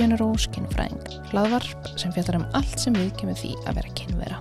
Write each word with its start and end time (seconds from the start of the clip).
Rose 0.00 0.48
kynfræðing, 0.54 1.02
hlaðvarp 1.28 1.90
sem 2.00 2.12
fjallar 2.14 2.38
um 2.40 2.46
allt 2.56 2.80
sem 2.80 2.94
við 2.96 3.10
kemur 3.20 3.36
því 3.36 3.50
að 3.68 3.76
vera 3.76 3.90
kynvera. 3.98 4.38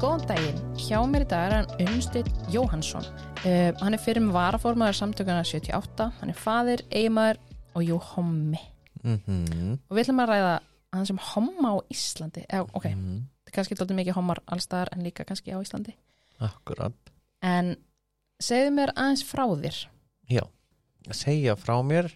Góðan 0.00 0.24
daginn, 0.28 0.58
hjá 0.80 0.98
mér 1.08 1.24
í 1.24 1.28
dag 1.28 1.44
er 1.50 1.54
hann 1.58 1.84
Unnstedt 1.84 2.30
Jóhansson. 2.52 3.04
Uh, 3.44 3.70
hann 3.82 3.96
er 3.96 4.00
fyrir 4.00 4.24
með 4.24 4.34
varaformaður 4.38 4.98
samtökana 4.98 5.44
78, 5.44 6.08
hann 6.20 6.32
er 6.32 6.38
fadir, 6.38 6.82
eiginmaður 6.90 7.40
og 7.76 7.84
jú 7.84 8.00
hommi. 8.14 8.60
Mhm, 9.04 9.78
Og 9.90 9.96
við 9.98 10.06
ætlum 10.06 10.22
að 10.24 10.30
ræða 10.32 10.52
hann 10.96 11.06
sem 11.06 11.18
homma 11.20 11.74
á 11.76 11.78
Íslandi. 11.92 12.46
Eða, 12.48 12.68
ok, 12.72 12.86
mhm, 12.88 13.18
það 13.44 13.52
er 13.52 13.56
kannski 13.58 13.76
dálítið 13.76 14.00
mikið 14.00 14.16
hommar 14.16 14.40
allstaðar 14.48 14.92
en 14.96 15.04
líka 15.04 15.26
kannski 15.28 15.52
á 15.52 15.60
Íslandi. 15.60 15.92
Akkurat 16.40 16.96
En 17.44 17.76
segðu 18.42 18.72
mér 18.76 18.92
aðeins 18.96 19.22
frá 19.26 19.44
þér. 19.60 19.78
Já, 20.32 20.42
segja 21.14 21.54
frá 21.60 21.76
mér 21.84 22.08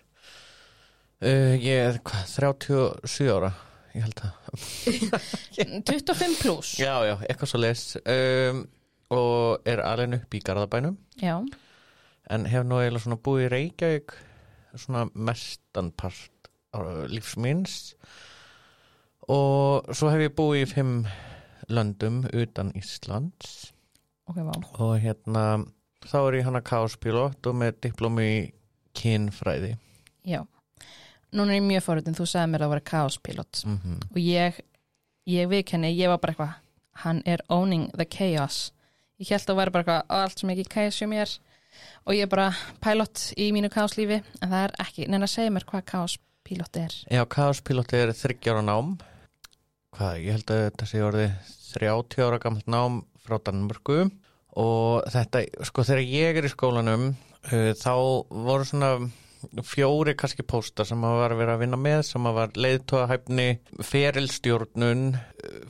uh, 1.22 1.54
Ég 1.60 1.82
er 1.90 1.98
hvað, 2.00 2.24
37 2.32 3.28
ára 3.34 3.50
Ég 3.96 4.04
held 4.04 4.20
að 4.22 4.32
25 5.88 6.38
pluss. 6.42 6.74
Já, 6.80 6.94
já, 7.08 7.14
eitthvað 7.28 7.50
svo 7.52 7.60
les 7.62 7.82
um, 8.02 8.62
Og 9.16 9.68
er 9.68 9.80
alveg 9.84 10.18
upp 10.20 10.36
í 10.36 10.42
Garðabænum 10.44 10.96
Já. 11.20 11.36
En 12.30 12.44
hef 12.48 12.64
nú 12.68 12.76
eiginlega 12.80 13.04
svona 13.06 13.20
búið 13.24 13.46
í 13.46 13.52
Reykjavík 13.54 14.16
Svona 14.78 15.06
mestanpart 15.16 16.50
lífsminns 17.08 17.94
Og 19.28 19.88
svo 19.96 20.10
hef 20.12 20.22
ég 20.28 20.36
búið 20.36 20.62
í 20.62 20.68
fimm 20.70 20.92
löndum 21.68 22.22
utan 22.32 22.70
Íslands 22.78 23.72
Ok, 24.28 24.38
vá. 24.44 24.52
og 24.84 24.94
hérna 25.00 25.42
þá 26.08 26.18
er 26.20 26.38
ég 26.40 26.48
hana 26.48 26.64
káspilot 26.64 27.50
og 27.50 27.60
með 27.60 27.82
diplómi 27.88 28.28
í 28.28 28.40
kynfræði 28.98 29.76
Já. 30.28 30.44
Núna 31.32 31.52
er 31.52 31.60
ég 31.60 31.66
mjög 31.66 31.84
forutinn, 31.84 32.16
þú 32.16 32.26
sagði 32.28 32.52
mér 32.52 32.64
að 32.64 32.72
var 32.72 32.84
kaospilot 32.90 33.62
mm 33.64 33.78
-hmm. 33.78 33.98
og 34.10 34.18
ég, 34.18 34.60
ég 35.26 35.48
viðkenni, 35.48 35.92
ég 35.96 36.08
var 36.08 36.18
bara 36.18 36.32
eitthvað, 36.32 36.54
hann 36.92 37.22
er 37.26 37.40
owning 37.48 37.90
the 37.92 38.04
chaos. 38.04 38.72
Ég 39.20 39.28
held 39.28 39.42
að 39.42 39.46
það 39.46 39.56
væri 39.56 39.70
bara 39.70 39.82
eitthvað 39.82 40.04
allt 40.08 40.38
sem 40.38 40.50
ekki 40.50 40.72
chaos 40.74 41.00
hjá 41.00 41.08
mér 41.08 41.38
og 42.06 42.14
ég 42.14 42.22
er 42.22 42.28
bara 42.28 42.54
pilot 42.80 43.32
í 43.36 43.52
mínu 43.52 43.68
kaoslífi 43.68 44.22
en 44.42 44.50
það 44.50 44.64
er 44.64 44.72
ekki, 44.78 45.06
neina 45.08 45.24
að 45.24 45.34
segja 45.34 45.50
mér 45.50 45.64
hvað 45.64 45.84
kaospilot 45.84 46.76
er. 46.76 46.92
Já, 47.10 47.24
káspilot 47.24 47.92
er 47.92 48.12
þryggjára 48.12 48.62
nám 48.62 48.98
hvað, 49.92 50.16
ég 50.24 50.32
held 50.32 50.50
að 50.50 50.64
þetta 50.64 50.86
sé 50.86 51.02
orðið 51.02 51.32
30 51.72 52.24
ára 52.24 52.38
gamalt 52.38 52.66
nám 52.66 53.04
frá 53.18 53.38
Danmörku 53.38 54.10
og 54.58 55.08
þetta, 55.12 55.44
sko 55.68 55.86
þegar 55.86 56.04
ég 56.10 56.38
er 56.40 56.48
í 56.48 56.52
skólanum 56.52 57.08
uh, 57.12 57.72
þá 57.78 57.94
voru 58.28 58.66
svona 58.68 58.92
fjóri 59.62 60.14
kannski 60.18 60.42
póstar 60.42 60.86
sem 60.88 61.04
að 61.06 61.16
var 61.20 61.34
að 61.34 61.40
vera 61.42 61.54
að 61.54 61.62
vinna 61.62 61.78
með 61.78 62.00
sem 62.08 62.26
að 62.26 62.38
var 62.40 62.56
leiðtóðahæfni 62.58 63.46
ferilstjórnun 63.86 65.04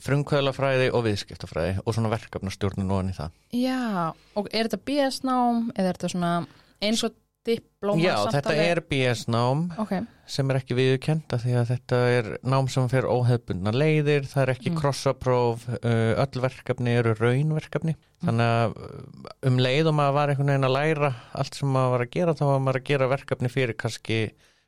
frumkvæðlafræði 0.05 0.89
og 0.97 1.05
viðskiptafræði 1.05 1.75
og 1.83 1.95
svona 1.95 2.11
verkefnastjórnun 2.15 2.89
og 2.89 3.01
hann 3.01 3.11
í 3.13 3.17
það. 3.19 3.35
Já, 3.53 4.09
og 4.39 4.49
er 4.49 4.69
þetta 4.69 4.81
BS-nám 4.89 5.67
eða 5.75 5.85
er 5.85 5.99
þetta 5.99 6.13
svona 6.15 6.33
eins 6.81 7.05
og 7.05 7.17
diplóma 7.49 8.01
Já, 8.03 8.15
þetta 8.29 8.53
alveg? 8.53 8.69
er 8.71 8.81
BS-nám 8.91 9.63
Ok, 9.83 9.93
sem 10.29 10.49
er 10.53 10.59
ekki 10.59 10.77
viðurkenda 10.77 11.39
því 11.41 11.53
að 11.59 11.69
þetta 11.73 11.99
er 12.17 12.29
nám 12.53 12.67
sem 12.69 12.89
fer 12.91 13.07
óheðbundna 13.09 13.73
leiðir, 13.73 14.27
það 14.29 14.41
er 14.45 14.51
ekki 14.55 14.69
Mm. 14.71 14.77
krossapróf, 14.81 15.63
uh, 15.79 16.13
öll 16.25 16.41
verkefni 16.45 16.95
eru 17.01 17.15
raunverkefni, 17.19 17.95
þannig 18.25 18.51
að 18.55 18.75
uh, 18.77 19.31
um 19.49 19.57
leið 19.57 19.89
og 19.89 19.97
maður 19.99 20.17
var 20.19 20.33
einhvern 20.33 20.51
veginn 20.53 20.69
að 20.69 20.77
læra 20.77 21.13
allt 21.33 21.55
sem 21.55 21.71
maður 21.73 21.95
var 21.97 22.05
að 22.05 22.11
gera, 22.17 22.33
þá 22.37 22.45
var 22.51 22.59
maður 22.67 22.81
að 22.81 22.87
gera 22.93 23.07
verkefni 23.15 23.49
fyrir 23.49 23.77
kannski 23.79 24.19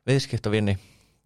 viðskiptavinni 0.08 0.76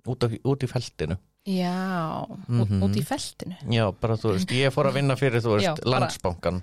út, 0.06 0.22
út 0.44 0.62
í 0.62 0.68
feltinu. 0.70 1.16
já, 1.46 2.26
út, 2.28 2.48
Mhm. 2.48 2.82
út 2.82 2.96
í 2.98 3.02
feltinu. 3.06 3.56
Já, 3.70 3.90
bara 4.00 4.16
þú 4.16 4.32
veist, 4.34 4.50
ég 4.50 4.72
fór 4.74 4.88
að 4.90 4.94
vinna 4.98 5.14
fyrir 5.16 5.40
þú 5.40 5.52
veist, 5.56 5.84
landsbankan. 5.86 6.62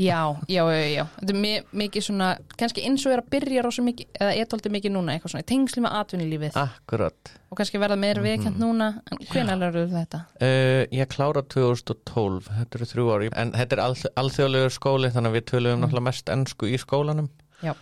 Já, 0.00 0.20
já, 0.48 0.62
já, 0.64 0.86
já. 0.96 1.02
Þetta 1.20 1.32
er 1.34 1.36
mi- 1.36 1.62
mikið 1.82 2.04
svona, 2.06 2.28
kannski 2.56 2.84
eins 2.88 3.02
og 3.04 3.12
er 3.12 3.20
að 3.20 3.26
byrja 3.34 3.62
rosa 3.66 3.82
mikið, 3.84 4.06
eða 4.16 4.46
tóltið 4.48 4.72
mikið 4.76 4.92
núna, 4.94 5.12
eitthvað 5.12 5.32
svona, 5.34 5.44
í 5.44 5.48
tengslu 5.50 5.82
með 5.84 5.96
atvinnulífið 5.98 6.56
Akkurat. 6.56 7.32
og 7.50 7.58
kannski 7.58 7.78
verða 7.82 7.98
meira 8.00 8.22
Mhm. 8.22 8.28
viðkjönd 8.30 8.58
núna, 8.62 8.86
en 9.12 9.18
hvenær 9.28 9.58
lærðu 9.60 9.82
þetta? 9.92 10.20
Uh, 10.40 10.86
ég 10.90 11.06
klára 11.12 11.42
2012, 11.42 12.48
þetta 12.48 12.74
eru 12.80 12.86
þrjú 12.94 13.06
ári 13.12 13.28
en 13.36 13.52
þetta 13.52 13.72
er 13.76 13.82
alþ 13.84 14.06
alþjóðlegur 14.16 14.72
skóli 14.78 15.10
þannig 15.12 15.30
að 15.30 15.36
við 15.36 15.44
töluðum 15.52 15.80
náttúrulega 15.84 16.08
mest 16.08 16.26
ennsku 16.32 16.66
í 16.72 16.78
skólanum 16.80 17.28
Já. 17.62 17.74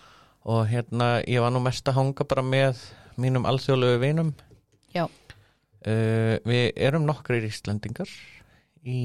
og 0.45 0.67
hérna 0.67 1.23
ég 1.25 1.41
var 1.41 1.51
nú 1.55 1.63
mest 1.63 1.85
að 1.87 1.95
hanga 1.95 2.25
bara 2.25 2.43
með 2.43 2.83
mínum 3.17 3.47
alþjóðlegu 3.47 4.01
vinum 4.01 4.35
Já. 4.93 5.05
uh, 5.05 6.39
við 6.45 6.73
erum 6.77 7.07
nokkrir 7.07 7.47
Íslendingar 7.47 8.09
í, 8.87 8.99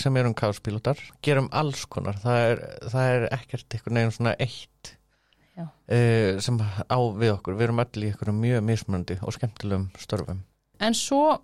sem 0.00 0.16
erum 0.16 0.34
káspílotar 0.36 1.00
gerum 1.24 1.50
alls 1.52 1.84
konar 1.90 2.18
það 2.22 2.46
er, 2.48 2.64
það 2.92 3.12
er 3.16 3.28
ekkert 3.36 3.76
einhvern 3.76 4.00
veginn 4.00 4.16
svona 4.16 4.34
eitt 4.40 4.94
uh, 5.60 6.40
sem 6.42 6.58
á 6.60 6.98
við 7.20 7.34
okkur 7.36 7.58
við 7.58 7.68
erum 7.68 7.84
öll 7.84 8.02
í 8.02 8.10
einhverjum 8.10 8.42
mjög 8.42 8.66
mismunandi 8.70 9.20
og 9.20 9.36
skemmtilegum 9.36 9.90
störfum 10.00 10.42
En 10.80 10.96
svo, 10.96 11.34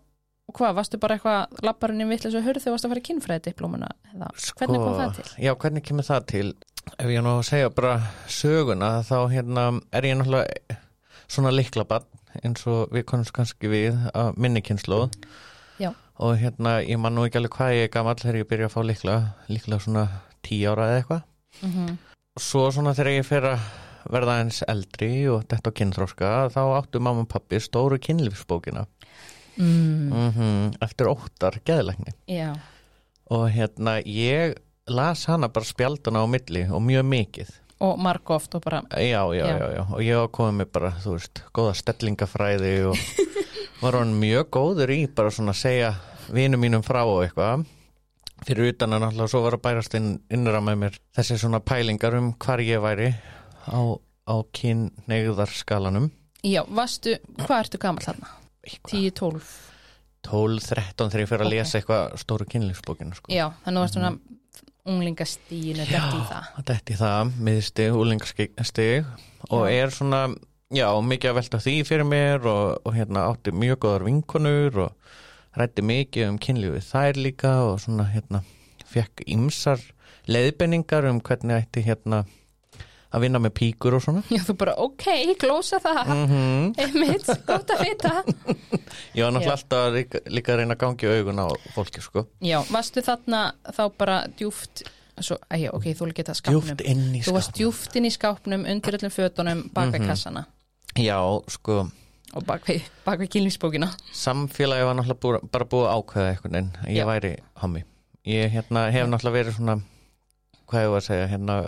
hvað, 0.57 0.79
varstu 0.79 1.01
bara 1.01 1.19
eitthvað 1.19 1.65
labbarinn 1.67 2.07
í 2.07 2.09
vitlega 2.09 2.33
svo 2.33 2.41
hörðu 2.47 2.63
þegar 2.65 2.77
varstu 2.77 2.89
að 2.89 2.95
fara 2.95 3.03
í 3.03 3.07
kynfræði 3.11 3.43
diplómuna, 3.51 3.91
eða 4.15 4.31
hvernig 4.57 4.81
kom 4.81 4.95
það 4.97 5.19
til? 5.19 5.27
Sko, 5.29 5.43
Já, 5.45 5.53
hvernig 5.61 5.85
kemur 5.85 6.07
það 6.07 6.29
til? 6.33 6.47
Ef 6.97 7.11
ég 7.13 7.27
nú 7.27 7.35
segja 7.45 7.73
bara 7.75 7.97
söguna 8.31 8.91
þá 9.05 9.17
hérna 9.35 9.67
er 9.93 10.09
ég 10.09 10.17
náttúrulega 10.17 10.79
svona 11.27 11.53
liklabann 11.53 12.07
eins 12.45 12.65
og 12.71 12.95
við 12.95 13.05
konumst 13.11 13.35
kannski 13.37 13.69
við 13.69 14.01
að 14.15 14.41
minni 14.41 14.63
kynnslóð 14.65 15.11
Já. 15.11 15.29
Og 16.19 16.37
hérna 16.41 16.79
ég 16.83 16.99
man 17.01 17.15
nú 17.17 17.27
ekki 17.27 17.41
alveg 17.41 17.57
hvað 17.57 17.75
ég 17.77 17.89
er 17.89 17.93
gamall 17.93 18.21
þegar 18.21 18.39
ég 18.41 18.49
byrja 18.51 18.69
að 18.71 18.75
fá 18.77 18.81
likla 18.89 19.17
líkla 19.53 19.79
svona 19.83 20.05
tíu 20.47 20.71
ára 20.73 20.91
eða 20.91 21.01
eitthvað. 21.03 21.25
Mm 21.63 21.97
svo 22.37 22.67
svona 22.69 22.93
þegar 22.93 23.15
ég 23.15 23.25
fer 23.25 23.45
að 23.49 23.63
verða 24.13 24.35
eins 24.43 24.59
eldri 24.69 25.07
og 25.33 25.47
þetta 25.49 25.71
á 25.73 25.77
kynþróska 25.79 26.33
þá 26.53 26.59
áttu 26.77 27.01
mamma 27.01 27.23
og 27.25 27.31
pappi 27.33 27.57
stóru 27.65 27.97
kynlífsbókina. 27.97 28.83
Mm. 29.57 30.11
mm 30.13 30.75
eftir 30.85 31.09
óttar 31.09 31.57
geðlækni. 31.65 32.13
Já, 32.29 32.51
og 33.33 33.47
hérna 33.55 33.97
ég 34.05 34.59
las 34.87 35.25
hana 35.31 35.49
bara 35.49 35.65
spjaldana 35.65 36.21
á 36.21 36.27
milli 36.29 36.67
og 36.69 36.85
mjög 36.85 37.09
mikið. 37.09 37.55
Og 37.81 37.97
margóft 38.01 38.55
og 38.57 38.63
bara, 38.69 38.83
já, 38.93 39.25
já, 39.33 39.47
Já. 39.47 39.57
já, 39.57 39.67
já, 39.77 39.83
og 39.93 40.01
ég 40.05 40.17
var 40.21 40.29
komið 40.29 40.55
með 40.61 40.71
bara, 40.73 40.91
þú 41.01 41.17
veist, 41.17 41.43
góða 41.57 41.75
stellingafræði 41.81 42.75
og 42.93 43.01
var 43.83 43.99
hann 44.01 44.15
mjög 44.21 44.49
góður 44.57 44.93
í 44.95 45.01
bara 45.15 45.31
svona 45.35 45.53
að 45.55 45.61
segja 45.63 45.91
vinum 46.33 46.61
mínum 46.65 46.83
frá 46.87 47.03
og 47.07 47.23
eitthvað 47.27 47.67
fyrir 48.47 48.73
utan 48.73 48.93
að 48.97 49.05
náttúrulega 49.05 49.33
svo 49.33 49.43
var 49.45 49.57
að 49.57 49.65
bærast 49.67 49.95
inn 49.99 50.09
innra 50.33 50.61
með 50.65 50.79
mér 50.83 50.99
þessi 51.17 51.39
svona 51.41 51.61
pælingar 51.65 52.17
um 52.19 52.33
hvar 52.43 52.61
ég 52.65 52.83
væri 52.85 53.13
á, 53.69 53.81
á 54.29 54.35
kynneigðarskalanum 54.59 56.11
já, 56.47 56.63
varstu, 56.69 57.17
hvað 57.43 57.63
ertu 57.65 57.81
gamall 57.83 58.05
þarna? 58.07 58.29
10, 58.67 59.11
12? 59.19 59.55
12, 60.27 60.61
13 60.67 61.11
þegar 61.13 61.23
ég 61.23 61.29
fyrir 61.31 61.45
að 61.45 61.47
Ok. 61.47 61.55
lesa 61.55 61.79
eitthvað 61.79 62.17
stóru 62.19 62.47
kynlífsbókinu 62.51 63.15
sko. 63.15 63.31
Já, 63.31 63.47
þannig 63.65 63.85
varstu 63.85 64.01
svona 64.01 64.11
unglingastíinu, 64.87 65.85
dætt 65.87 66.15
í 66.17 66.23
það. 66.31 66.49
Þetta 66.57 66.93
í 66.95 66.97
það, 67.01 67.31
miðstig, 67.49 67.95
úlingastig 67.95 69.07
og 69.51 69.65
Já. 69.67 69.73
er 69.85 69.95
svona, 69.95 70.21
já, 70.75 70.89
mikið 71.03 71.31
að 71.31 71.37
velta 71.41 71.61
því 71.63 71.75
fyrir 71.87 72.09
mér 72.09 72.47
og, 72.51 72.81
og 72.87 72.95
hérna 72.97 73.27
átti 73.31 73.53
mjög 73.55 73.79
góðar 73.85 74.07
vinkonur 74.09 74.81
og 74.87 75.13
rætti 75.57 75.85
mikið 75.87 76.31
um 76.33 76.39
kynlífið 76.43 76.89
þær 76.91 77.21
líka 77.23 77.53
og 77.69 77.79
svona 77.85 78.09
hérna 78.13 78.43
fekk 78.91 79.23
ymsar 79.33 79.81
leiðbenningar 80.31 81.07
um 81.11 81.21
hvernig 81.25 81.63
ætti 81.63 81.85
hérna 81.87 82.25
að 83.17 83.23
vinna 83.23 83.39
með 83.41 83.53
píkur 83.57 83.95
og 83.97 84.03
svona. 84.03 84.21
Já, 84.29 84.41
þú 84.45 84.55
bara, 84.61 84.73
ok, 84.83 85.05
glósa 85.41 85.79
það, 85.81 86.09
Mm 86.11 86.73
einmitt, 86.83 87.29
gott 87.47 87.71
að 87.73 87.85
vita. 87.87 88.11
Var 88.27 89.31
náttúrulega 89.33 89.47
Já. 89.47 89.53
alltaf 89.55 89.87
líka, 89.95 90.21
líka 90.35 90.53
að 90.53 90.59
reyna 90.61 90.75
að 90.77 90.83
gangi 90.83 91.13
augun 91.15 91.41
á 91.41 91.47
fólki, 91.77 92.03
sko. 92.05 92.27
Já, 92.45 92.59
varstu 92.75 93.05
þarna 93.07 93.45
þá 93.71 93.81
bara 94.03 94.19
djúft, 94.37 94.83
svo, 95.23 95.39
æja, 95.55 95.71
ok, 95.79 95.87
þú 95.97 96.11
líka 96.11 96.25
þetta 96.27 96.37
skápnum. 96.43 97.23
Þú 97.25 97.37
varst 97.39 97.55
djúft 97.57 97.97
inn 97.97 98.11
í 98.11 98.13
skápnum, 98.13 98.67
undir 98.75 98.99
öllum 98.99 99.15
fötunum, 99.15 99.65
bak 99.73 99.95
við 99.95 100.03
Mhm. 100.03 100.11
kassana 100.13 100.45
Já, 100.97 101.19
sko, 101.53 101.83
og 102.37 102.45
bak 102.49 102.65
við, 102.69 102.87
bak 103.05 103.21
við 103.21 103.31
kynlífsbókina. 103.37 103.91
samfélagi 104.17 104.87
var 104.87 104.97
náttúrulega 104.99 105.21
búið, 105.23 105.51
bara 105.53 105.69
búið 105.73 105.91
ákveða 105.93 106.31
einhvern 106.33 106.57
veginn 106.57 106.71
að 106.81 106.91
ég 106.91 106.97
Já. 106.97 107.09
væri 107.11 107.33
hommi. 107.63 107.83
Ég 108.27 108.51
hérna, 108.53 108.87
hef 108.93 109.09
náttúrulega 109.09 109.37
verið 109.37 109.57
svona 109.59 109.77
hvað 110.67 110.83
ég 110.83 110.91
var 110.93 111.03
að 111.03 111.07
segja 111.07 111.29
hérna, 111.31 111.59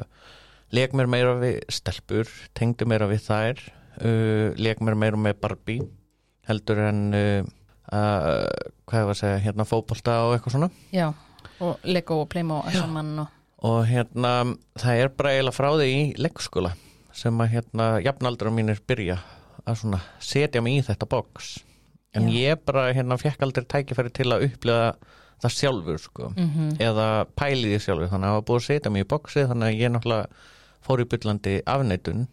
leik 0.75 0.97
mér 0.99 1.11
meira 1.13 1.37
við 1.39 1.61
stelpur 1.73 2.33
tengdu 2.59 2.89
meira 2.91 3.09
við 3.11 3.23
þær 3.29 3.63
uh, 4.03 4.49
leik 4.59 4.83
mér 4.83 4.99
meira 4.99 5.21
með 5.21 5.39
Barbie 5.45 5.87
heldur 6.49 6.83
en 6.89 7.05
uh, 7.15 7.47
uh, 7.93 8.45
hvað 8.89 9.01
ég 9.03 9.09
var 9.09 9.17
að 9.17 9.23
segja, 9.23 9.41
hérna 9.47 9.69
fótbolta 9.69 10.19
og 10.27 10.37
eitthvað 10.37 10.57
svona. 10.57 10.71
Já, 10.93 11.13
og 11.61 11.85
Lego 11.85 12.23
og 12.25 12.29
Playmo 12.33 12.63
og 12.65 12.77
og 12.77 13.27
og 13.59 13.81
hérna 13.91 14.55
það 14.79 15.01
er 15.03 15.09
bara 15.19 15.33
eiginlega 15.35 15.57
frá 15.57 15.73
því 15.75 15.89
í 15.91 16.03
leikskóla 16.19 16.77
sem 17.19 17.43
að 17.43 17.53
hérna 17.57 17.89
jafnaldra 18.05 18.53
mínir 18.55 18.81
byrja 18.87 19.19
að 19.69 19.81
svona 19.83 20.01
setja 20.23 20.63
mig 20.65 20.79
í 20.79 20.85
þetta 20.87 21.09
box. 21.11 21.57
En 22.17 22.29
Já. 22.31 22.37
ég 22.39 22.63
bara 22.67 22.89
hérna 22.97 23.19
fekk 23.21 23.43
aldrei 23.45 23.67
tækifæri 23.69 24.13
til 24.17 24.31
að 24.33 24.47
upplifa 24.49 24.95
það 25.43 25.55
sjálfur 25.55 26.01
sko. 26.03 26.31
Mm 26.37 26.79
eða 26.83 27.09
pæli 27.39 27.75
því 27.75 27.83
sjálfur. 27.85 28.11
Þannig 28.13 28.29
að 28.29 28.33
það 28.33 28.39
var 28.39 28.49
búið 28.49 28.61
að 28.61 28.67
setja 28.69 28.93
mig 28.95 29.05
í 29.05 29.11
boxi 29.13 29.45
þannig 29.51 29.69
að 29.69 29.83
ég 29.83 29.95
náttúrulega 29.95 30.47
fór 30.89 31.03
í 31.03 31.09
byllandi 31.13 31.55
afneitun. 31.67 32.27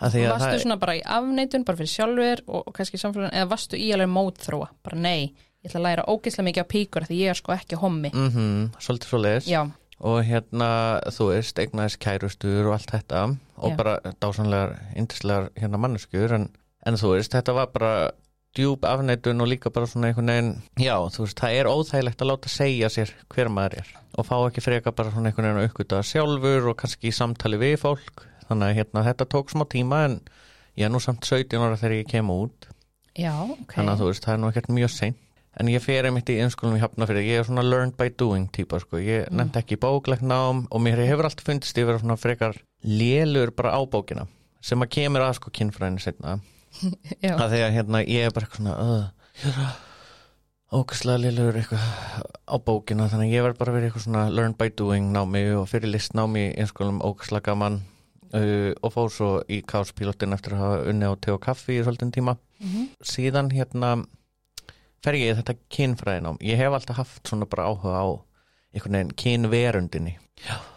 Það 0.00 0.16
svona 0.62 0.80
bara 0.80 0.96
í 0.96 1.02
afneitun, 1.04 1.66
bara 1.68 1.80
fyrir 1.80 1.92
sjálfur 1.92 2.42
og, 2.46 2.62
og 2.62 2.74
kannski 2.76 3.00
samfélagun, 3.00 3.34
eða 3.36 3.50
varstu 3.50 3.76
í 3.76 3.90
alveg 3.92 4.08
mótþróa? 4.14 4.70
Bara 4.86 5.00
nei, 5.02 5.34
ég 5.60 5.68
ætla 5.68 5.82
að 5.82 5.86
læra 5.88 6.06
ógeðslega 6.08 6.46
mikið 6.48 6.64
á 6.64 6.72
píkur 6.72 7.08
því 7.10 7.18
ég 7.20 7.34
er 7.34 7.40
sko 7.42 7.52
ekki 7.52 7.80
hommi. 7.82 8.12
Mm 8.14 8.70
svolítið 8.80 9.12
svo 9.12 9.20
leiðis 9.20 9.50
og 10.00 10.22
hérna 10.24 10.70
þú 11.12 11.30
veist, 11.34 11.58
eignaðis 11.60 11.98
kærustur 12.00 12.68
og 12.70 12.76
allt 12.78 12.94
þetta 12.94 13.22
og 13.60 13.74
Já. 13.74 13.76
bara 13.76 13.94
dásanlegar, 14.22 14.74
yndislegar 14.96 15.50
hérna 15.60 15.80
manneskjur. 15.82 16.32
En, 16.38 16.48
en 16.88 16.98
þú 17.00 17.14
veist, 17.14 17.34
þetta 17.34 17.54
var 17.56 17.70
bara 17.74 17.92
djúb 18.56 18.86
afneitun 18.88 19.44
og 19.44 19.50
líka 19.52 19.70
bara 19.70 19.86
svona 19.86 20.10
einhvern 20.10 20.32
veginn, 20.32 20.54
já, 20.80 20.96
þú 21.12 21.26
veist, 21.26 21.38
það 21.38 21.58
er 21.58 21.70
óþægilegt 21.70 22.24
að 22.24 22.30
láta 22.32 22.50
segja 22.50 22.90
sér 22.90 23.12
hver 23.30 23.52
maður 23.52 23.82
er 23.84 23.92
og 24.18 24.26
fá 24.26 24.34
ekki 24.40 24.64
freka 24.64 24.92
bara 24.96 25.12
svona 25.12 25.30
einhvern 25.30 25.46
veginn 25.52 25.62
að 25.62 25.68
uppgöta 25.68 26.00
sjálfur 26.02 26.72
og 26.72 26.78
kannski 26.80 27.12
í 27.12 27.14
samtali 27.14 27.60
við 27.60 27.76
fólk. 27.84 28.24
Þannig 28.48 28.66
að 28.66 28.76
hérna 28.80 29.04
þetta 29.06 29.28
tók 29.30 29.52
smá 29.52 29.62
tíma 29.70 30.04
en 30.08 30.16
ég 30.80 30.88
er 30.88 30.90
nú 30.90 30.98
samt 31.02 31.28
17 31.28 31.60
ára 31.62 31.78
þegar 31.78 32.00
ég 32.00 32.10
kem 32.10 32.32
út. 32.34 32.66
Já, 33.14 33.34
ok. 33.44 33.76
Þannig 33.76 33.92
að 33.92 34.02
þú 34.02 34.08
veist, 34.10 34.24
það 34.26 34.34
er 34.34 34.40
nú 34.42 34.50
ekkert 34.50 34.72
mjög 34.74 34.92
seint 34.96 35.20
en 35.58 35.66
ég 35.68 35.82
fer 35.82 36.04
einmitt 36.06 36.28
í 36.30 36.36
innskólum 36.38 36.76
í 36.78 36.80
Hafnafyrir 36.82 37.24
ég 37.26 37.40
er 37.40 37.44
svona 37.48 37.64
learn 37.66 37.90
by 37.98 38.08
doing 38.18 38.48
típa 38.54 38.78
sko. 38.80 38.96
ég 38.98 39.26
Mm. 39.30 39.36
nefndi 39.36 39.58
ekki 39.62 39.76
bóklegt 39.82 40.22
nám 40.22 40.66
og 40.70 40.80
mér 40.80 41.02
hefur 41.06 41.24
alltaf 41.26 41.44
fundist 41.44 41.76
ég 41.76 41.86
vera 41.86 41.98
svona 41.98 42.16
frekar 42.16 42.54
lélur 42.84 43.50
bara 43.56 43.74
á 43.74 43.80
bókina 43.84 44.26
sem 44.62 44.78
að 44.80 44.88
kemur 44.90 45.20
að 45.26 45.34
sko 45.40 45.50
kynfræðinu 45.50 46.00
setna 46.00 46.40
að 47.22 47.48
því 47.50 47.60
að 47.66 47.72
hérna 47.74 48.04
ég 48.06 48.26
er 48.26 48.30
bara 48.30 48.46
eitthvað 48.46 48.60
svona 48.60 49.12
ég 49.42 49.48
er 49.50 49.78
ógæslega 50.70 51.18
lélur 51.24 51.56
eitthvað 51.58 51.82
á 52.46 52.56
bókina 52.62 53.08
þannig 53.10 53.32
að 53.32 53.34
ég 53.34 53.42
verð 53.42 53.58
bara 53.58 53.72
verið 53.74 53.88
eitthvað 53.90 54.04
svona 54.06 54.28
learn 54.30 54.54
by 54.54 54.68
doing 54.78 55.08
námi 55.12 55.42
og 55.58 55.66
fyrir 55.68 55.90
listnámi 55.90 56.44
í 56.52 56.52
innskólum 56.62 57.00
ógæslega 57.02 57.42
gaman 57.50 57.80
uh, 58.34 58.70
og 58.82 58.92
fór 58.94 59.10
svo 59.10 59.30
í 59.50 59.62
káspílotin 59.66 60.32
eftir 60.36 60.54
að 60.54 60.62
hafa 60.62 60.84
unni 60.92 61.10
á 61.10 61.14
te 61.18 61.32
og 61.34 61.40
kaffi 61.42 61.80
í 61.80 61.82
svolítinn 61.82 62.14
tíma 62.14 62.36
Mhm. 62.60 62.88
síðan 63.02 63.48
hérna 63.50 64.04
fer 65.04 65.16
ég 65.18 65.32
í 65.32 65.38
þetta 65.38 65.56
kynfræðinám. 65.76 66.40
Ég 66.44 66.60
hef 66.60 66.76
alltaf 66.76 67.00
haft 67.00 67.30
svona 67.30 67.48
bara 67.50 67.70
áhuga 67.70 67.94
á 67.96 68.06
einhvern 68.74 68.98
veginn 68.98 69.14
kynverundinni. 69.22 70.18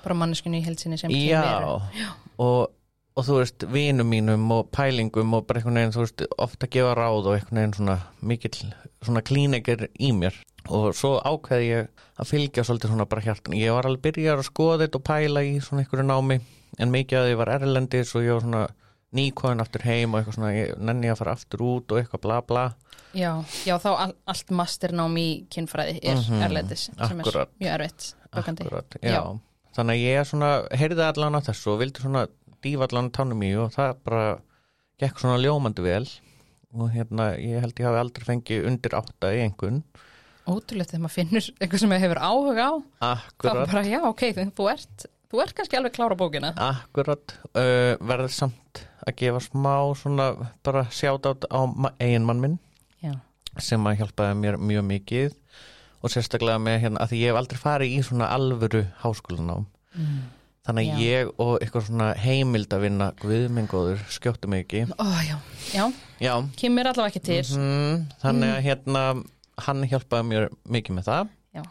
Bara 0.03 0.17
manneskunni 0.17 0.61
í 0.61 0.65
heilsinni 0.65 0.97
sem 0.99 1.11
já, 1.13 1.41
kynveru. 1.43 2.07
og, 2.43 2.71
og 3.15 3.27
þú 3.27 3.37
veist 3.41 3.67
vinum 3.71 4.09
mínum 4.09 4.47
og 4.55 4.71
pælingum 4.75 5.35
og 5.37 5.45
bara 5.47 5.61
einhvern 5.61 5.79
veginn 5.79 5.95
þú 5.95 6.05
veist 6.05 6.25
ofta 6.47 6.71
gefa 6.71 6.95
ráð 6.99 7.29
og 7.29 7.37
einhvern 7.37 7.61
veginn 7.61 7.77
svona 7.77 7.99
mikill 8.21 8.73
svona 9.03 9.23
klínegir 9.25 9.87
í 9.99 10.11
mér. 10.15 10.39
Og 10.71 10.93
svo 10.95 11.17
ákveði 11.19 11.69
ég 11.69 12.05
að 12.15 12.29
fylgja 12.29 12.63
svolítið 12.63 12.93
svona 12.93 13.09
bara 13.11 13.25
hjartan 13.25 13.57
ég 13.59 13.75
var 13.75 13.89
alveg 13.89 14.05
byrjar 14.07 14.39
að 14.39 14.47
skoða 14.47 14.85
þetta 14.85 14.99
og 14.99 15.07
pæla 15.09 15.43
í 15.43 15.57
svona 15.63 15.83
einhverju 15.83 16.07
námi 16.07 16.39
en 16.79 16.93
mikið 16.93 17.19
að 17.19 17.31
ég 17.33 17.39
var 17.41 17.51
erlendis 17.51 18.13
og 18.15 18.23
ég 18.23 18.37
var 18.37 18.45
svona 18.45 18.63
nýkvæðin 19.13 19.61
aftur 19.61 19.83
heim 19.85 20.13
og 20.13 20.21
eitthvað 20.21 20.37
svona 20.37 20.53
ég 20.55 20.77
nenni 20.79 21.11
að 21.11 21.19
fara 21.19 21.35
aftur 21.37 21.65
út 21.67 21.91
og 21.91 21.99
eitthvað 21.99 22.23
bla 22.23 22.39
bla 22.47 22.63
Já, 23.13 23.31
já, 23.67 23.75
þá 23.77 23.89
all, 23.93 24.13
allt 24.33 24.53
masternám 24.57 25.17
í 25.21 25.27
kynfræði 25.53 25.99
er 26.01 26.17
Mhm, 26.17 26.43
erlendis 26.47 26.87
sem 26.89 27.19
akkurat. 27.19 27.49
er 27.49 27.59
mjög 27.61 27.73
erfitt. 27.79 28.07
Akkurat, 28.33 28.95
já. 29.01 29.11
Já. 29.13 29.39
Þannig 29.75 29.93
að 29.99 30.05
ég 30.05 30.25
svona 30.29 30.49
heyrði 30.77 31.03
allan 31.07 31.37
á 31.37 31.41
þessu 31.45 31.73
og 31.73 31.79
vildi 31.81 32.01
svona 32.01 32.27
dýfa 32.63 32.87
allan 32.89 33.11
tánum 33.11 33.43
í 33.45 33.51
og 33.57 33.71
það 33.75 33.95
bara 34.05 34.25
gekk 35.01 35.19
svona 35.21 35.37
ljómandi 35.41 35.83
vel 35.85 36.07
og 36.73 36.89
hérna 36.93 37.37
ég 37.37 37.61
held 37.61 37.75
ég 37.77 37.85
hafi 37.85 38.01
aldrei 38.01 38.25
fengið 38.25 38.67
undir 38.69 38.95
átta 38.97 39.33
í 39.33 39.41
einhvern 39.45 39.83
Ótrúlegt 40.49 40.91
þegar 40.91 41.03
maður 41.05 41.15
finnur 41.15 41.45
eitthvað 41.61 41.79
sem 41.79 41.89
maður 41.93 42.03
hefur 42.03 42.21
áhuga 42.27 42.65
á 42.65 42.73
þá 42.73 43.09
Akkurat, 43.13 43.67
bara, 43.71 43.83
já, 43.87 43.99
ok, 44.09 44.23
þú 44.57 44.69
ert 44.73 45.05
þú 45.31 45.41
ert 45.43 45.53
kannski 45.57 45.77
alveg 45.77 45.93
klára 45.95 46.17
bókina 46.17 46.53
akkurat 46.57 47.35
uh, 47.53 47.93
verður 48.01 48.33
samt 48.33 48.83
að 49.07 49.15
gefa 49.21 49.39
smá 49.43 49.75
svona 49.97 50.27
bara 50.63 50.85
sjátt 50.89 51.25
á 51.29 51.61
eiginmann 51.99 52.41
minn 52.41 52.59
sem 53.61 53.83
að 53.87 53.97
hjálpaði 54.01 54.37
mér 54.39 54.57
mjög 54.57 54.85
mikið 54.89 55.35
og 56.03 56.11
sérstaklega 56.11 56.59
með 56.59 56.79
hérna 56.83 57.03
að 57.05 57.13
ég 57.19 57.31
hef 57.31 57.39
aldrei 57.39 57.59
farið 57.61 57.93
í 57.97 57.99
svona 58.03 58.29
alvöru 58.35 58.85
háskólanám. 59.03 59.67
Mm. 59.93 60.23
þannig 60.63 60.89
að 60.89 60.99
ég 61.03 61.29
og 61.43 61.51
eitthvað 61.61 61.85
svona 61.89 62.05
heimild 62.17 62.71
að 62.73 62.83
vinna 62.87 63.07
guðmingóður 63.19 63.99
skjóttu 64.09 64.47
mig 64.49 64.63
ekki. 64.63 64.85
Ó, 64.95 65.05
já, 65.21 65.37
já, 65.75 65.85
Já, 66.23 66.33
kemur 66.55 66.87
allavega 66.87 67.11
ekki 67.11 67.21
til. 67.27 67.41
Mhm, 67.59 68.05
þannig 68.23 68.53
að 68.53 68.61
hérna 68.63 69.01
hann 69.67 69.83
hjálpaði 69.91 70.27
mér 70.29 70.47
mikið 70.65 70.95
með 70.97 71.09
það. 71.11 71.33
Já. 71.53 71.63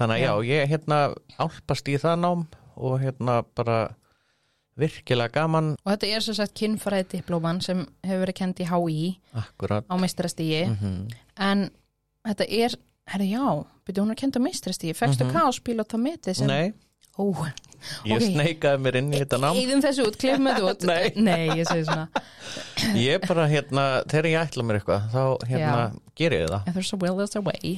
þannig 0.00 0.16
að 0.16 0.24
Já. 0.24 0.32
ég 0.48 0.70
hérna 0.72 0.98
álpast 1.38 1.88
í 1.92 1.98
það 2.00 2.16
nám 2.24 2.46
og 2.76 3.00
hérna 3.02 3.44
bara 3.54 3.78
virkilega 4.80 5.34
gaman. 5.34 5.72
Og 5.84 5.92
þetta 5.94 6.12
er 6.16 6.26
svo 6.26 6.36
sagt 6.36 6.56
kynfræði 6.58 7.08
diplóman 7.16 7.62
sem 7.64 7.84
hefur 8.06 8.24
verið 8.24 8.38
kend 8.42 8.62
í 8.62 8.68
HÍ 8.70 9.00
akkurat. 9.44 9.88
á 9.88 9.94
meistarastígi 10.00 10.64
mm 10.68 11.08
en 11.40 11.70
þetta 12.28 12.44
er, 12.52 12.74
herri 13.08 13.30
já 13.32 13.64
byrju 13.86 14.02
hún 14.02 14.12
er 14.12 14.18
kend 14.20 14.36
á 14.36 14.40
meistarastígi, 14.44 14.94
fegstu 14.94 15.24
mm. 15.24 15.30
-hmm. 15.30 15.40
káspílot 15.40 15.94
á 15.94 15.98
meti 15.98 16.34
sem 16.34 16.46
Nei, 16.46 16.72
Ó, 17.20 17.26
ég 18.08 18.16
ok. 18.16 18.26
sneikaði 18.32 18.80
mér 18.84 18.98
inn 19.00 19.10
í 19.12 19.18
þetta 19.20 19.38
nám. 19.42 19.58
Eðum 19.58 19.82
þessu 19.84 20.06
út, 20.08 20.16
klifum 20.20 20.48
þetta 20.48 20.68
út. 20.70 20.84
Nei. 20.90 21.10
Nei, 21.20 21.58
ég 21.58 21.68
segi 21.68 21.86
svona. 21.88 22.06
Ég 22.96 23.24
bara 23.26 23.44
hérna, 23.50 23.84
þegar 24.08 24.28
ég 24.30 24.40
ætla 24.40 24.64
mér 24.64 24.78
eitthvað 24.80 25.08
þá 25.12 25.24
hérna 25.50 25.74
ger 26.16 26.34
ég 26.34 26.46
það. 26.48 26.62
And 26.66 26.76
there's 26.76 26.92
a 26.94 26.98
will, 27.00 27.18
there's 27.18 27.36
a 27.36 27.42
way. 27.44 27.74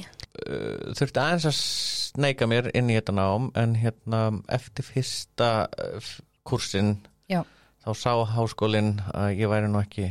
Uh, 0.47 0.93
þurfti 0.95 1.21
aðeins 1.21 1.47
að 1.49 1.57
sneika 1.59 2.47
mér 2.49 2.69
inn 2.77 2.89
í 2.89 2.95
þetta 2.97 3.15
nám 3.17 3.49
en 3.59 3.75
hérna 3.81 4.21
eftir 4.53 4.87
fyrsta 4.87 5.49
uh, 5.67 6.13
kursinn 6.47 6.95
Já. 7.31 7.41
þá 7.85 7.89
sá 7.95 8.11
háskólinn 8.35 8.93
að 9.13 9.37
ég 9.39 9.49
væri 9.51 9.69
nú 9.71 9.79
ekki 9.81 10.09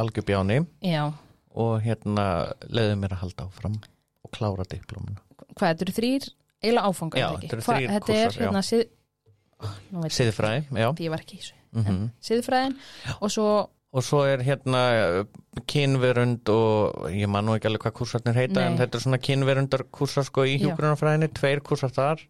algjörbjáni 0.00 0.60
Já, 0.82 1.04
og 1.54 1.76
hérna 1.84 2.26
leiði 2.68 2.96
mér 3.02 3.14
að 3.16 3.22
halda 3.24 3.46
áfram 3.48 3.76
og 4.24 4.30
klára 4.34 4.64
diplóminu. 4.70 5.20
hvað, 5.54 5.68
þetta 5.70 5.86
eru 5.88 5.96
þrýr 5.98 6.28
eiginlega 6.64 6.88
áfangar, 6.90 7.18
Já, 7.20 7.28
þetta 7.38 7.54
eru 7.56 7.62
Hvað- 7.68 7.78
þrír 7.78 7.94
Þetta 7.94 8.18
er 8.22 8.38
hérna 8.40 8.62
sið... 8.64 8.84
Ég, 10.04 10.10
Siðfræði, 10.12 10.64
já. 10.76 10.88
því 10.98 11.04
ég 11.06 11.12
var 11.14 11.22
ekki 11.22 11.36
í 11.36 11.40
þessu. 11.40 11.54
Mm 11.78 12.02
Siðfræðin 12.20 12.74
og 13.20 13.30
svo 13.32 13.46
Og 13.94 14.02
svo 14.02 14.24
er 14.26 14.40
hérna 14.42 14.80
uh, 15.22 15.60
kynverund 15.70 16.48
og 16.50 17.04
ég 17.14 17.28
man 17.30 17.46
nú 17.46 17.52
ekki 17.54 17.68
alveg 17.70 17.84
hvað 17.84 17.92
kursarnir 18.00 18.34
heita 18.34 18.56
Nei. 18.58 18.64
en 18.72 18.78
þetta 18.80 18.98
er 18.98 19.04
svona 19.04 19.20
kynverundar 19.22 19.84
kursar 19.94 20.26
sko 20.26 20.42
í 20.50 20.56
hjúgrunarfræðinni, 20.58 21.28
tveir 21.30 21.62
kursar 21.62 21.92
þar 21.94 22.24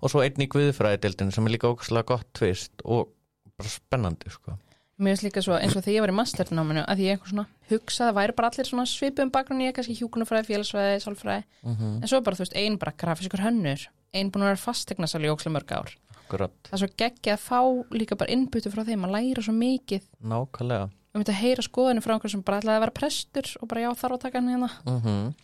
og 0.00 0.12
svo 0.12 0.22
einn 0.24 0.44
í 0.44 0.48
guðfræðidildin 0.50 1.32
sem 1.34 1.46
er 1.46 1.54
líka 1.56 1.70
ógæslega 1.70 2.08
gott 2.12 2.30
tvist 2.36 2.84
og 2.84 3.10
bara 3.58 3.70
spennandi 3.70 4.30
sko. 4.32 4.56
mér 4.98 5.14
finnst 5.14 5.26
líka 5.26 5.42
svo 5.42 5.56
eins 5.58 5.74
og 5.76 5.82
þegar 5.82 5.96
ég 5.96 6.04
var 6.04 6.12
í 6.14 6.18
masternáminu 6.20 6.84
að 6.86 7.02
ég 7.04 7.16
eitthvað 7.16 7.32
svona 7.32 7.46
hugsaði 7.70 8.10
að 8.12 8.18
væri 8.18 8.36
bara 8.38 8.50
allir 8.52 8.68
svona 8.68 8.86
svipum 8.86 9.30
bakgrunni 9.34 9.66
ég 9.68 9.74
kannski 9.76 9.96
hjúkunufræði, 9.98 10.48
félagsfræði, 10.50 11.02
sálfræði. 11.02 11.44
Mm 11.66 12.00
en 12.02 12.10
svo 12.10 12.20
bara 12.22 12.38
þú 12.38 12.44
veist, 12.44 12.56
ein 12.58 12.78
bara 12.78 12.94
grafiskur 12.96 13.42
hönnur 13.42 13.86
ein 14.14 14.30
búin 14.30 14.44
að 14.44 14.52
vera 14.52 14.62
fastegnasal 14.62 15.24
í 15.24 15.30
ókslega 15.32 15.54
mörg 15.56 15.72
ár. 15.74 15.94
Akkurat, 16.24 16.54
það 16.68 16.76
er 16.76 16.82
svo 16.84 16.90
geggja 17.02 17.34
að 17.34 17.42
fá 17.42 17.58
líka 17.92 18.16
bara 18.16 18.30
innbyttu 18.32 18.70
frá 18.70 18.84
þeim 18.86 19.02
að 19.08 19.16
læra 19.16 19.42
svo 19.42 19.54
mikið. 19.56 20.06
Nákvæmlega. 20.22 20.86
um 21.14 21.22
þetta 21.22 21.34
að 21.34 21.42
heyra 21.42 21.62
skoðinu 21.66 22.02
frá 22.02 22.14
einhver 22.14 22.30
sem 22.30 22.42
bara 22.42 22.60
ætlaði 22.62 22.78
að 22.78 22.84
vera 22.84 22.94
prestur 23.00 23.50
og 23.60 23.68
bara 23.70 23.82
já 23.84 23.90
þarf 23.98 24.14
að 24.16 24.22
taka 24.24 24.38
hann 24.40 24.52
hérna. 24.54 24.70
Mm 24.86 25.34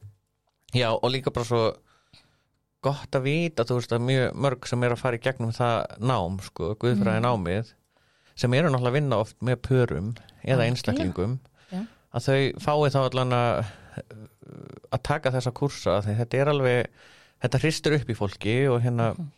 Já, 0.70 0.90
og 0.94 1.10
líka 1.10 1.32
bara 1.34 1.44
svo 1.48 1.60
gott 2.82 3.10
að 3.18 3.22
vita, 3.26 3.64
þú 3.68 3.76
veist, 3.80 3.92
að 3.92 4.06
mjög 4.08 4.34
mörg 4.34 4.66
sem 4.70 4.82
er 4.86 4.94
að 4.94 4.98
fara 5.02 5.16
í 5.18 5.20
gegnum 5.24 5.52
það 5.52 5.98
nám, 6.00 6.38
sko, 6.46 6.74
guðfræði 6.80 7.20
Mm. 7.20 7.26
námið, 7.28 7.72
sem 8.36 8.54
eru 8.54 8.68
náttúrulega 8.70 8.88
að 8.92 8.98
vinna 8.98 9.16
oft 9.20 9.36
með 9.40 9.56
pörum 9.68 10.14
eða 10.14 10.56
Algjörlega. 10.56 10.70
einstaklingum, 10.70 11.38
Já. 11.72 11.86
að 12.14 12.24
þau 12.26 12.40
fái 12.60 12.90
þá 12.90 13.00
allan 13.04 13.32
að 13.32 13.64
að 14.92 15.02
taka 15.02 15.30
þessa 15.30 15.52
kursa, 15.54 16.00
þetta 16.02 16.34
er 16.40 16.46
alveg, 16.48 16.86
þetta 17.42 17.58
hristur 17.60 17.92
upp 17.98 18.08
í 18.08 18.16
fólki 18.16 18.56
og 18.70 18.80
hérna, 18.82 19.14
Mhm. 19.16 19.28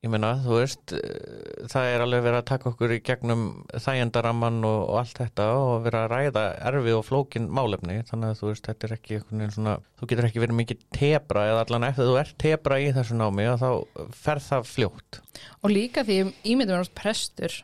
Ég 0.00 0.12
meina, 0.12 0.30
þú 0.40 0.56
veist, 0.56 0.94
eh, 0.96 1.66
það 1.68 1.88
er 1.90 2.04
alveg 2.04 2.24
verið 2.24 2.38
að 2.40 2.48
taka 2.50 2.68
okkur 2.70 2.94
í 2.94 3.00
gegnum 3.04 3.44
þægendaramman 3.74 4.60
og, 4.64 4.78
og 4.88 5.00
allt 5.02 5.20
þetta 5.20 5.48
og 5.58 5.72
vera 5.84 6.04
að 6.06 6.14
ræða 6.14 6.44
erfið 6.70 6.96
og 6.96 7.06
flókin 7.08 7.48
málefni, 7.52 7.98
þannig 8.08 8.32
að 8.32 8.40
þú 8.40 8.50
veist, 8.50 8.68
þetta 8.70 8.88
er 8.88 8.94
ekki 8.96 9.20
svona, 9.26 9.78
þú 10.00 10.10
getur 10.12 10.28
ekki 10.30 10.44
verið 10.44 10.60
mikið 10.62 10.84
tebra 10.96 11.46
eða 11.50 11.64
allan 11.66 11.88
eftir 11.90 12.08
þú 12.08 12.20
ert 12.22 12.36
tebra 12.40 12.80
í 12.80 12.92
þessu 12.96 13.18
námi 13.20 13.48
og 13.52 13.60
þá 13.60 14.06
fer 14.24 14.44
það 14.48 14.70
fljótt. 14.74 15.20
og 15.60 15.74
líka 15.74 16.06
því 16.08 16.20
ímyndum 16.48 16.80
við 16.80 16.94
prestur 16.96 17.60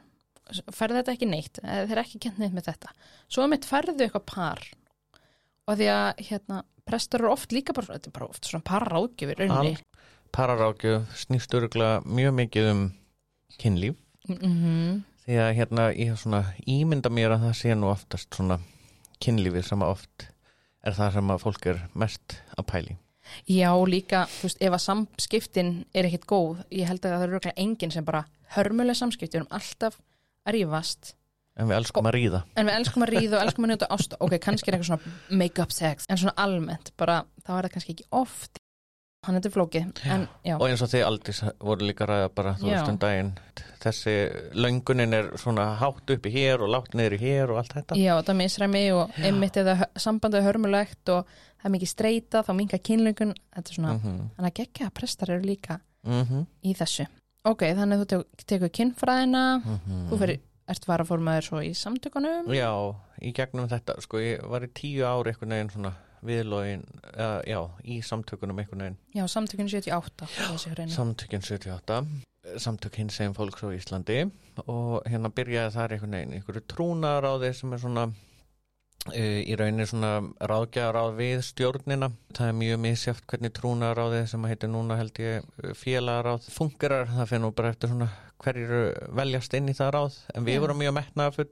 ferði 0.46 1.00
þetta 1.00 1.14
ekki 1.16 1.28
neitt 1.30 1.60
eða 1.62 1.86
þeir 1.90 2.02
ekki 2.04 2.22
kent 2.26 2.40
neitt 2.40 2.54
með 2.54 2.68
þetta. 2.70 2.92
Svo 3.32 3.46
mitt 3.50 3.66
ferðu 3.66 3.96
eitthvað 4.04 4.26
par 4.30 4.66
og 5.66 5.78
því 5.78 5.88
að 5.90 6.24
hérna 6.28 6.62
prestur 6.86 7.24
eru 7.24 7.32
oft 7.32 7.54
líka 7.54 7.74
bara, 7.74 7.96
þetta 7.96 8.10
er 8.10 8.14
bara 8.14 8.28
oft 8.30 8.46
svona 8.46 8.66
parráðgjöfur 8.66 9.40
rauninni, 9.42 9.80
pararákjöf 10.36 11.18
snýst 11.24 11.54
öruglega 11.56 12.00
mjög 12.04 12.38
mikið 12.44 12.72
um 12.72 12.88
kynlíf. 13.56 14.00
Mm 14.28 15.04
því 15.26 15.40
að 15.42 15.56
hérna 15.58 15.88
ég 15.90 16.12
hef 16.12 16.22
svona 16.22 16.42
ímynda 16.70 17.10
mér 17.10 17.34
að 17.34 17.48
það 17.48 17.56
sé 17.58 17.74
nú 17.74 17.90
oftast 17.90 18.30
svona 18.30 18.60
kynlífið 19.22 19.66
sem 19.66 19.82
að 19.82 19.96
oft 19.96 20.28
er 20.86 20.94
það 20.94 21.16
sem 21.16 21.32
að 21.34 21.42
fólk 21.42 21.68
er 21.72 21.82
mest 21.98 22.38
að 22.54 22.66
pæli 22.70 22.96
Já, 23.50 23.72
líka, 23.90 24.20
þú 24.30 24.46
veist, 24.46 24.60
ef 24.62 24.74
að 24.76 24.82
samskiptin 24.84 25.70
er 25.90 26.06
ekkit 26.06 26.28
góð, 26.30 26.60
ég 26.70 26.86
held 26.86 27.00
að 27.02 27.10
það 27.16 27.24
er 27.24 27.32
röglega 27.34 27.58
enginn 27.58 27.90
sem 27.90 28.04
bara 28.06 28.20
hörmuleg 28.54 28.94
samskipti 28.94 29.40
erum 29.40 29.50
alltaf 29.50 29.96
að 30.46 30.54
rífast. 30.54 31.16
En 31.58 31.66
við 31.66 31.80
elskum 31.80 32.06
að 32.06 32.14
ríða. 32.14 32.40
en 32.54 32.68
við 32.68 32.76
elskum 32.76 33.02
að 33.02 33.12
ríða 33.16 33.40
og 33.40 33.42
elskum 33.42 33.66
að 33.66 33.72
njóta 33.72 33.88
ást. 33.96 34.14
Ok, 34.22 34.36
kannski 34.44 34.70
er 34.70 34.76
eitthvað 34.76 34.92
svona 34.92 35.40
make-up 35.42 35.74
sex 35.74 36.06
en 36.06 36.22
svona 36.22 36.36
almennt, 36.38 36.92
bara, 36.94 37.24
þá 37.42 37.50
er 37.56 37.66
það 37.66 37.74
kannski 37.74 37.96
ekki 37.96 38.08
oft 38.14 38.62
hann 39.26 39.36
er 39.38 39.44
til 39.44 39.52
flókið 39.54 39.90
og 40.56 40.66
eins 40.68 40.82
og 40.82 40.90
þið 40.92 41.04
aldrei 41.06 41.50
voru 41.60 41.86
líka 41.90 42.06
ræða 42.08 42.28
bara 42.34 42.54
þú 42.60 42.70
veist 42.70 42.88
um 42.92 42.98
daginn 43.02 43.32
þessi 43.86 44.14
löngunin 44.56 45.14
er 45.14 45.28
svona 45.38 45.66
hátt 45.80 46.10
uppi 46.16 46.30
hér 46.34 46.62
og 46.64 46.70
látt 46.72 46.94
niður 46.96 47.16
í 47.16 47.20
hér 47.22 47.52
og 47.52 47.60
allt 47.60 47.74
þetta. 47.76 47.98
Já, 48.00 48.14
það 48.26 48.38
misræmi 48.40 48.82
og 48.96 49.18
einmitt 49.20 49.58
eða 49.60 49.76
hö- 49.82 50.00
sambandið 50.02 50.40
er 50.40 50.46
hörmulegt 50.48 51.12
og 51.14 51.28
það 51.60 51.68
er 51.68 51.74
mikið 51.76 51.92
streyta, 51.92 52.42
þá 52.46 52.50
minga 52.56 52.80
kynlöngun. 52.88 53.34
Þetta 53.54 53.70
er 53.70 53.78
svona, 53.78 53.92
mm 54.00 54.24
þannig 54.36 54.50
að 54.50 54.56
geggja 54.60 54.88
að 54.88 54.94
prestar 55.00 55.30
eru 55.36 55.46
líka 55.46 55.78
-hmm. 56.06 56.46
í 56.64 56.74
þessu. 56.74 57.06
Ok, 57.44 57.62
þannig 57.62 57.98
að 57.98 58.02
þú 58.02 58.06
tek- 58.10 58.46
tekur 58.46 58.68
kynfræðina. 58.68 59.44
Mhm. 59.64 60.08
þú 60.10 60.18
fyrir, 60.18 60.40
ert 60.68 60.86
varaformaður 60.86 61.42
svo 61.42 61.58
í 61.62 61.70
samtökunum. 61.74 62.48
Já, 62.54 62.72
í 63.22 63.32
gegnum 63.32 63.68
þetta 63.68 64.00
sko 64.02 64.18
ég 64.18 64.42
var 64.48 64.62
í 64.62 64.68
tíu 64.74 65.04
ári 65.06 65.30
einhvern 65.30 65.50
veginn 65.54 65.70
svona 65.70 65.92
viðlógin, 66.26 66.86
uh, 67.12 67.40
já, 67.46 67.60
í 67.84 67.98
samtökunum 68.04 68.62
einhvern 68.62 68.86
veginn, 68.86 69.02
já, 69.16 69.26
samtökun 69.30 69.68
78 69.72 70.30
þessi 70.36 70.72
hreinu. 70.72 70.94
samtökin 70.94 71.44
78 71.44 72.00
samtök 72.62 73.00
hins 73.00 73.18
eginn 73.20 73.34
fólks 73.34 73.64
á 73.66 73.74
Íslandi. 73.74 74.20
Og 74.70 75.02
hérna 75.08 75.32
byrjaði 75.34 75.74
þar 75.74 75.94
einhvern 75.96 76.16
veginn 76.16 76.36
einhverju 76.36 76.62
trúnaráði 76.70 77.50
sem 77.58 77.74
er 77.74 77.82
svona 77.82 78.04
uh, 78.06 79.40
í 79.42 79.56
rauninni 79.58 79.86
svona 79.90 80.12
ráðgjaðaráð 80.38 81.16
við 81.20 81.42
stjórnina. 81.48 82.10
Það 82.36 82.52
er 82.52 82.58
mjög 82.60 82.82
misjátt 82.84 83.26
hvernig 83.26 83.56
trúnaráðið 83.56 84.28
sem 84.32 84.48
heitir 84.50 84.72
núna 84.72 85.00
held 85.00 85.22
ég 85.22 85.50
félagaráð 85.80 86.50
fungerar, 86.54 87.10
það 87.16 87.42
nú 87.42 87.52
bara 87.56 87.74
eftir 87.74 87.92
svona 87.92 88.10
hverjir 88.44 88.76
veljast 89.16 89.56
inn 89.58 89.72
í 89.72 89.76
það 89.76 89.94
ráð. 89.96 90.20
En 90.34 90.46
við 90.46 90.58
Já. 90.58 90.62
vorum 90.66 90.80
mjög 90.84 90.96
metnaðafull 91.00 91.50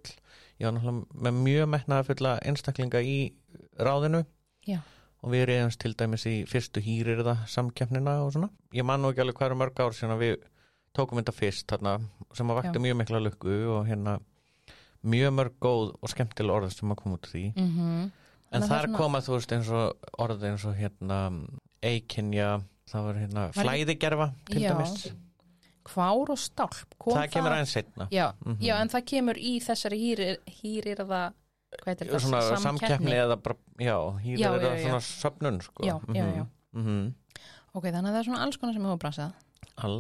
ég 0.61 0.69
var 0.69 0.77
náttúrulega 0.77 1.25
með 1.27 1.39
mjög 1.43 1.71
metnaðafulla 1.73 2.33
einstaklinga 2.47 3.01
í 3.03 3.19
ráðinu 3.81 4.23
Já. 4.67 4.81
og 5.23 5.31
við 5.33 5.45
reyðumst 5.49 5.79
til 5.81 5.95
dæmis 5.95 6.27
í 6.27 6.35
fyrstu 6.49 6.81
hýrirða 6.85 7.37
samkeppnina 7.49 8.19
og 8.25 8.33
svona 8.33 8.51
ég 8.75 8.85
man 8.85 9.01
nú 9.03 9.11
ekki 9.13 9.21
alveg 9.25 9.35
hvað 9.39 9.47
eru 9.51 9.61
mörg 9.63 9.81
ár 9.81 9.93
síðan 9.97 10.19
við 10.21 10.37
tókum 10.95 11.19
þetta 11.21 11.33
fyrst 11.35 11.67
þarna 11.67 11.97
sem 12.35 12.51
að 12.51 12.55
vakti 12.61 12.79
Já. 12.79 12.85
mjög 12.87 12.97
mikla 13.03 13.21
lukku 13.25 13.55
og 13.79 13.87
hérna 13.89 14.19
mjög 15.05 15.33
mörg 15.35 15.57
góð 15.61 15.95
og 16.03 16.09
skemmtilega 16.13 16.57
orð 16.61 16.71
sem 16.73 16.89
að 16.93 16.97
koma 17.03 17.17
út 17.19 17.27
því 17.33 17.45
mm 17.57 17.71
-hmm. 17.71 18.11
en 18.53 18.63
það 18.63 18.69
þar 18.69 18.85
svona- 18.87 18.97
koma 18.99 19.19
þú 19.21 19.33
veist 19.35 19.53
eins 19.53 19.69
og 19.69 19.97
orð 20.19 20.45
eins 20.45 20.65
og 20.65 20.75
hérna 20.77 21.19
eikinja, 21.83 22.63
það 22.89 23.03
var 23.05 23.15
hérna 23.15 23.53
flæðigerfa 23.53 24.33
til 24.47 24.63
Já. 24.63 24.69
dæmis 24.73 25.13
kvár 25.85 26.31
og 26.33 26.39
stálp 26.39 26.95
kom 26.99 27.13
það 27.19 27.31
kemur 27.31 27.51
aðeins 27.53 27.73
setna 27.77 28.09
já, 28.11 28.33
Mhm. 28.45 28.57
já, 28.61 28.81
en 28.81 28.89
það 28.89 29.05
kemur 29.05 29.35
í 29.37 29.61
þessari 29.61 29.99
hýrir, 30.01 30.37
það 31.85 32.05
það, 32.05 32.21
svona 32.25 32.43
samkeppni? 32.63 33.15
eða 33.25 33.37
bara, 33.43 33.57
já, 33.79 33.97
Já, 34.25 34.51
er 34.55 34.63
já, 34.63 34.69
það 34.69 34.83
svona 34.85 35.01
söfnun 35.09 35.61
sko. 35.65 35.87
Já, 35.89 35.97
já, 36.15 36.27
já. 36.39 36.45
Mhm. 36.75 37.15
ok, 37.75 37.85
þannig 37.91 38.09
að 38.11 38.15
það 38.15 38.21
er 38.21 38.29
svona 38.29 38.43
alls 38.47 38.57
konar 38.63 38.75
sem 38.77 38.87
hefur 38.87 39.01
bransað 39.03 39.33
All, 39.85 39.99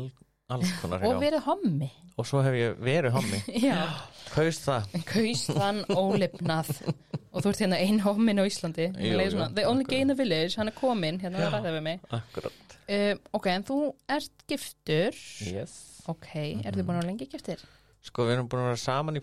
alls 0.54 0.73
konar 0.83 1.02
og 1.02 1.14
já. 1.16 1.21
verið 1.25 1.45
hommi. 1.49 1.90
Og 2.16 2.26
svo 2.31 2.43
hef 2.47 2.54
ég 2.54 2.76
verið 2.78 3.11
hommi. 3.16 3.40
Já, 3.66 3.81
kaust 4.31 4.62
það. 4.69 4.85
Kaust 5.09 5.49
þann 5.57 5.81
ólipnað 5.90 6.69
og 7.35 7.43
þú 7.43 7.50
ert 7.50 7.62
hérna 7.64 7.81
ein 7.83 7.99
hommin 8.04 8.38
á 8.38 8.45
Íslandi. 8.47 8.87
Jú, 8.95 9.16
jú, 9.19 9.31
svona, 9.33 9.49
the 9.57 9.64
only 9.66 9.83
gay 9.88 10.04
in 10.04 10.12
the 10.12 10.14
village, 10.14 10.54
hann 10.54 10.71
er 10.71 10.76
kominn 10.78 11.19
hérna 11.19 11.43
að 11.49 11.57
ræða 11.57 11.73
við 11.75 11.83
mig. 11.88 12.04
akkurat. 12.14 12.76
Uh, 12.87 13.16
ok, 13.35 13.49
en 13.50 13.64
þú 13.66 13.78
ert 14.14 14.45
giftur. 14.47 15.19
Yes. 15.43 15.75
ok, 16.07 16.28
er 16.62 16.71
þið 16.76 16.85
búin 16.85 16.95
að 16.95 17.02
vera 17.02 17.09
lengi 17.11 17.26
giftir? 17.33 17.64
sko 18.04 18.26
við 18.28 18.35
erum 18.37 18.49
búin 18.52 18.61
að 18.61 18.66
vera 18.69 18.81
saman 18.85 19.16
í 19.16 19.23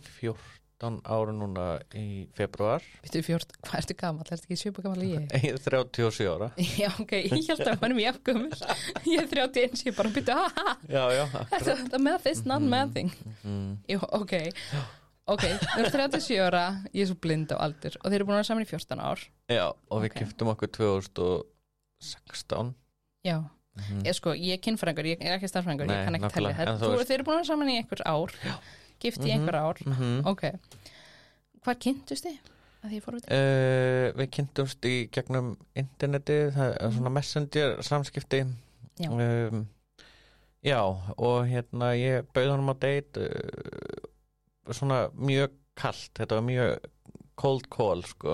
14 0.82 1.02
ára 1.06 1.32
núna 1.36 1.66
í 1.98 2.26
februar 2.36 2.82
Býttu 3.04 3.22
fjórn, 3.26 3.46
hvað 3.62 3.78
ertu 3.82 3.96
gamall, 4.00 4.26
ertu 4.34 4.48
ekki 4.50 4.58
svipa 4.58 4.82
gamall 4.86 5.04
í 5.06 5.12
ég? 5.14 5.28
ég 5.46 5.54
er 5.54 5.62
37 5.62 6.26
ára. 6.32 6.48
Já, 6.82 6.90
ok, 7.04 7.14
ég 7.22 7.36
held 7.52 7.62
að 7.62 7.76
hann 7.84 7.92
er 7.92 7.98
mjög 8.00 8.10
afgömmul 8.16 8.50
Ég 9.12 9.22
er 9.22 9.30
31, 9.30 9.86
ég 9.86 9.98
bara 10.00 10.14
býttu 10.16 10.34
já, 10.90 11.04
já, 11.14 11.24
þetta 11.54 12.02
math 12.02 12.28
is 12.32 12.42
not 12.50 12.66
mathing. 12.66 13.12
mm. 13.46 13.72
Jú, 13.92 14.02
ok. 14.18 14.34
Ok, 15.32 15.44
þau 15.62 15.80
eru 15.84 15.92
37 15.94 16.42
ára, 16.42 16.64
ég 16.92 17.06
er 17.06 17.10
svo 17.12 17.18
blind 17.22 17.54
á 17.54 17.58
aldur 17.62 17.94
og 18.02 18.08
þeir 18.10 18.18
eru 18.20 18.26
búin 18.28 18.36
að 18.36 18.42
vera 18.42 18.50
saman 18.50 18.66
í 18.66 18.70
14 18.72 19.00
ár. 19.06 19.20
Já, 19.54 19.66
og 19.70 20.02
við 20.04 20.10
Ok. 20.12 20.20
giftum 20.24 20.50
okkur 20.56 20.70
2016 20.82 22.74
Já, 23.22 23.38
Mhm. 23.72 24.02
ég 24.04 24.16
sko, 24.18 24.34
ég 24.36 24.58
er 24.58 24.60
kynfræðingur, 24.66 25.06
ég 25.14 25.22
er 25.24 25.38
ekki 25.38 25.48
starfræðingur, 25.48 25.88
ég 25.88 26.04
kann 26.04 26.16
ekki 26.18 26.26
en 26.26 26.56
þetta. 26.58 26.74
Þú 26.82 26.90
Þú 26.92 27.06
Þeir 27.08 27.14
eru 27.16 27.24
búin 27.24 27.36
að 27.38 27.40
vera 27.40 27.48
saman 27.54 27.70
í 27.72 27.78
einhver 27.80 28.02
ár 28.04 28.34
Gift 29.02 29.22
í 29.22 29.28
Mhm. 29.30 29.34
einhver 29.36 29.58
ár 29.60 29.82
Mhm. 29.86 30.26
Ok, 30.30 30.42
hvað 31.66 31.80
kynntust 31.86 32.26
þið? 32.26 32.38
Uh, 33.30 34.10
við 34.18 34.28
kynntumst 34.34 34.86
í 34.90 34.96
gegnum 35.14 35.52
interneti, 35.78 36.38
það 36.56 36.72
er 36.82 36.92
svona 36.96 37.12
messenger 37.14 37.76
samskipti 37.86 38.44
Mhm. 38.44 38.56
Já. 39.00 39.10
um, 39.52 39.68
já 40.64 40.80
og 41.18 41.46
hérna 41.48 41.92
ég 41.98 42.26
bauð 42.34 42.50
honum 42.56 42.74
á 42.74 42.76
date 42.80 43.18
uh, 43.22 44.74
svona 44.74 45.10
mjög 45.16 45.50
kalt, 45.76 46.10
þetta 46.16 46.36
var 46.40 46.42
mjög 46.42 46.80
cold 47.36 47.70
call 47.70 48.02
sko 48.04 48.34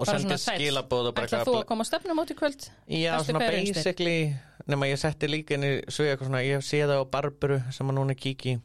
og 0.00 0.06
Bara 0.06 0.18
sendi 0.18 0.28
svona 0.34 0.38
sæll. 0.38 0.58
skilabóð 0.60 1.06
og 1.10 1.14
bara 1.14 1.26
Ætla 1.26 1.44
þú 1.44 1.54
að 1.60 1.66
koma 1.66 1.84
að 1.84 1.88
stefna 1.90 2.14
móti 2.16 2.34
kvöld? 2.34 2.70
Já, 2.88 3.18
svona 3.22 3.38
basically 3.50 4.34
nema 4.66 4.86
ég 4.88 4.96
setti 4.98 5.28
líka 5.28 5.54
inn 5.54 5.62
í 5.64 5.72
svið 5.92 6.16
eitthvað 6.16 6.26
svona, 6.30 6.42
ég 6.44 6.56
hef 6.56 6.64
séð 6.64 6.88
það 6.88 7.04
á 7.04 7.10
Barbaru 7.10 7.60
sem 7.72 7.86
að 7.88 7.94
núna 7.98 8.10
er 8.10 8.20
kíki 8.20 8.60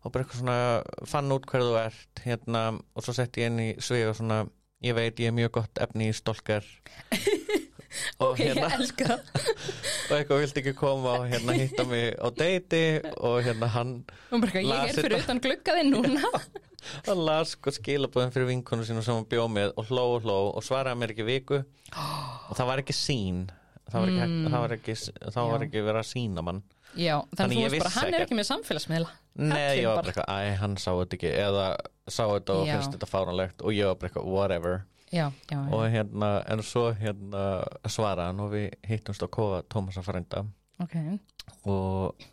og 0.00 0.12
bara 0.12 0.24
eitthvað 0.24 0.40
svona 0.40 1.06
fann 1.10 1.34
út 1.34 1.46
hverðu 1.50 1.74
þú 1.74 1.78
ert 1.82 2.22
hérna, 2.24 2.62
og 2.96 3.04
svo 3.04 3.14
setti 3.16 3.42
ég 3.44 3.50
inn 3.52 3.60
í 3.60 3.68
svið 3.82 4.12
og 4.12 4.16
svona, 4.20 4.38
ég 4.86 4.96
veit 4.96 5.20
ég 5.20 5.28
er 5.32 5.36
mjög 5.36 5.52
gott 5.58 5.82
efni 5.84 6.08
í 6.10 6.16
stolkar 6.16 6.64
og 8.22 8.32
Ok, 8.32 8.40
ég 8.44 8.54
hérna 8.54 9.18
og 10.10 10.16
eitthvað 10.16 10.40
vildi 10.44 10.62
ekki 10.62 10.74
koma 10.78 11.16
og 11.20 11.28
hérna 11.30 11.56
hitta 11.58 11.84
mig 11.90 12.14
á 12.16 12.28
deiti 12.34 12.82
og 13.18 13.40
hérna 13.44 13.68
hann 13.74 13.94
Og 14.30 14.42
bara, 14.44 14.62
Ég 14.62 14.90
er 14.90 14.96
fyrir 14.96 15.18
utan 15.20 15.40
gluggaði 15.42 15.86
núna. 15.90 16.22
Hann 17.06 17.20
las 17.26 17.52
sko 17.56 17.72
skilabóðin 17.76 18.32
fyrir 18.32 18.48
vinkonu 18.48 18.86
sínu 18.88 19.02
sem 19.04 19.12
hann 19.18 19.26
bjóð 19.28 19.50
með 19.52 19.72
og 19.76 19.90
hló 19.90 20.04
og 20.14 20.22
hló 20.24 20.36
og 20.54 20.62
svaraði 20.64 20.96
mér 21.02 21.12
ekki 21.12 21.26
viku. 21.28 21.58
Og 22.48 22.54
það 22.56 22.70
var 22.70 22.80
ekki 22.82 22.96
sín 22.96 23.42
það 23.90 23.98
var 24.00 24.12
ekki, 24.12 24.26
Mm. 24.30 24.46
það 24.46 24.62
var 24.62 24.74
ekki, 24.76 24.94
það 25.34 25.50
var 25.50 25.64
ekki 25.66 25.82
verið 25.82 26.00
að 26.00 26.08
sína 26.08 26.44
mann 26.46 26.62
Já, 26.98 27.16
þannig 27.38 27.60
að 27.60 27.64
þú 27.64 27.72
veist 27.74 27.84
bara, 27.84 27.92
hann 27.96 28.14
er 28.14 28.24
ekki 28.24 28.36
með 28.38 28.46
samfélagsmiðla. 28.48 29.10
Nei, 29.40 29.58
ég 29.78 29.86
var 29.86 30.00
bara. 30.00 30.10
eitthvað, 30.10 30.30
æ, 30.30 30.54
hann 30.60 30.76
sá 30.80 30.88
þetta 30.90 31.16
ekki. 31.18 31.30
Eða 31.38 31.66
sá 32.10 32.22
þetta 32.24 32.56
og 32.56 32.64
finnst 32.70 32.96
þetta 32.96 33.08
fáranlegt 33.10 33.62
og 33.62 33.76
ég 33.76 33.90
var 33.90 34.00
bara 34.00 34.10
eitthvað, 34.10 34.30
whatever. 34.34 34.80
Já, 35.10 35.24
já, 35.50 35.58
og 35.74 35.84
hérna, 35.90 36.28
en 36.50 36.62
svo 36.62 36.84
hérna 36.94 37.44
svaraði 37.90 38.28
hann 38.30 38.42
og 38.44 38.52
við 38.52 38.66
hittumst 38.86 39.24
á 39.26 39.28
kofa 39.30 39.62
Tómasa 39.70 40.04
frænda. 40.06 40.44
Ok. 40.82 40.96
Og 41.66 42.28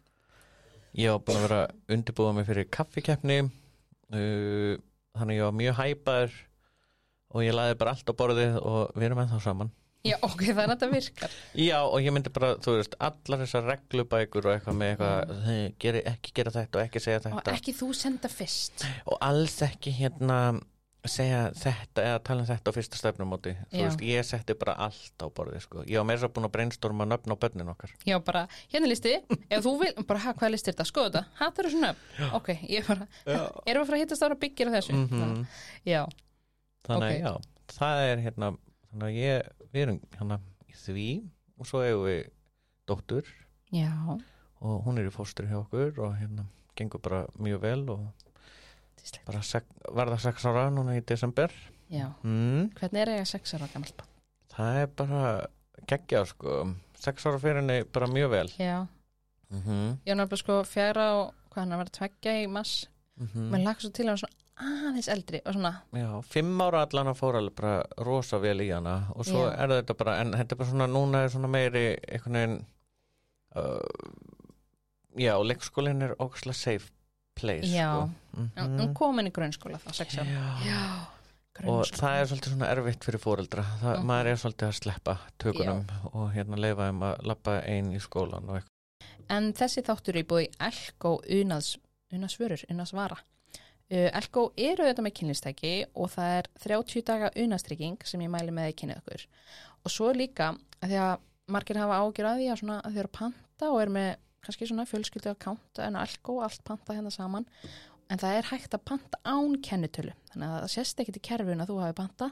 ég 0.97 1.13
var 1.13 1.23
búin 1.25 1.39
að 1.39 1.47
vera 1.47 1.61
undirbúða 1.93 2.35
mig 2.37 2.49
fyrir 2.49 2.69
kaffikeppni. 2.73 3.39
Uh, 4.13 4.77
þannig 5.17 5.39
ég 5.39 5.49
var 5.49 5.57
mjög 5.57 5.79
hæpaður 5.81 6.37
og 7.33 7.43
ég 7.43 7.57
laði 7.57 7.75
bara 7.81 7.93
allt 7.93 8.07
á 8.09 8.13
borðið 8.17 8.59
og 8.61 8.93
við 8.95 9.09
erum 9.09 9.21
ennþá 9.25 9.41
saman 9.43 9.73
Já, 10.05 10.15
ok, 10.21 10.41
þannig 10.45 10.61
að 10.63 10.73
þetta 10.75 10.87
virkar 10.93 11.31
Já, 11.57 11.79
og 11.83 11.97
ég 12.05 12.13
myndi 12.15 12.29
bara, 12.31 12.53
þú 12.63 12.77
veist, 12.77 12.93
allar 12.99 13.41
þessar 13.43 13.65
reglubækur 13.67 14.45
og 14.45 14.53
eitthvað 14.53 14.77
með 14.77 14.91
eitthvað 14.93 15.43
"Hey, 15.47 15.73
geri, 15.79 16.01
ekki 16.13 16.33
gera 16.37 16.51
þetta 16.51 16.79
og 16.79 16.85
ekki 16.85 16.99
segja 17.03 17.19
Og 17.25 17.25
þetta. 17.41 17.53
ekki 17.57 17.73
þú 17.73 17.93
senda 17.95 18.29
fyrst. 18.29 18.85
Og 19.07 19.17
alls 19.21 19.57
ekki 19.61 19.91
hérna 19.97 20.61
segja 21.07 21.51
þetta 21.55 22.03
eða 22.03 22.23
tala 22.23 22.41
um 22.43 22.47
þetta 22.47 22.67
á 22.67 22.75
fyrsta 22.75 22.97
stefnumóti. 22.99 23.53
Þú 23.71 23.77
Já. 23.79 23.83
veist, 23.87 24.01
ég 24.03 24.25
setti 24.27 24.53
bara 24.59 24.73
allt 24.75 25.17
á 25.23 25.27
borðið 25.31 25.61
sko. 25.63 25.83
ég 25.87 25.97
var 25.97 26.05
meira 26.05 26.19
svo 26.19 26.29
búin 26.29 26.45
að 26.47 26.51
brainstorma 26.51 27.05
nöfn 27.07 27.31
á 27.31 27.35
börnin 27.39 27.69
okkar. 27.71 27.91
Já, 28.05 28.19
bara, 28.23 28.47
hérna 28.71 28.85
er 28.85 28.91
listi 28.91 29.13
Ef 29.49 29.63
þú 29.63 29.79
vil, 29.79 29.93
bara, 30.05 30.19
ha, 30.19 30.33
hvað 30.33 30.51
listi 30.51 30.69
er 30.69 30.73
þetta? 30.75 30.85
Skoðu 30.91 31.11
þetta, 31.11 31.25
ha, 31.39 31.49
það 31.51 31.59
eru 31.59 31.69
svona 31.69 31.95
Ok, 32.33 32.47
ég 32.69 32.87
bara, 32.87 33.07
erum 33.67 33.87
við 33.87 33.93
að 33.93 34.01
hittast 34.03 34.23
ára 34.23 34.35
byggir 34.35 34.67
á 34.67 34.71
þessu? 34.77 34.93
Mhm. 34.93 35.47
Já, 35.85 36.05
þannig 36.87 37.07
Ok. 37.07 37.15
að 37.15 37.19
já, 37.23 37.33
það 37.77 38.03
er 38.11 38.17
hérna 38.27 38.57
þannig 38.91 39.07
að 39.07 39.15
ég, 39.15 39.47
við 39.73 39.83
erum 39.85 39.99
hérna 40.17 40.39
í 40.67 40.75
því 40.77 41.07
og 41.57 41.69
svo 41.69 41.83
eigum 41.83 42.05
við 42.07 42.21
dóttur 42.87 43.31
já. 43.73 43.91
og 44.61 44.85
hún 44.85 44.99
er 44.99 45.09
í 45.09 45.13
fóstri 45.13 45.47
hjá 45.49 45.59
okkur 45.61 45.99
og 46.05 46.17
hérna 46.19 46.47
gengur 46.77 47.01
bara 47.03 47.25
mjög 47.37 47.63
vel 47.63 47.83
og 47.89 48.05
bara 49.25 49.41
sek, 49.45 49.65
varða 49.93 50.19
sex 50.19 50.45
ára 50.45 50.67
núna 50.73 50.97
í 50.97 51.01
desember. 51.05 51.53
Já, 51.87 52.11
mm, 52.27 52.73
hvernig 52.75 53.01
er 53.01 53.13
eiga 53.15 53.25
sex 53.29 53.53
ára 53.55 53.69
gammal 53.71 53.93
það 54.51 54.81
er 54.81 54.93
bara 54.99 55.21
geggja 55.87 56.23
sko. 56.27 56.59
Sex 56.97 57.27
ára 57.29 57.39
fyrir 57.39 57.61
henni 57.61 57.83
bara 57.93 58.09
mjög 58.09 58.29
vel. 58.33 58.49
Já, 58.57 58.87
mm 59.49 59.61
-hmm. 59.61 59.97
ég 60.05 60.15
var 60.15 60.17
náttúrulega 60.17 60.43
sko 60.43 60.63
fjara 60.63 61.13
og 61.15 61.33
hvað 61.51 61.61
hann 61.63 61.77
var 61.77 61.85
að 61.85 61.97
tveggja 61.99 62.43
í 62.43 62.47
mass 62.47 62.87
Mm 63.17 63.49
menn 63.51 63.63
lagt 63.63 63.81
svo 63.81 63.89
til 63.89 64.05
að 64.05 64.09
hann 64.09 64.17
svona 64.17 64.46
aðeins 64.61 65.07
eldri 65.13 65.41
og 65.45 65.53
svona, 65.53 65.71
Já, 65.93 66.07
fimm 66.25 66.61
ára 66.61 66.81
allan 66.87 67.11
að 67.11 67.19
fóra 67.19 67.37
alveg 67.41 67.55
bara 67.59 68.05
rosa 68.07 68.39
vel 68.41 68.57
í 68.65 68.69
hana 68.73 68.95
og 69.15 69.25
svo 69.27 69.43
Já. 69.45 69.53
er 69.63 69.73
þetta 69.75 69.97
bara, 69.99 70.15
en 70.23 70.31
þetta 70.33 70.55
er 70.55 70.61
bara 70.61 70.69
svona 70.71 70.87
núna 70.89 71.23
er 71.25 71.29
svona 71.33 71.47
meiri 71.53 71.83
einhvern 72.07 72.39
veginn 72.39 72.57
uh, 73.55 73.81
já, 75.17 75.33
leikskólinn 75.43 76.01
er 76.07 76.15
ógæslega 76.21 76.53
safe 76.57 76.89
place 77.37 77.69
Já. 77.69 77.91
sko. 77.93 78.09
mm. 78.37 78.49
Mhm. 78.55 78.93
komin 78.97 79.27
í 79.29 79.31
grunnskóla 79.35 79.77
þá, 79.83 79.93
sex 79.93 80.17
ára 80.17 80.25
Já. 80.25 80.47
Já, 80.65 81.67
og 81.67 81.85
það 81.89 82.19
er 82.21 82.25
svolítið 82.31 82.53
svona 82.55 82.71
erfitt 82.73 83.05
fyrir 83.05 83.21
fóreldra 83.21 83.63
það, 83.81 83.93
Mhm. 83.97 84.05
maður 84.09 84.31
er 84.31 84.41
svolítið 84.41 84.67
að 84.67 84.79
sleppa 84.81 85.17
tökunum 85.39 85.85
og 86.13 86.31
hérna 86.33 86.57
leifa 86.57 86.89
þeim 86.89 87.01
að 87.11 87.23
lappa 87.25 87.61
einn 87.65 87.93
í 87.93 87.99
skólan 88.01 88.49
og 88.49 88.55
eitthvað 88.61 88.73
En 89.29 89.51
þessi 89.53 89.81
þáttur 89.83 90.15
er 90.15 90.23
búið 90.23 90.53
Elko 90.63 91.17
unaðs, 91.27 91.73
unaðsvörur, 92.13 92.61
unaðsvara. 92.71 93.17
Uh, 93.87 94.09
Elko 94.11 94.49
eru 94.59 94.83
þetta 94.83 95.03
með 95.05 95.15
kynlistæki 95.21 95.73
og 95.95 96.11
það 96.11 96.33
er 96.37 96.49
30 96.65 97.05
daga 97.07 97.31
unaðstrygging 97.39 98.01
sem 98.07 98.23
ég 98.25 98.31
mæli 98.33 98.53
með 98.55 98.71
að 98.71 98.77
kynna 98.81 98.97
ykkur. 98.99 99.27
Og 99.85 99.93
svo 99.93 100.11
líka 100.15 100.51
að 100.81 100.91
því 100.91 101.01
að 101.05 101.13
margir 101.55 101.79
hafa 101.79 101.99
ágjur 102.03 102.27
að 102.27 102.41
því 102.41 102.49
að, 102.51 102.63
að 102.75 102.89
þau 102.89 103.01
eru 103.03 103.13
panta 103.19 103.69
og 103.71 103.81
eru 103.83 103.95
með 103.95 104.09
kannski 104.43 104.67
svona 104.67 104.87
fjölskyldu 104.87 105.31
account 105.31 105.81
en 105.83 105.99
Elko 105.99 106.41
allt 106.43 106.63
panta 106.67 106.97
hérna 106.97 107.13
saman. 107.15 107.47
En 108.11 108.19
það 108.19 108.37
er 108.37 108.51
hægt 108.51 108.75
að 108.75 108.85
panta 108.87 109.19
án 109.27 109.57
kennitölu. 109.63 110.13
Þannig 110.31 110.51
að 110.51 110.61
það 110.61 110.75
sést 110.75 111.01
ekkit 111.03 111.19
í 111.19 111.25
kerfun 111.27 111.63
að 111.63 111.71
þú 111.71 111.81
hafi 111.83 111.97
panta. 111.97 112.31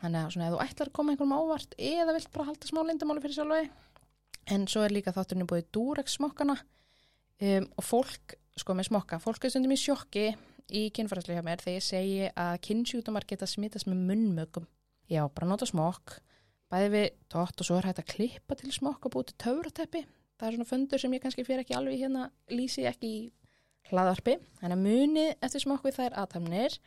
Þannig 0.00 0.20
að 0.20 0.34
svona 0.34 0.48
ef 0.48 0.56
þú 0.56 0.64
ætlar 0.64 0.90
að 0.90 0.96
koma 0.96 1.12
einhverjum 1.12 1.36
á 1.36 1.40
óvart 1.44 1.76
eða 1.78 2.16
vilt 2.16 2.32
bara 2.34 2.48
halda 2.48 2.68
smá 2.68 2.80
lindamáli 2.84 3.24
fyrir 3.24 3.36
sjálfvegi 3.38 3.70
en 4.52 4.66
svo 4.68 4.84
er 4.84 4.92
líka 4.92 5.14
þátturinn 5.14 5.48
búið 5.48 5.68
Durex 5.74 6.18
smokkana 6.18 6.56
um, 6.58 7.68
og 7.78 7.86
fólk, 7.86 8.36
sko 8.58 8.76
með 8.76 8.90
smokka 8.90 9.20
fólk 9.22 9.46
er 9.46 9.54
stundum 9.54 9.74
í 9.74 9.80
sjokki 9.80 10.32
í 10.72 10.86
kynfærslu 10.94 11.36
hjá 11.36 11.44
mér 11.44 11.62
þegar 11.62 11.78
ég 11.78 11.84
segi 11.84 12.30
að 12.30 12.54
kynnsjútumar 12.64 13.26
geta 13.28 13.48
smitast 13.48 13.88
með 13.90 14.04
munnmögum 14.08 14.68
já, 15.10 15.24
bara 15.28 15.48
nota 15.48 15.68
smokk. 15.68 16.18
Bæði 16.72 16.90
við 16.94 17.08
tótt 17.30 17.60
og 17.60 17.68
svo 17.68 17.78
er 17.78 17.88
hægt 17.90 18.02
að 18.02 18.10
klippa 18.14 18.56
til 18.58 18.72
smokk 18.72 19.06
og 19.06 19.14
búið 19.14 19.30
til 19.30 19.40
töfrateppi. 19.44 20.04
Það 20.40 20.46
er 20.48 20.56
svona 20.56 20.70
fundur 20.70 21.02
sem 21.02 21.14
ég 21.14 21.22
kannski 21.22 21.44
fyrir 21.46 21.62
ekki 21.62 21.76
alveg 21.76 22.00
hérna 22.00 22.28
lýsi 22.50 22.86
ekki 22.88 23.10
í 23.10 23.18
hlaðarpi 23.90 24.38
þannig 24.60 24.78
að 24.78 24.86
munið 24.86 25.34
eftir 25.44 25.62
smokk 25.62 25.84
við 25.84 25.98
þær 25.98 26.16
aðtæmnir 26.22 26.78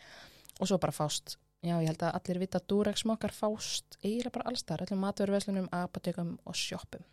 og 0.58 0.70
svo 0.70 0.80
bara 0.82 0.96
fást. 0.96 1.38
Já, 1.66 1.78
ég 1.82 1.90
held 1.90 2.04
að 2.06 2.18
allir 2.20 2.40
vita 2.42 2.60
að 2.60 2.68
Durex 2.70 3.04
smokkar 3.04 3.34
fást 3.34 3.98
eiginlega 4.04 4.34
bara 4.36 4.52
allstar, 4.52 4.84
öllum 4.86 5.02
matverðverslunum, 5.02 5.70
apotekum 5.74 6.36
og 6.46 6.58
sjoppum. 6.58 7.06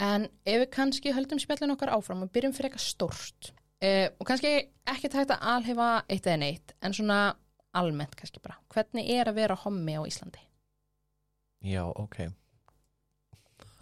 En 0.00 0.26
ef 0.48 0.62
við 0.62 0.70
kannski 0.74 1.12
höldum 1.14 1.40
spjallin 1.42 1.74
okkar 1.74 1.92
áfram 1.94 2.24
og 2.24 2.32
byrjum 2.34 2.54
fyrir 2.56 2.70
eitthvað 2.70 2.86
stórt 2.86 3.52
uh, 3.82 4.08
og 4.20 4.26
kannski 4.28 4.52
ekki 4.86 5.08
tægt 5.12 5.30
að 5.34 5.42
alhefa 5.54 5.88
eitt 6.08 6.26
eða 6.26 6.38
neitt 6.42 6.74
en 6.82 6.92
svona 6.96 7.20
almennt 7.74 8.14
kannski 8.18 8.40
bara. 8.42 8.58
Hvernig 8.74 9.08
er 9.10 9.30
að 9.30 9.34
vera 9.40 9.54
hommi 9.56 9.94
á 9.96 10.02
Íslandi? 10.04 10.40
Já, 11.62 11.84
ok 11.88 12.28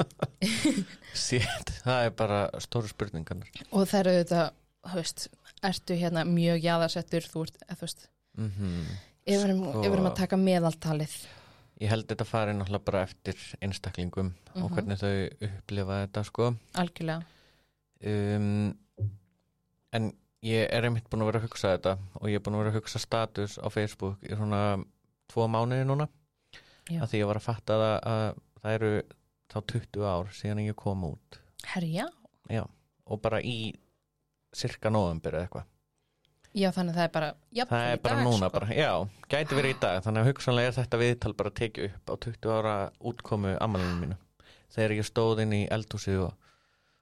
Sétt, 1.17 1.73
það 1.85 2.07
er 2.07 2.15
bara 2.17 2.39
stóru 2.63 2.89
spurningarnar 2.91 3.51
Og 3.77 3.85
það 3.89 4.01
eru 4.01 4.13
þetta, 4.21 4.45
veist, 4.95 5.27
ertu 5.67 5.97
hérna 6.01 6.23
mjög 6.29 6.63
jaðarsettur, 6.65 7.27
þú 7.29 7.43
ert, 7.47 7.59
þú 7.75 7.81
veist, 7.87 8.07
mm 8.41 8.89
við 9.31 9.43
erum, 9.45 9.59
Sko- 9.69 10.09
að 10.09 10.15
taka 10.17 10.37
meðaltalið. 10.41 11.13
Ég 11.81 11.91
held 11.93 12.07
þetta 12.09 12.25
fari 12.27 12.55
náttúrulega 12.57 12.85
bara 12.89 13.03
eftir 13.07 13.37
einstaklingum 13.63 14.33
og 14.57 14.65
Mhm. 14.65 14.73
hvernig 14.75 14.99
þau 14.99 15.47
upplifa 15.47 15.99
þetta 16.07 16.25
sko 16.25 16.49
Algjörlega. 16.75 17.23
um, 18.07 18.75
en 19.97 20.13
ég 20.47 20.71
er 20.73 20.87
einmitt 20.87 21.09
búin 21.11 21.25
að 21.25 21.31
vera 21.33 21.41
að 21.43 21.49
hugsa 21.49 21.75
þetta 21.75 21.97
og 22.21 22.31
ég 22.31 22.41
er 22.41 22.45
búin 22.45 22.57
að 22.57 22.63
vera 22.65 22.73
að 22.73 22.79
hugsa 22.81 23.03
status 23.03 23.59
á 23.61 23.67
Facebook 23.73 24.23
í 24.25 24.33
svona 24.33 24.63
tvo 25.31 25.47
mánuði 25.51 25.87
núna. 25.89 26.09
Já. 26.91 27.05
að 27.05 27.13
því 27.13 27.19
ég 27.21 27.29
var 27.29 27.39
að 27.39 27.45
fatta 27.45 27.75
það 27.79 27.97
að 28.11 28.39
það 28.61 28.77
eru 28.77 28.93
þá 29.51 29.59
20 29.73 30.07
ár 30.11 30.31
síðan 30.35 30.63
ég 30.65 30.79
kom 30.79 31.05
út. 31.07 31.39
Herja? 31.71 32.07
Já, 32.51 32.65
og 33.07 33.21
bara 33.23 33.39
í 33.47 33.59
cirka 34.57 34.91
nóvembir 34.91 35.37
eða 35.37 35.47
eitthvað. 35.47 35.69
Já, 36.51 36.67
þannig 36.75 36.97
að 36.97 36.99
það 36.99 37.05
er 37.05 37.13
bara, 37.15 37.29
já, 37.55 37.63
það 37.71 37.85
er 37.93 38.01
bara 38.03 38.25
núna 38.27 38.49
bara, 38.51 38.73
já, 38.75 38.91
gæti 39.31 39.55
verið 39.55 39.77
í 39.77 39.79
dag. 39.85 40.01
Þannig 40.03 40.25
að 40.25 40.31
hugsanlega 40.33 40.73
er 40.73 40.77
þetta 40.81 41.01
viðtal 41.05 41.35
bara 41.39 41.53
að 41.53 41.59
tekið 41.61 41.87
upp 41.93 42.11
á 42.11 42.15
20 42.27 42.55
ára 42.57 42.75
útkomu 43.13 43.53
amalinu 43.63 44.01
mínu. 44.01 44.19
Þegar 44.75 44.97
ég 44.97 45.07
stóð 45.07 45.45
inn 45.45 45.55
í 45.61 45.63
eldhúsi 45.71 46.17
og 46.19 46.35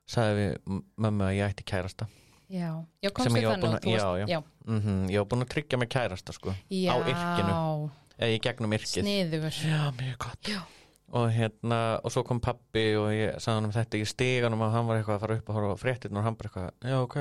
sagði 0.08 0.36
við 0.42 0.82
mömmu 1.00 1.30
að 1.30 1.38
ég 1.38 1.54
ætti 1.54 1.64
kærasta 1.68 2.08
Já, 2.48 2.70
já, 3.04 3.10
komstu 3.12 3.36
ég 3.36 3.44
þannig 3.44 3.74
að- 3.76 3.86
já, 3.92 4.04
varst, 4.08 4.30
já, 4.32 4.38
mm 4.64 5.08
ég 5.12 5.18
var 5.20 5.26
búin 5.28 5.44
að 5.44 5.50
tryggja 5.52 5.78
mig 5.78 5.88
kærasta 5.92 6.32
sko 6.32 6.54
já, 6.72 6.92
á 6.92 6.96
yrkinu. 7.04 7.90
eða 8.18 8.30
í 8.32 8.38
gegnum 8.40 8.72
yrkið. 8.72 9.02
Sniðugur. 9.04 9.58
já, 9.68 9.80
mjög 9.98 10.16
gott. 10.18 10.48
Já. 10.48 10.60
og 11.12 11.30
hérna, 11.32 12.00
og 12.04 12.10
svo 12.12 12.22
kom 12.24 12.40
pappi 12.40 12.94
og 12.96 13.08
ég 13.12 13.36
sagði 13.40 13.54
hann 13.54 13.64
um 13.64 13.72
þetta 13.72 13.96
í 14.00 14.04
stíganum 14.08 14.60
og 14.60 14.72
hann 14.72 14.86
var 14.86 14.96
eitthvað 14.98 15.16
að 15.16 15.20
fara 15.20 15.36
upp 15.38 15.48
og 15.48 15.54
horfa 15.56 15.76
fréttin 15.80 16.16
og 16.16 16.24
hann 16.24 16.34
bara 16.36 16.48
eitthvað, 16.48 16.72
já, 16.84 16.96
ok. 17.02 17.16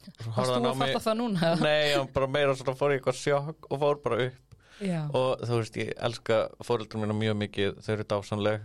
Varst 0.00 0.50
þú 0.50 0.54
hann 0.54 0.64
á 0.64 0.70
að 0.72 0.76
mig. 0.76 0.92
fatta 0.92 1.10
það 1.10 1.16
núna? 1.20 1.52
nei, 1.64 1.92
hann 1.94 2.08
bara 2.12 2.26
meira 2.26 2.54
svona 2.56 2.76
fór 2.76 2.92
í 2.92 2.98
eitthvað 2.98 3.16
sjokk 3.20 3.70
og 3.70 3.80
fór 3.80 4.02
bara 4.04 4.20
upp. 4.26 4.56
Já. 4.80 5.00
og 5.12 5.40
þú 5.44 5.56
veist, 5.60 5.74
ég 5.76 5.90
elska 6.00 6.36
fóreldur 6.64 7.00
mína 7.02 7.12
mjög 7.12 7.36
mikið, 7.36 7.80
þau 7.84 7.90
eru 7.92 8.04
dásanleg 8.08 8.62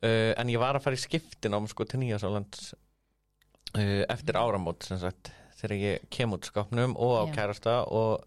uh, 0.00 0.32
en 0.40 0.48
ég 0.48 0.58
var 0.62 0.78
að 0.78 0.84
fara 0.86 0.96
í 0.96 1.02
skiptin 1.02 1.52
á 1.52 1.60
sko 1.68 1.84
til 1.84 2.00
Nýjasálands 2.00 2.70
eftir 3.74 4.36
áramót 4.36 4.82
sem 4.82 4.98
sagt 4.98 5.30
þegar 5.60 5.76
ég 5.78 6.06
kem 6.10 6.32
út 6.34 6.44
skápnum 6.48 6.94
og 6.96 7.12
á 7.20 7.24
Já. 7.28 7.34
kærasta 7.36 7.74
og 7.86 8.24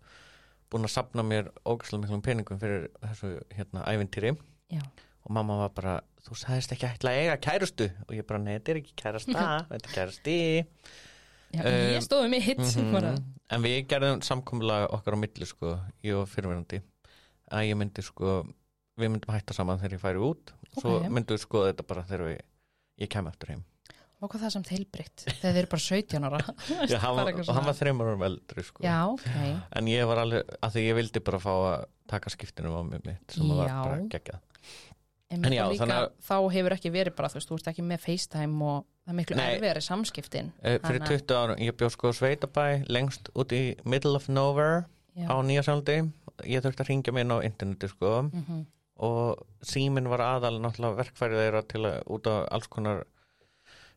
búin 0.71 0.85
að 0.87 0.93
sapna 0.95 1.23
mér 1.25 1.49
ógæslega 1.65 2.01
miklum 2.05 2.21
peningum 2.25 2.59
fyrir 2.61 2.87
þessu 3.03 3.33
hérna 3.53 3.83
ævintýri 3.89 4.35
Já. 4.71 4.81
og 5.25 5.31
mamma 5.31 5.57
var 5.57 5.69
bara, 5.75 5.95
þú 6.25 6.37
sagðist 6.39 6.71
ekki 6.75 6.87
ætla 6.87 7.11
að 7.11 7.19
eiga 7.23 7.37
kærustu 7.37 7.89
og 8.07 8.15
ég 8.15 8.25
bara, 8.27 8.39
nei, 8.39 8.57
þetta 8.59 8.71
er 8.71 8.81
ekki 8.81 8.95
kærasta 8.95 9.47
þetta 9.69 9.89
er 9.89 9.95
kærasti 9.97 10.37
Já, 11.53 11.61
Um, 11.61 11.69
ég 11.93 12.01
stóði 12.01 12.29
mig 12.31 12.41
hitt 12.41 12.57
bara 12.91 13.11
Mhm. 13.13 13.25
en 13.51 13.61
við 13.61 13.85
gerðum 13.87 14.21
samkomulega 14.25 14.87
okkar 14.89 15.13
á 15.13 15.17
milli 15.21 15.45
sko, 15.45 15.75
ég 16.03 16.15
og 16.17 16.25
fyrirverandi 16.27 16.81
að 17.51 17.67
ég 17.69 17.77
myndi 17.77 18.01
sko 18.01 18.47
við 18.97 19.11
myndum 19.13 19.29
hætta 19.35 19.53
saman 19.53 19.77
þegar 19.77 19.93
ég 19.93 20.01
færi 20.01 20.17
út 20.17 20.49
svo 20.81 20.95
Ok. 20.97 21.09
myndum 21.13 21.37
við 21.37 21.43
skoða 21.45 21.67
þetta 21.73 21.85
bara 21.87 22.01
þegar 22.09 22.25
við, 22.25 22.39
ég 23.05 23.09
kem 23.09 23.27
eftir 23.27 23.47
heim 23.53 23.63
og 24.23 24.31
hvað 24.31 24.43
það 24.45 24.53
samt 24.55 24.69
heilbritt 24.71 25.23
þegar 25.27 25.53
þeir 25.57 25.61
eru 25.63 25.71
bara 25.73 25.83
17 25.83 26.27
ára 26.29 26.39
Já, 26.93 26.97
hann, 27.03 27.15
Bara 27.15 27.15
var, 27.17 27.31
eitthvað 27.33 27.49
og 27.51 27.57
hann 27.59 27.67
var 27.69 27.77
þreymur 27.81 28.11
árum 28.13 28.25
eldri 28.29 28.63
sko. 28.63 28.83
Já, 28.85 28.97
ok 29.11 29.27
en 29.81 29.91
ég 29.91 30.07
var 30.07 30.21
alveg, 30.23 30.53
að 30.63 30.77
því 30.77 30.83
ég 30.87 30.97
vildi 31.01 31.23
bara 31.27 31.41
fá 31.43 31.51
að 31.53 31.85
taka 32.13 32.31
skiptinu 32.33 32.71
á 32.71 32.81
mig 32.87 33.03
mitt 33.07 33.35
sem 33.35 33.51
var 33.51 33.67
Já. 33.67 33.77
bara 33.83 33.99
geggjað 34.15 34.41
En, 35.33 35.41
En 35.47 35.53
já, 35.55 35.63
líka, 35.65 35.81
þannig 35.81 35.97
að- 35.97 36.11
þá 36.27 36.35
hefur 36.53 36.73
ekki 36.75 36.89
verið 36.93 37.13
bara, 37.17 37.27
þú 37.31 37.37
veist, 37.39 37.49
þú 37.49 37.55
ert 37.57 37.67
ekki 37.71 37.83
með 37.89 38.01
FaceTime 38.03 38.65
og 38.69 38.83
það 38.85 39.09
er 39.13 39.15
miklu 39.17 39.37
Nei. 39.39 39.45
erfiðari 39.55 39.81
samskiptin 39.81 40.51
Eh, 40.61 40.75
fyrir 40.77 40.83
Þannig 40.83 41.01
að- 41.01 41.23
20 41.25 41.37
árum, 41.39 41.57
ég 41.65 41.77
bjóð 41.79 41.91
sko 41.95 42.11
Sveitabæ 42.13 42.65
lengst 42.93 43.31
út 43.33 43.55
í 43.57 43.61
middle 43.83 44.13
of 44.19 44.27
nowhere 44.29 44.83
Já. 45.17 45.25
á 45.33 45.35
Nýjasáldi 45.41 45.95
ég 46.45 46.61
þurfti 46.61 46.83
að 46.85 46.89
ringja 46.91 47.13
mig 47.17 47.25
inn 47.25 47.33
á 47.33 47.37
interneti 47.49 47.89
sko 47.89 48.29
Mhm. 48.29 48.61
og 49.07 49.41
síminn 49.65 50.07
var 50.07 50.19
aðal 50.21 50.59
náttúrulega 50.61 51.01
verkfærið 51.01 51.41
þeirra 51.41 51.63
til 51.67 51.81
að 51.81 52.03
út 52.13 52.29
á 52.29 52.35
alls 52.53 52.67
konar 52.69 53.03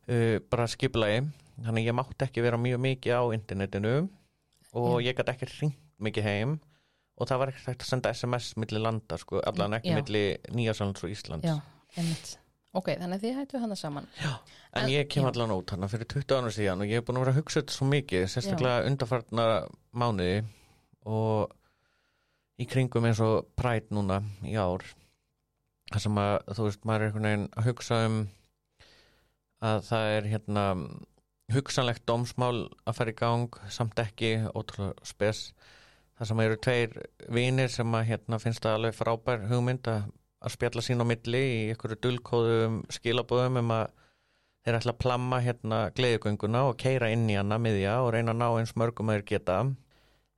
uh, 0.09 0.39
bara 0.51 0.67
skipulagi. 0.71 1.27
Þannig 1.65 1.87
ég 1.89 1.97
mátti 1.97 2.27
ekki 2.27 2.43
vera 2.45 2.59
mjög 2.61 2.81
mikið 2.85 3.17
á 3.17 3.23
internetinu 3.33 3.95
og 4.77 4.99
ég 5.01 5.17
gæti 5.17 5.33
ekki 5.33 5.47
ringt 5.55 5.79
mikið 6.05 6.27
heim 6.29 6.57
og 7.17 7.29
það 7.31 7.39
var 7.41 7.53
ekki 7.53 7.63
hægt 7.71 7.85
að 7.87 7.89
senda 7.89 8.11
SMS 8.13 8.51
milli 8.61 8.81
landa 8.83 9.17
sko, 9.17 9.41
allan 9.41 9.79
ekki 9.79 9.89
Já. 9.95 9.97
milli 9.97 10.25
Nýjasálands 10.53 11.01
og 11.07 11.15
Íslands. 11.15 11.47
Já, 11.49 11.55
einmitt. 11.97 12.35
Ok, 12.77 12.91
þannig 13.01 13.17
að 13.17 13.23
þið 13.25 13.39
hættu 13.39 13.61
hana 13.63 13.77
saman. 13.81 14.09
En, 14.21 14.83
En- 14.83 14.91
ég 14.93 15.09
kem 15.09 15.25
já. 15.25 15.31
allan 15.31 15.55
út 15.55 15.71
hann 15.73 15.89
fyrir 15.89 16.05
20 16.13 16.37
ánum 16.37 16.53
síðan 16.53 16.83
og 16.85 16.91
ég 16.93 17.01
er 17.01 17.07
búin 17.09 17.17
að 17.17 17.25
vera 17.25 17.33
að 17.33 17.39
hugsa 17.41 17.63
þetta 17.63 17.73
svo 17.79 17.89
mikið 17.89 18.27
sérstaklega 18.35 18.85
undarfarnar 18.91 19.55
mánuði 19.97 20.45
og 21.09 21.55
í 22.61 22.67
kringum 22.69 23.09
eins 23.09 23.21
og 23.25 23.49
præt 23.57 23.89
núna 23.97 24.21
í 24.45 24.59
ár 24.61 24.85
þar 25.89 26.05
sem 26.05 26.21
að 26.21 26.37
þú 26.53 26.67
veist 26.69 26.85
maður 26.85 27.01
er 27.01 27.09
einhvern 27.09 27.29
veginn 27.31 27.49
að 27.57 27.69
hugsa 27.71 28.03
um 28.11 28.21
að 29.65 29.83
það 29.89 30.11
er 30.17 30.29
hérna 30.33 30.65
hugsanlegt 31.55 32.05
dómsmál 32.09 32.67
að 32.85 32.97
fara 32.99 33.13
í 33.13 33.19
gang 33.19 33.59
samt 33.71 33.99
ekki 34.03 34.33
ótrúlega 34.53 35.07
spes. 35.07 35.53
Þar 36.17 36.31
sem 36.31 36.43
eru 36.43 36.59
tveir 36.65 36.95
vinir 37.33 37.73
sem 37.73 37.95
að 37.95 38.09
hérna 38.11 38.41
finnst 38.43 38.65
það 38.65 38.79
alveg 38.79 38.97
frábær 38.97 39.47
hugmynd 39.51 39.89
að, 39.93 40.09
að 40.41 40.55
spjalla 40.57 40.85
sín 40.85 41.05
á 41.05 41.07
milli 41.07 41.43
í 41.45 41.59
einhverju 41.71 42.01
dulkóðum 42.07 42.81
skilabóðum 42.97 43.61
um 43.63 43.75
að 43.77 43.91
þeir 44.67 44.79
ætla 44.81 44.95
að 44.97 45.03
plamma 45.05 45.43
hérna 45.45 45.81
gleðugönguna 45.95 46.65
og 46.71 46.79
keira 46.81 47.11
inn 47.15 47.29
í 47.31 47.37
hana 47.39 47.61
miðja 47.63 48.01
og 48.03 48.15
reyna 48.17 48.33
að 48.35 48.41
ná 48.41 48.49
eins 48.49 48.75
mörgum 48.81 49.13
að 49.13 49.21
þeir 49.21 49.29
geta. 49.35 49.59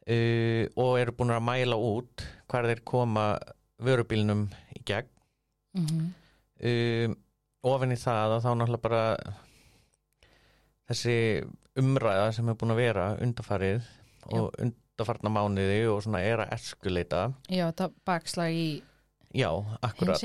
Uh, 0.08 0.64
og 0.80 0.98
eru 0.98 1.12
búin 1.16 1.34
að 1.36 1.44
mæla 1.44 1.76
út 1.76 2.24
hvar 2.48 2.68
þeir 2.68 2.82
koma 2.88 3.24
vörubílnum 3.84 4.46
í 4.76 4.82
gegn. 4.88 5.10
Mm 5.76 5.86
-hmm. 5.86 6.06
um, 6.68 7.16
ofin 7.66 7.94
í 7.94 7.98
það 7.98 8.36
að 8.36 8.44
þá 8.44 8.50
náttúrulega 8.50 8.84
bara 8.84 9.02
þessi 10.88 11.16
umræða 11.78 12.28
sem 12.36 12.50
er 12.50 12.58
búin 12.58 12.74
að 12.74 12.82
vera 12.82 13.08
undarfarið 13.24 13.88
og 14.34 14.50
undarfarna 14.62 15.32
mánuði 15.32 15.80
og 15.90 16.02
svona 16.04 16.22
er 16.26 16.44
að 16.44 16.54
eskuleita 16.58 17.22
já, 17.48 17.64
þetta 17.68 17.90
bakslag 18.08 18.54
í 18.54 18.68
já, 19.34 19.50
akkurat. 19.84 20.24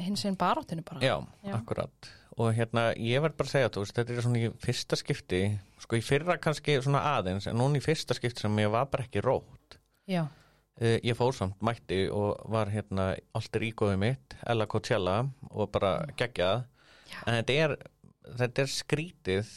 hins 0.00 0.24
einn 0.26 0.38
baráttinu 0.38 0.84
bara. 0.86 1.00
Já, 1.04 1.16
já, 1.46 1.54
akkurat. 1.56 2.12
Og 2.34 2.50
hérna 2.56 2.88
ég 2.98 3.22
verð 3.22 3.36
bara 3.38 3.46
að 3.46 3.52
segja 3.52 3.70
þú 3.74 3.84
veist, 3.84 3.98
þetta 3.98 4.14
er 4.16 4.24
svona 4.26 4.40
í 4.40 4.48
fyrsta 4.64 4.98
skipti 4.98 5.42
sko 5.84 6.00
í 6.00 6.02
fyrra 6.02 6.38
kannski 6.42 6.80
svona 6.82 7.04
aðeins 7.14 7.46
en 7.46 7.60
núna 7.60 7.78
í 7.78 7.84
fyrsta 7.84 8.16
skipti 8.16 8.42
sem 8.42 8.58
ég 8.58 8.72
var 8.74 8.88
bara 8.90 9.06
ekki 9.06 9.22
rótt. 9.22 9.78
Já 10.10 10.26
ég 10.80 11.14
fór 11.14 11.34
samt 11.36 11.60
mætti 11.62 12.08
og 12.10 12.40
var 12.50 12.72
hérna 12.72 13.12
alltaf 13.36 13.62
ígóðið 13.62 14.00
mitt, 14.02 14.34
Ella 14.42 14.66
Coachella 14.66 15.20
og 15.50 15.70
bara 15.70 16.00
geggjað 16.18 16.64
Já. 17.10 17.18
en 17.26 17.36
þetta 17.38 17.58
er, 17.64 17.76
þetta 18.40 18.64
er 18.64 18.72
skrítið 18.72 19.52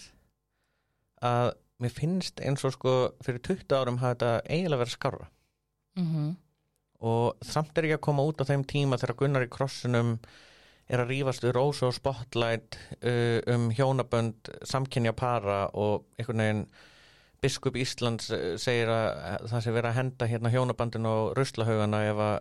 að 1.25 1.53
mér 1.81 1.93
finnst 1.93 2.41
eins 2.41 2.65
og 2.65 2.73
sko 2.75 2.95
fyrir 3.25 3.41
20 3.45 3.77
árum 3.77 4.01
hafa 4.01 4.15
þetta 4.15 4.31
eiginlega 4.45 4.81
verið 4.83 4.95
skarra 4.95 5.29
mm 5.97 6.05
-hmm. 6.05 6.35
og 6.99 7.37
samt 7.41 7.77
er 7.77 7.89
ég 7.89 7.97
að 7.97 8.05
koma 8.09 8.25
út 8.25 8.41
á 8.41 8.49
þeim 8.49 8.63
tíma 8.65 8.97
þegar 8.97 9.15
Gunnar 9.15 9.45
í 9.45 9.49
krossunum 9.49 10.17
er 10.87 11.03
að 11.03 11.09
rífast 11.11 11.43
við 11.43 11.55
Rósa 11.57 11.87
og 11.87 11.93
Spotlight 11.93 12.77
uh, 13.03 13.39
um 13.53 13.71
hjónabönd 13.71 14.49
samkynja 14.63 15.13
para 15.13 15.67
og 15.73 16.05
einhvern 16.17 16.43
veginn 16.43 16.67
biskup 17.43 17.77
Íslands 17.79 18.29
segir 18.61 18.91
að 18.91 19.47
það 19.51 19.63
sé 19.63 19.73
verið 19.75 19.89
að 19.91 19.97
henda 19.99 20.29
hérna 20.31 20.51
hjónabandin 20.53 21.09
og 21.09 21.33
ruslahaugana 21.37 22.03
ef 22.09 22.21
að, 22.27 22.37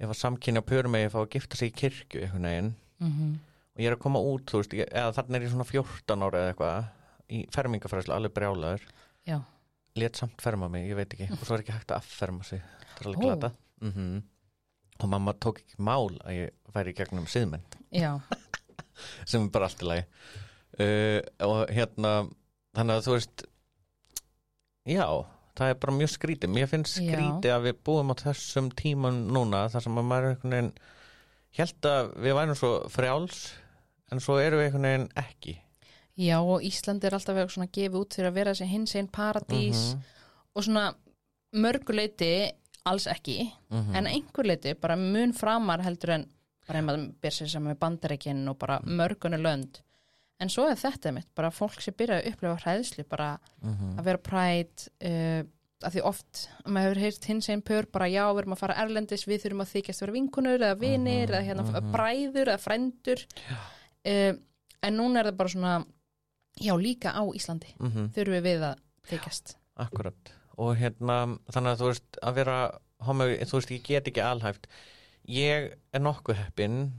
ef 0.00 0.12
að 0.12 0.20
samkynja 0.20 0.64
pörmegi 0.66 1.12
fá 1.12 1.20
að 1.22 1.30
gifta 1.36 1.60
sig 1.60 1.72
í 1.72 1.76
kirkju 1.82 2.24
einhvern 2.24 2.48
veginn. 2.50 2.72
Mm 3.00 3.12
-hmm. 3.12 3.36
og 3.74 3.80
ég 3.80 3.90
er 3.90 3.96
að 3.96 4.02
koma 4.02 4.20
út, 4.20 4.44
þú 4.50 4.60
veist, 4.60 4.74
ég, 4.76 4.90
eða 4.92 5.14
þannig 5.16 5.36
er 5.36 5.46
ég 5.46 5.54
svona 5.54 5.68
14 5.70 6.26
ára 6.26 6.42
eða 6.42 6.50
eitthvað 6.52 6.84
í 7.30 7.46
fermingafræslu, 7.54 8.14
alveg 8.14 8.34
brjálaður. 8.34 8.82
Já, 9.26 9.38
let 9.96 10.16
samt 10.16 10.42
ferma 10.42 10.68
mig, 10.68 10.90
ég 10.90 10.96
veit 10.96 11.14
ekki 11.14 11.30
og 11.32 11.46
svo 11.46 11.54
er 11.54 11.64
ekki 11.64 11.72
hægt 11.72 11.90
að 11.90 12.02
afferma 12.02 12.44
sig. 12.44 12.60
Það 12.60 13.00
er 13.00 13.06
alveg 13.06 13.24
glata 13.24 13.52
mm 13.80 14.20
og 15.00 15.08
mamma 15.08 15.32
tók 15.32 15.60
ekki 15.62 15.78
mál 15.80 16.12
að 16.24 16.36
ég 16.36 16.74
væri 16.74 16.92
í 16.92 16.96
gegnum 16.98 17.28
síðmenn 17.30 17.64
já, 17.94 18.18
sem 19.30 19.46
er 19.46 19.52
bara 19.52 19.70
allt 19.70 19.84
í 19.84 19.88
lagi. 19.88 20.04
Uh, 20.80 21.20
og 21.46 21.72
hérna 21.74 22.12
þannig 22.76 22.98
að 22.98 23.06
þú 23.06 23.14
veist 23.16 23.44
já, 24.90 25.06
það 25.58 25.72
er 25.72 25.78
bara 25.84 25.96
mjög 25.96 26.12
skrítið. 26.16 26.52
Mér 26.56 26.68
finnst 26.70 26.98
Já. 26.98 27.06
skrítið 27.08 27.54
að 27.54 27.66
við 27.68 27.80
búum 27.86 28.12
á 28.12 28.14
þessum 28.20 28.70
tíman 28.76 29.22
núna 29.34 29.64
þar 29.72 29.86
sem 29.86 29.98
að 30.00 30.08
maður 30.10 30.28
er 30.28 30.34
einhvern 30.34 30.54
veginn 30.56 30.72
held 31.60 31.88
að 31.90 32.12
við 32.26 32.36
værum 32.38 32.58
svo 32.60 32.70
frjáls 32.94 33.40
en 34.10 34.22
svo 34.22 34.38
erum 34.42 34.60
við 34.62 34.68
einhvern 34.70 34.88
veginn 34.88 35.08
ekki. 35.24 35.56
Já 36.20 36.36
og 36.42 36.64
Ísland 36.66 37.04
er 37.06 37.14
alltaf 37.16 37.36
verið 37.38 37.54
svona 37.54 37.70
gefið 37.72 38.00
út 38.02 38.16
fyrir 38.18 38.28
að 38.30 38.38
vera 38.40 38.52
þessi 38.54 38.66
hins 38.70 38.96
einn 38.98 39.08
paradís 39.08 39.84
Mhm, 39.94 40.02
og 40.54 40.64
svona 40.66 40.88
mörguleiti 41.54 42.50
alls 42.84 43.06
ekki 43.10 43.38
mhm. 43.70 43.94
en 43.96 44.06
einhver 44.10 44.46
leiti 44.46 44.74
bara 44.74 44.96
mun 44.96 45.32
framar 45.36 45.82
heldur 45.84 46.14
en 46.16 46.26
bara 46.66 46.78
ef 46.80 46.84
maður 46.86 47.06
ber 47.22 47.34
sér 47.34 47.50
saman 47.50 47.72
með 47.72 47.80
bandarækinn 47.84 48.48
og 48.50 48.58
bara 48.58 48.80
mörgunni 48.84 49.40
lönd 49.40 49.80
en 50.40 50.48
svo 50.48 50.66
er 50.70 50.76
þetta 50.80 51.12
mitt, 51.12 51.28
bara 51.36 51.50
fólk 51.50 51.80
sem 51.84 51.94
byrja 51.94 52.20
að 52.20 52.28
upplifa 52.32 52.56
hræðslu, 52.64 53.04
bara 53.08 53.38
Mhm. 53.62 53.98
að 53.98 54.04
vera 54.04 54.18
præt 54.18 54.88
uh, 55.04 55.42
að 55.84 55.94
því 55.94 56.02
oft 56.04 56.48
maður 56.66 56.88
hefur 56.90 57.00
heyrt 57.00 57.24
hins 57.30 57.48
einn 57.48 57.62
pör 57.62 57.86
bara 57.92 58.06
já, 58.08 58.24
við 58.32 58.38
erum 58.42 58.52
að 58.56 58.58
fara 58.58 58.74
erlendis, 58.82 59.24
við 59.26 59.42
þurfum 59.44 59.62
að 59.64 59.72
þykjast 59.74 60.00
vera 60.00 60.12
vinkunur 60.12 60.58
eða 60.60 60.78
vinir 60.80 61.28
eða 61.30 61.44
hérna 61.46 61.80
bræður 61.92 62.50
eða 62.52 62.58
frændur. 62.60 63.24
Uh, 64.04 64.34
en 64.82 64.96
núna 64.96 65.20
er 65.20 65.30
það 65.30 65.36
bara 65.36 65.48
svona 65.54 65.74
já, 66.60 66.74
líka 66.76 67.12
á 67.16 67.22
Íslandi 67.32 67.74
Mhm. 67.80 68.10
þurfum 68.16 68.42
við 68.44 68.60
að 68.70 68.78
þykjast. 69.08 69.54
Akkurat. 69.76 70.32
Og 70.58 70.76
hérna 70.76 71.38
þannig 71.52 71.72
að 71.72 71.80
þú 71.80 71.86
veist 71.88 72.18
að 72.22 72.34
vera 72.34 72.78
þú 73.00 73.52
veist 73.56 73.70
ég 73.70 73.82
get 73.82 74.04
ekki 74.08 74.20
alhæft. 74.20 74.66
Ég 75.28 75.72
er 75.94 76.00
nokkuð 76.00 76.36
heppin 76.36 76.92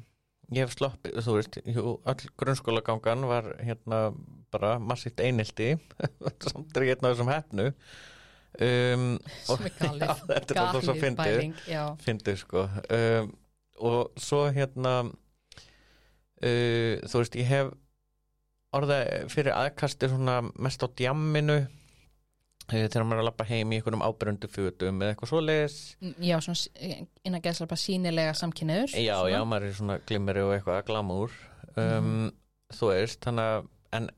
ég 0.52 0.66
hef 0.66 0.76
sloppið, 0.76 1.20
þú 1.26 1.36
veist 1.38 1.60
jú, 1.64 1.98
all 2.08 2.24
grunnskólagangan 2.40 3.28
var 3.30 3.52
hérna 3.64 4.00
bara 4.52 4.76
massíft 4.84 5.22
einelti 5.24 5.74
samt 6.52 6.78
er 6.78 6.88
hérna 6.90 7.12
þessum 7.14 7.32
heppnu. 7.32 7.68
Um, 8.60 9.06
er 9.56 9.72
galið, 9.80 11.16
bæling 11.20 11.56
fyndið 12.04 12.42
sko. 12.44 12.66
Um, 12.92 13.32
og 13.82 14.12
svo 14.20 14.44
hérna 14.54 14.94
uh, 15.08 16.96
þú 17.08 17.24
veist 17.24 17.38
ég 17.40 17.48
hef 17.50 17.72
orðað 18.76 19.30
fyrir 19.32 19.56
aðkasti 19.56 20.12
svona 20.12 20.42
mest 20.56 20.84
á 20.84 20.88
djamminu 20.88 21.62
þegar 22.70 23.06
maður 23.08 23.18
er 23.18 23.24
að 23.24 23.28
lappa 23.30 23.48
heim 23.50 23.72
í 23.72 23.80
einhverjum 23.80 24.04
ábyrjöndu 24.06 24.50
fötum 24.52 25.02
eða 25.02 25.14
eitthvað 25.14 25.32
svoleiðis 25.32 25.78
já, 26.22 26.36
svona 26.46 26.98
innan 27.28 27.44
gæðslega 27.44 27.72
bara 27.72 27.82
sínilega 27.82 28.36
samkynniður 28.38 28.94
já, 28.96 29.16
svona. 29.18 29.32
já, 29.34 29.40
maður 29.54 29.68
er 29.68 29.78
svona 29.80 29.98
glimmeri 30.08 30.44
og 30.46 30.54
eitthvað 30.56 30.84
glamúr 30.88 31.34
um, 31.80 32.30
þú 32.76 32.92
veist, 32.94 33.20
þannig 33.26 33.50
að 33.56 33.72
en 33.98 34.12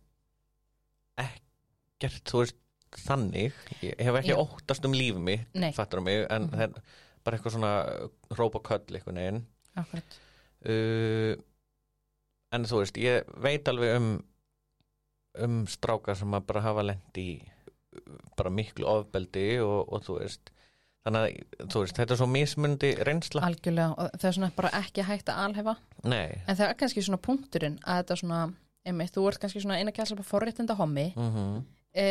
ekkert, 1.23 2.21
þú 2.29 2.43
veist 2.43 2.60
þannig, 3.03 3.56
ég 3.82 4.03
hef 4.06 4.19
ekki 4.19 4.36
Já. 4.36 4.38
óttast 4.43 4.86
um 4.86 4.93
líf 4.93 5.17
mitt, 5.17 5.47
Nei. 5.58 5.71
fattur 5.73 6.03
mig 6.06 6.27
en 6.29 6.49
mm. 6.51 6.75
bara 7.25 7.39
eitthvað 7.39 7.56
svona 7.56 7.71
róp 8.38 8.60
og 8.60 8.67
köll 8.67 8.84
einhvern 8.99 9.17
veginn 9.21 9.41
Akkurat. 9.82 10.19
uh, 10.69 11.34
en 12.53 12.69
þú 12.69 12.84
veist, 12.84 12.99
ég 13.01 13.34
veit 13.41 13.71
alveg 13.71 13.97
um 13.97 14.13
um 15.41 15.63
strákar 15.65 16.13
sem 16.13 16.34
að 16.38 16.45
bara 16.51 16.62
hafa 16.62 16.84
lent 16.86 17.17
í 17.17 17.41
bara 18.38 18.49
miklu 18.53 18.88
ofbeldi 18.89 19.45
og, 19.63 19.93
og 19.93 20.03
þú 20.08 20.17
veist 20.21 20.51
þannig 21.03 21.21
að 21.60 21.67
þú 21.73 21.82
veist, 21.84 21.97
þetta 21.99 22.15
er 22.15 22.19
svo 22.21 22.27
mismundi 22.32 22.89
reynsla. 23.03 23.41
Algjörlega 23.43 23.89
og 23.99 24.13
það 24.19 24.27
er 24.29 24.36
svona 24.38 24.51
bara 24.56 24.69
ekki 24.79 25.03
hægt 25.08 25.29
að 25.34 25.41
alhefa 25.49 25.73
nei. 26.08 26.29
En 26.47 26.56
það 26.56 26.67
er 26.69 26.77
kannski 26.79 27.03
svona 27.03 27.19
punkturinn 27.25 27.77
að 27.84 28.01
þetta 28.01 28.19
svona 28.23 28.41
einmitt, 28.88 29.13
þú 29.15 29.27
ert 29.29 29.41
kannski 29.43 29.62
svona 29.63 29.79
eina 29.82 29.91
gæðslega 29.95 30.25
forréttinda 30.27 30.75
hommi 30.79 31.10
mm 31.15 31.62
e, 31.93 32.06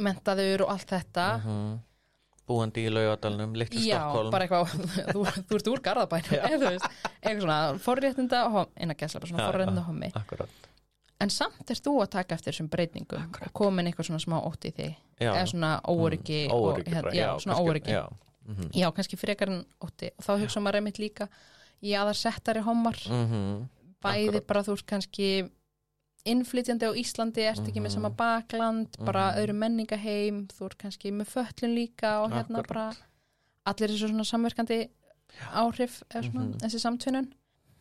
mentaður 0.00 0.62
og 0.64 0.70
allt 0.72 0.88
þetta. 0.94 1.24
Búandi 2.48 2.86
í 2.88 2.88
laugadalnum, 2.88 3.50
litlu 3.60 3.82
já, 3.84 3.98
Stokkólm 4.00 4.30
bara 4.32 4.46
eitthvað 4.46 4.70
þú, 5.12 5.24
þú 5.50 5.58
ert 5.58 5.66
úr 5.68 5.82
garðabænum 5.84 6.36
eða 6.38 6.58
þú 6.62 6.70
veist, 6.72 6.86
eitthvað 7.20 7.42
svona 7.44 7.58
forréttinda 7.84 8.40
hom- 8.54 8.70
eina 8.80 8.96
gæðslega 8.96 9.28
svona 9.28 9.42
Já, 9.44 9.50
forréttinda 9.50 9.82
hommi. 9.90 10.08
akkurat 10.16 10.68
en 11.20 11.30
samt 11.30 11.70
er 11.70 11.74
þú 11.82 11.92
að 12.02 12.10
taka 12.10 12.34
eftir 12.34 12.52
þessum 12.52 12.68
breytingum 12.70 13.24
og 13.42 13.52
komin 13.52 13.86
eitthvað 13.90 14.06
svona 14.10 14.20
smá 14.22 14.38
ótt 14.46 14.64
í 14.64 14.72
þig. 14.72 14.94
Já, 15.20 15.32
eða 15.34 15.46
svona 15.50 15.80
óöryggi 15.82 16.46
Mm, 16.48 16.52
og, 16.54 16.78
hérna, 16.78 17.02
bara, 17.02 17.12
já, 17.14 17.38
svona 17.40 17.58
óöryggi. 17.58 17.90
já, 17.90 18.08
mhm, 18.46 18.70
já, 18.72 18.90
kannski 18.94 19.16
frekar 19.16 19.48
en 19.48 19.64
ótti. 19.80 20.10
Og 20.18 20.24
þá 20.24 20.38
hugsa 20.44 20.60
maður 20.60 20.76
einmitt 20.76 20.98
líka 20.98 21.28
í 21.82 21.90
aðar 21.94 22.14
settari 22.14 22.60
hommar 22.62 22.94
mhm, 23.08 23.68
bæði 24.02 24.28
Akkurat. 24.28 24.46
bara 24.46 24.62
þú 24.62 24.72
ert 24.72 24.86
kannski 24.86 25.50
innflytjandi 26.26 26.86
á 26.86 26.92
Íslandi 26.98 27.42
ert 27.46 27.60
ekki 27.66 27.80
með 27.80 27.90
Mhm. 27.90 27.94
sama 27.94 28.10
bakland 28.10 28.88
bara 29.04 29.32
Mhm. 29.32 29.38
öðru 29.40 29.54
menningaheim 29.54 30.46
þú 30.48 30.64
ert 30.66 30.78
kannski 30.78 31.10
með 31.12 31.26
föllun 31.34 31.74
líka 31.74 32.22
og 32.24 32.30
hérna 32.32 32.58
Akkurat. 32.60 32.68
bara 32.68 32.92
allir 33.66 33.88
þessu 33.88 34.08
svona 34.10 34.24
samverkandi 34.24 34.88
áhrif 35.52 36.02
eða 36.10 36.22
svona, 36.30 36.44
Mhm. 36.46 36.58
þessi 36.60 36.78
samtvinnun 36.80 37.32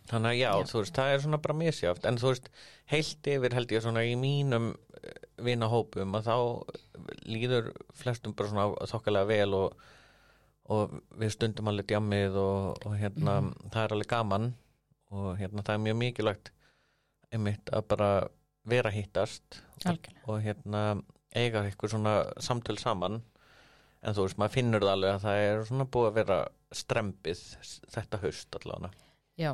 þannig 0.08 0.32
að 0.34 0.40
já, 0.40 0.50
Já. 0.52 0.68
þú 0.72 0.82
veist, 0.82 0.96
það 0.98 1.14
er 1.14 1.24
svona 1.26 1.40
bara 1.44 1.58
misjáft 1.60 2.06
en 2.08 2.18
þú 2.22 2.32
veist, 2.32 2.50
heilt 2.94 3.28
yfir 3.34 3.54
held 3.58 3.72
ég 3.76 3.84
svona 3.84 4.04
í 4.08 4.16
mínum 4.20 4.70
vinahópum 5.46 6.16
að 6.18 6.28
þá 6.30 6.36
líður 7.30 7.68
flestum 7.98 8.34
bara 8.38 8.50
svona 8.52 8.88
þokkalega 8.90 9.30
vel 9.30 9.54
og, 9.58 9.76
og 10.74 10.96
við 11.22 11.34
stundum 11.36 11.70
alveg 11.72 11.88
djammið 11.92 12.40
og, 12.42 12.82
og 12.88 12.96
hérna, 13.00 13.38
Mhm. 13.42 13.70
það 13.74 13.84
er 13.84 13.96
alveg 13.98 14.12
gaman 14.12 14.48
og 15.12 15.38
hérna, 15.40 15.64
það 15.64 15.74
er 15.78 15.84
mjög 15.86 16.00
mikilvægt 16.02 16.52
einmitt 17.32 17.70
að 17.76 17.88
bara 17.88 18.10
vera 18.68 18.92
hittast 18.92 19.62
algjörlega 19.86 20.28
og 20.28 20.42
hérna 20.44 20.82
eiga 21.36 21.62
eitthvað 21.68 21.94
svona 21.94 22.14
samtöl 22.44 22.80
saman 22.80 23.22
en 24.04 24.14
þú 24.16 24.26
veist, 24.26 24.38
maður 24.40 24.56
finnur 24.58 24.84
það 24.84 24.94
alveg 24.96 25.14
að 25.16 25.24
það 25.28 25.42
er 25.46 25.64
svona 25.70 25.86
búið 25.92 26.08
að 26.10 26.18
vera 26.22 26.38
strempið 26.72 27.42
þetta 27.96 28.20
haust 28.24 28.56
allavega 28.60 28.92
já, 29.40 29.54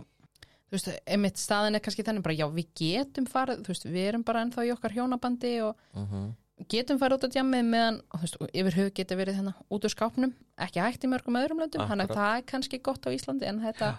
þú 0.73 0.79
veist, 0.79 0.93
einmitt 1.05 1.37
staðin 1.37 1.77
er 1.77 1.83
kannski 1.85 2.05
þannig 2.07 2.25
bara 2.25 2.37
já, 2.37 2.47
við 2.49 2.69
getum 2.79 3.27
farið, 3.29 3.59
þú 3.61 3.73
veist, 3.75 3.85
við 3.85 4.07
erum 4.09 4.23
bara 4.25 4.41
ennþá 4.41 4.65
í 4.65 4.71
okkar 4.73 4.95
hjónabandi 4.97 5.53
og 5.67 5.91
mm 5.93 6.31
getum 6.69 6.99
farið 7.01 7.17
út 7.17 7.25
á 7.27 7.33
djammið 7.33 7.63
meðan 7.67 7.95
og 8.13 8.21
þú 8.21 8.23
veist, 8.23 8.35
yfir 8.61 8.75
hug 8.77 8.91
getur 8.95 9.17
verið 9.19 9.39
hérna 9.39 9.53
út 9.73 9.87
úr 9.87 9.91
skápnum 9.91 10.33
ekki 10.63 10.83
hægt 10.83 11.03
í 11.03 11.09
mörgum 11.11 11.37
öðrum 11.39 11.63
löndum, 11.63 11.81
þannig 11.89 12.05
að 12.05 12.13
Akkurat. 12.13 12.21
það 12.21 12.37
er 12.37 12.45
kannski 12.51 12.79
gott 12.85 13.07
á 13.07 13.09
Íslandi 13.09 13.49
en 13.49 13.61
þetta, 13.63 13.89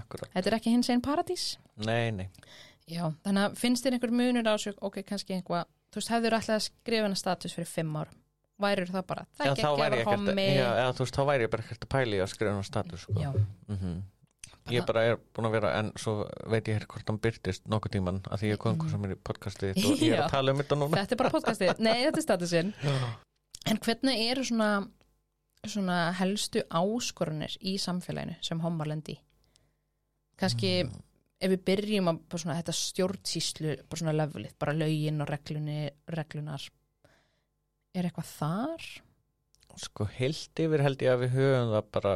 akkurat, 0.00 0.30
þetta 0.32 0.50
er 0.50 0.56
ekki 0.56 0.72
hins 0.72 0.90
einn 0.90 1.04
paradís 1.04 1.44
nei, 1.84 2.10
nei 2.16 2.26
Já, 2.88 3.04
þannig 3.26 3.44
að 3.44 3.58
finnst 3.60 3.84
þér 3.84 3.98
einhver 3.98 4.14
munur 4.16 4.48
á 4.48 4.56
þessu, 4.56 4.72
ok, 4.80 5.02
kannski 5.04 5.36
einhvað, 5.36 5.66
þú 5.92 6.00
veist, 6.00 6.12
hefur 6.14 6.36
alltaf 6.38 6.54
að 6.56 6.62
skrifa 6.70 7.04
hennar 7.04 7.20
status 7.20 7.56
fyrir 7.58 7.68
fimm 7.68 7.98
árum, 8.00 8.20
værir 8.64 8.88
það 8.88 9.04
bara, 9.10 9.24
það 9.36 9.50
Já, 9.50 9.52
ekki 9.52 9.66
að 9.68 9.82
ekkert 9.88 10.08
hommi, 10.08 10.46
já, 10.56 10.68
eða, 10.70 10.94
þú 10.96 11.04
veist, 11.04 11.18
þá 11.18 11.24
væri 11.28 11.44
ég 11.44 11.52
bara 11.52 11.66
ekkert 11.66 11.84
að 11.84 11.90
pæli 11.92 12.22
að 12.24 12.30
skrifa 12.32 12.54
hann 12.56 12.64
status 12.64 13.04
sko. 13.04 13.18
Já. 13.20 13.28
Mhm. 13.68 13.98
Ég 14.74 14.86
bara 14.88 15.04
er 15.08 15.16
búin 15.36 15.48
að 15.48 15.56
vera 15.56 15.72
en 15.78 15.90
svo 16.00 16.14
veit 16.50 16.68
ég 16.68 16.78
hér 16.78 16.86
hvort 16.90 17.10
hann 17.10 17.20
byrtist 17.24 17.66
nokkuð 17.70 17.96
tíman 17.96 18.20
að 18.28 18.42
því 18.42 18.52
ég 18.52 18.60
kom 18.62 18.78
hvað 18.80 18.94
sem 18.94 19.08
er 19.08 19.14
í 19.14 19.18
podcastið 19.28 19.74
þitt 19.74 19.88
og 19.88 20.04
ég 20.04 20.14
er 20.16 20.24
að 20.26 20.34
tala 20.34 20.54
um 20.54 20.62
þetta 20.62 20.78
núna. 20.78 21.00
Þetta 21.00 21.16
er 21.16 21.22
bara 21.22 21.34
podcastið, 21.34 21.82
nei 21.84 21.96
þetta 22.06 22.22
er 22.22 22.26
statusinn 22.26 22.72
en 23.68 23.82
hvernig 23.84 24.24
eru 24.28 24.46
svona 24.48 24.70
svona 25.66 25.98
helstu 26.18 26.62
áskorunir 26.70 27.56
í 27.66 27.74
samfélaginu 27.82 28.36
sem 28.46 28.60
hommarlendi 28.62 29.18
kannski 30.38 30.72
ef 31.38 31.52
við 31.52 31.64
byrjum 31.66 32.10
að 32.12 32.20
svona, 32.36 32.58
þetta 32.60 32.74
stjórnsýslu 32.78 33.74
bara 33.88 34.00
svona 34.00 34.16
levelið, 34.16 34.54
bara 34.58 34.74
lögin 34.76 35.22
og 35.22 35.30
reglunar 35.30 36.68
er 37.94 38.08
eitthvað 38.08 38.30
þar? 38.30 38.88
Sko 39.78 40.08
heilt 40.10 40.58
yfir 40.58 40.82
held 40.82 41.02
ég 41.04 41.12
að 41.12 41.22
við 41.24 41.34
höfum 41.36 41.72
það 41.74 41.88
bara 41.94 42.14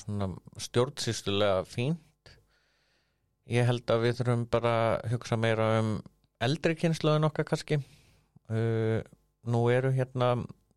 svona 0.00 0.28
stjórnsýstulega 0.64 1.64
fínt. 1.68 2.32
Ég 3.52 3.66
held 3.68 3.90
að 3.92 4.06
við 4.06 4.20
þurfum 4.20 4.44
bara 4.52 4.74
að 4.94 5.12
hugsa 5.12 5.36
meira 5.40 5.68
um 5.80 5.96
eldri 6.42 6.76
kynnslóðin 6.78 7.28
okkar 7.28 7.48
kannski. 7.50 7.80
Uh, 8.48 9.02
nú 9.48 9.64
eru 9.72 9.92
hérna, 9.94 10.34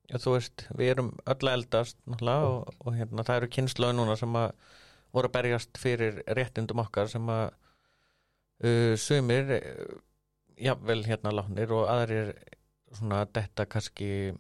já, 0.10 0.18
þú 0.22 0.36
veist, 0.36 0.66
við 0.78 0.96
erum 0.96 1.12
öll 1.30 1.52
eldast 1.52 2.00
náttúrulega 2.04 2.50
og, 2.50 2.74
og 2.82 2.98
hérna 2.98 3.26
það 3.28 3.42
eru 3.42 3.52
kynnslóðin 3.56 4.02
núna 4.02 4.18
sem 4.20 4.40
að 4.40 4.50
voru 5.16 5.30
að 5.30 5.38
berjast 5.38 5.80
fyrir 5.80 6.20
réttindum 6.38 6.84
okkar 6.84 7.10
sem 7.12 7.32
að 7.32 7.46
uh, 8.66 8.94
sumir, 9.00 9.56
uh, 9.56 9.96
jafnvel 10.60 11.02
hérna 11.08 11.34
látnir 11.36 11.72
og 11.76 11.88
aðrir 11.92 12.34
svona 12.96 13.24
detta 13.28 13.68
kannski 13.68 14.34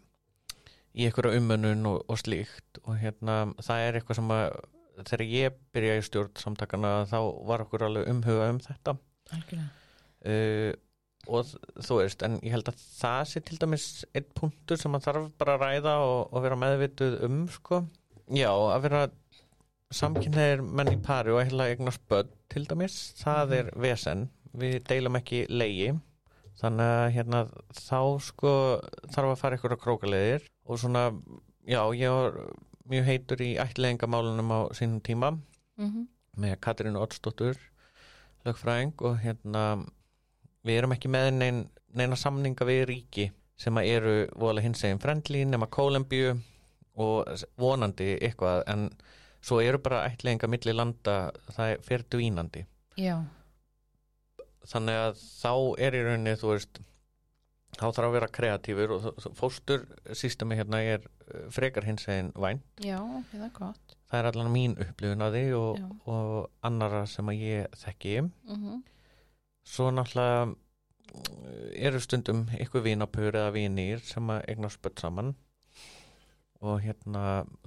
í 0.95 1.07
einhverja 1.09 1.39
umönnun 1.39 1.85
og, 1.89 1.99
og 2.07 2.19
slíkt. 2.21 2.79
Og 2.85 2.97
hérna 3.01 3.41
það 3.63 3.83
er 3.83 3.99
eitthvað 3.99 4.19
sem 4.21 4.33
að 4.35 4.45
þegar 5.03 5.25
ég 5.27 5.59
byrja 5.75 5.97
í 5.99 6.05
stjórn 6.07 6.39
samtakana 6.39 6.93
þá 7.09 7.19
var 7.49 7.65
okkur 7.65 7.87
alveg 7.89 8.09
umhuga 8.11 8.49
um 8.53 8.61
þetta. 8.63 8.95
Uh, 10.25 10.71
og 11.25 11.49
þú 11.81 11.99
veist 11.99 12.23
en 12.25 12.39
ég 12.45 12.53
held 12.53 12.69
að 12.69 12.79
það 12.99 13.21
sé 13.31 13.41
til 13.45 13.59
dæmis 13.61 13.85
einn 14.15 14.27
punktur 14.37 14.79
sem 14.79 14.95
að 14.95 15.07
þarf 15.07 15.29
bara 15.41 15.57
að 15.57 15.63
ræða 15.65 15.95
og, 16.05 16.17
og 16.31 16.45
vera 16.45 16.59
meðvituð 16.61 17.19
um 17.27 17.43
sko. 17.51 17.83
Já 18.31 18.51
að 18.53 18.87
vera 18.87 19.03
samkynneir 19.93 20.63
menn 20.65 20.93
í 20.93 20.97
pari 21.01 21.33
og 21.33 21.43
heila 21.45 21.69
eignast 21.71 22.01
börn 22.09 22.31
til 22.51 22.65
dæmis, 22.69 22.97
það 23.19 23.55
er 23.59 23.71
vesen. 23.81 24.27
Við 24.55 24.79
deilum 24.87 25.17
ekki 25.19 25.45
leigi 25.51 25.91
þannig 26.61 26.91
að 26.97 27.07
hérna 27.17 27.39
þá 27.75 27.99
sko 28.23 28.51
þarf 29.11 29.33
að 29.33 29.39
fara 29.41 29.57
ykkur 29.59 29.75
á 29.75 29.83
krókaleðir 29.83 30.45
og 30.65 30.81
svona, 30.81 31.07
já 31.65 31.81
ég 31.95 32.11
var 32.11 32.41
mjög 32.89 33.07
heitur 33.09 33.41
í 33.41 33.55
ættilegingamálunum 33.61 34.51
á 34.51 34.59
sínum 34.77 35.01
tíma. 35.01 35.37
Mm 35.77 36.05
með 36.39 36.57
Katrínu 36.63 37.01
Oddsdóttur 37.03 37.59
lögfræðing 38.45 39.01
og 39.07 39.19
hérna 39.23 39.63
við 40.65 40.79
erum 40.79 40.95
ekki 40.95 41.11
með 41.11 41.31
nein, 41.37 41.61
neina 41.95 42.17
samninga 42.19 42.67
við 42.67 42.83
ríki 42.91 43.29
sem 43.59 43.77
að 43.79 43.89
eru 43.93 44.15
voðalega 44.35 44.67
hins 44.67 44.83
eginn 44.83 45.01
frendli 45.01 45.45
nema 45.47 45.69
Kólumbíu 45.71 46.35
og 47.01 47.45
vonandi 47.59 48.15
eitthvað 48.19 48.63
en 48.71 48.89
svo 49.45 49.61
eru 49.63 49.79
bara 49.83 50.03
ætlinga 50.09 50.49
milli 50.51 50.73
landa 50.73 51.31
það 51.55 51.75
fer 51.85 52.03
dvínandi. 52.11 52.65
Já, 52.99 53.19
þannig 54.65 55.01
að 55.01 55.19
þá 55.21 55.51
er 55.87 55.97
í 55.97 56.03
rauninni 56.05 56.35
þú 56.41 56.51
veist 56.53 56.81
þá 57.75 57.85
þarf 57.91 58.07
að 58.07 58.13
vera 58.15 58.29
kreatífur 58.39 58.93
og 58.95 59.03
þ- 59.03 59.13
þ- 59.23 59.33
fóstur 59.39 59.85
sístemi 60.15 60.57
hérna 60.59 60.79
er 60.95 61.05
uh, 61.05 61.45
frekar 61.53 61.85
hins 61.87 62.07
eginn 62.07 62.31
væn 62.39 62.61
já, 62.83 62.97
það 63.31 63.45
er 63.49 63.53
gott. 63.57 63.95
Það 64.11 64.19
er 64.21 64.29
allan 64.31 64.51
mín 64.53 64.75
upplifun 64.79 65.25
að 65.25 65.35
því 65.37 65.45
og, 65.59 65.79
og 66.07 66.67
annara 66.69 67.05
sem 67.09 67.31
að 67.33 67.41
ég 67.45 67.79
þekki. 67.85 68.17
Mm 68.49 68.83
svo 69.65 69.87
náttúrulega 69.89 70.43
uh, 70.45 71.87
eru 71.87 71.99
stundum 72.03 72.43
ykkur 72.61 72.83
vinapur 72.85 73.31
eða 73.33 73.49
vinir 73.55 74.03
sem 74.05 74.27
að 74.29 74.43
eignast 74.53 74.77
spött 74.77 75.01
saman. 75.01 75.31
Og 76.65 76.79
hérna 76.85 77.23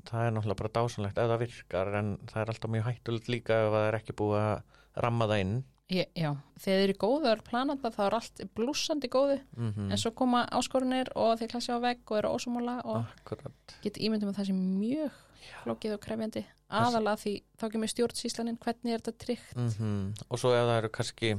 það 0.09 0.23
er 0.29 0.33
náttúrulega 0.37 0.61
bara 0.63 0.75
dásanlegt 0.79 1.19
ef 1.19 1.29
það 1.33 1.43
virkar 1.43 1.91
en 1.99 2.13
það 2.31 2.41
er 2.45 2.53
alltaf 2.55 2.71
mjög 2.73 2.87
hættulegt 2.89 3.29
líka 3.35 3.59
ef 3.67 3.73
það 3.75 3.89
er 3.91 3.99
ekki 3.99 4.15
búið 4.23 4.39
að 4.45 5.03
ramma 5.05 5.29
það 5.31 5.43
inn 5.45 5.57
Ég, 5.89 6.11
Já, 6.13 6.35
þegar 6.61 6.83
þið 6.83 6.85
eru 6.85 6.95
góður 7.01 7.43
plananda 7.47 7.91
þá 7.95 8.01
er 8.05 8.17
allt 8.19 8.43
blúsandi 8.59 9.09
góðu. 9.09 9.39
Mm 9.57 9.89
en 9.89 10.01
svo 10.01 10.13
koma 10.13 10.43
áskorunir 10.53 11.09
og 11.17 11.39
þeir 11.41 11.53
klassi 11.55 11.73
á 11.73 11.81
vegg 11.81 12.03
og 12.13 12.19
eru 12.19 12.33
ósumála 12.37 12.75
og 12.85 13.07
Akkurat. 13.07 13.77
get 13.83 13.97
ímyndum 13.97 14.29
að 14.29 14.41
það 14.41 14.51
sé 14.51 14.57
mjög 14.59 15.21
flókið 15.63 15.95
og 15.97 16.03
krefjandi. 16.05 16.45
Aðalega 16.69 17.23
því 17.23 17.33
þá 17.57 17.65
kemur 17.73 17.93
stjórnsýslanin 17.95 18.59
hvernig 18.61 18.93
er 18.93 19.01
þetta 19.01 19.25
tryggt? 19.25 19.57
Mm 19.57 20.13
og 20.29 20.43
svo 20.43 20.53
ef 20.53 20.67
það 20.69 20.79
eru 20.83 20.93
kannski 20.99 21.33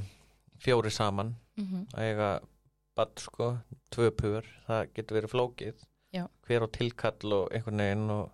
fjóri 0.58 0.90
saman 0.90 1.36
mm 1.56 1.66
-hmm. 1.66 1.86
að 1.94 2.02
eiga 2.10 2.40
badd 2.96 3.22
sko, 3.22 3.58
tvö 3.90 4.10
pur 4.10 4.44
það 4.66 4.92
getur 4.94 5.16
verið 5.16 5.30
flókið. 5.30 5.86
Já. 6.10 6.26
hver 6.42 6.66
á 6.66 6.68
tilkall 6.74 7.32
og 7.32 7.52
einhvern 7.54 7.78
veginn 7.78 8.10
og 8.10 8.32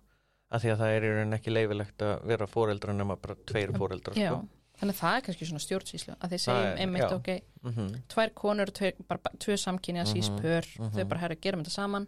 að 0.49 0.63
því 0.63 0.69
að 0.71 0.79
það 0.81 0.93
er 0.95 1.03
í 1.03 1.09
rauninni 1.13 1.37
ekki 1.37 1.53
leifilegt 1.53 2.01
að 2.01 2.23
vera 2.31 2.47
fóreldra 2.47 2.93
nema 2.93 3.17
bara 3.21 3.35
tveir 3.45 3.73
fóreldrar 3.75 4.17
Já, 4.17 4.31
sko. 4.31 4.56
Þannig 4.77 4.93
að 4.93 5.01
það 5.01 5.17
er 5.17 5.25
kannski 5.25 5.49
svona 5.49 5.63
stjórnsýslu 5.65 6.15
að 6.15 6.33
Það 6.33 6.43
segjum 6.45 6.81
einmitt 6.83 7.15
ok, 7.15 7.29
mm 7.63 7.71
-hmm. 7.73 7.99
tvær 8.13 8.33
konur 8.33 8.71
tveir, 8.71 8.95
bara, 9.07 9.19
tvö 9.39 9.57
samkynja 9.57 10.03
Mhm, 10.05 10.13
síspör, 10.13 10.65
mhm. 10.79 10.93
þau 10.95 11.05
bara 11.09 11.19
herra 11.19 11.35
gerum 11.35 11.63
þetta 11.63 11.73
saman 11.73 12.07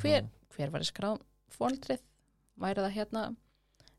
hver, 0.00 0.28
hver 0.56 0.70
var 0.70 0.80
í 0.80 0.88
skráð 0.88 1.18
fóldrið, 1.50 2.00
væri 2.56 2.80
það 2.80 2.96
hérna 2.98 3.36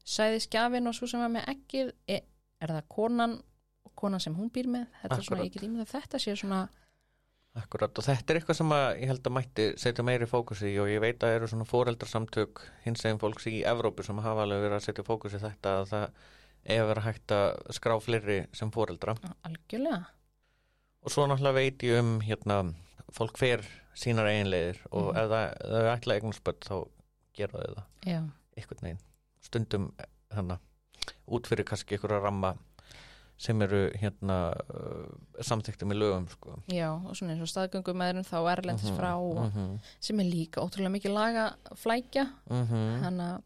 sæði 0.06 0.39
skjafin 0.39 0.88
og 0.88 0.95
svo 0.95 1.08
sem 1.08 1.19
var 1.19 1.30
með 1.30 1.45
ekkið 1.54 1.91
er, 2.08 2.21
er 2.62 2.69
það 2.69 2.88
konan 2.89 3.41
konan 3.95 4.19
sem 4.19 4.36
hún 4.36 4.52
býr 4.54 4.67
með 4.67 4.88
þetta 5.02 5.17
er 5.17 5.24
svona, 5.24 5.41
Akkurat. 5.41 5.45
ég 5.45 5.54
get 5.54 5.67
ímynd 5.67 5.86
að 5.86 5.93
þetta 5.93 6.21
sé 6.21 6.36
svona 6.36 6.65
Akkurat 7.56 8.00
og 8.02 8.04
þetta 8.04 8.34
er 8.34 8.38
eitthvað 8.41 8.58
sem 8.58 8.71
að 8.76 8.86
ég 9.00 9.12
held 9.13 9.28
að 9.30 9.36
mætti 9.38 9.65
setja 9.80 10.04
meiri 10.04 10.28
fókus 10.28 10.63
í 10.67 10.74
og 10.84 10.89
ég 10.91 11.00
veit 11.00 11.24
að 11.24 11.38
eru 11.38 11.48
svona 11.48 11.67
fóreldrasamtök 11.69 12.63
hins 12.84 13.06
eginn 13.06 13.21
fólks 13.21 13.48
í 13.48 13.62
Evrópu 13.63 14.04
sem 14.04 14.19
hafa 14.19 14.43
alveg 14.43 14.65
verið 14.65 14.76
að 14.76 14.84
setja 14.89 15.06
fókus 15.08 15.38
í 15.38 15.39
þetta 15.39 15.78
að 15.80 15.88
það 15.93 16.26
að 16.65 16.88
vera 16.89 17.01
hægt 17.06 17.32
að 17.36 17.73
skrá 17.78 17.95
fleiri 18.01 18.38
sem 18.58 18.71
fóreldra 18.73 19.15
algjörlega. 19.45 20.06
Og 21.06 21.12
svo 21.13 21.28
náttúrulega 21.30 21.54
veit 21.60 21.84
ég 21.86 21.99
um 22.01 22.19
hérna, 22.25 22.73
fólk 23.13 23.38
fer 23.38 23.62
sínar 23.95 24.25
eiginleiðir 24.32 24.80
og 24.91 25.13
Mhm. 25.13 25.17
ef 25.21 25.30
það, 25.30 25.45
er 25.80 25.89
ætla 25.97 26.15
eignarspöld 26.19 26.62
þá 26.65 26.88
gera 27.38 27.51
þau 27.62 27.75
það. 27.75 27.84
Já, 28.06 28.21
einhvern 28.58 28.82
veginn. 28.82 29.04
Stundum 29.41 29.91
hana, 30.34 30.60
út 31.30 31.45
fyrir 31.47 31.63
kannski 31.65 31.95
einhverja 31.97 32.21
ramma 32.23 32.56
sem 33.38 33.62
eru 33.62 33.91
hérna 33.99 34.56
uh, 34.73 35.41
samþykti 35.43 35.86
með 35.86 35.97
lögum 35.99 36.28
sko. 36.32 36.54
já, 36.71 36.88
og 37.06 37.15
svona 37.15 37.34
eins 37.36 37.41
og 37.43 37.51
staðgöngum 37.51 37.97
meðurinn 37.99 38.23
þá 38.25 38.38
erlendis 38.58 38.89
Mhm, 38.89 38.97
frá 38.97 39.13
og 39.19 39.51
mhm, 39.51 39.80
sem 39.99 40.19
er 40.19 40.23
líka 40.32 40.62
ótrúlega 40.63 40.93
mikið 40.95 41.13
laga 41.13 41.56
flækja 41.75 42.23
mhm, 42.49 43.04
þannig 43.04 43.25
að 43.36 43.41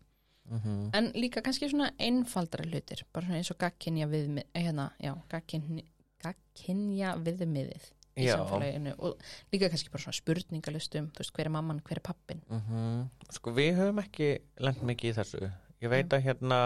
mhm. 0.49 0.89
En 0.93 1.11
líka 1.15 1.41
kannski 1.45 1.69
svona 1.69 1.91
einfaldra 1.99 2.63
hlutir, 2.65 3.03
bara 3.13 3.25
svona 3.27 3.37
eins 3.39 3.51
og 3.51 3.57
gagkinja 3.61 4.07
viðmið, 4.07 4.43
hérna, 4.55 4.89
já, 4.99 5.13
gagkinja, 5.29 7.15
viðmiðið 7.23 7.85
í 8.19 8.25
Já. 8.27 8.35
samfélaginu 8.35 8.93
og 8.99 9.21
líka 9.53 9.69
kannski 9.71 9.91
bara 9.93 10.03
svona 10.03 10.17
spurningalistum, 10.17 11.07
þú 11.15 11.21
veist, 11.23 11.33
hver 11.37 11.47
er 11.47 11.53
mamman, 11.55 11.79
hver 11.87 12.01
er 12.01 12.05
pappin? 12.09 12.41
Mhm. 12.49 13.09
Sko 13.31 13.53
við 13.55 13.77
höfum 13.79 14.01
ekki 14.03 14.31
lent 14.59 14.81
mikið 14.83 15.13
í 15.13 15.15
þessu. 15.19 15.51
Ég 15.81 15.89
veit 15.93 16.09
að 16.09 16.25
hérna 16.25 16.59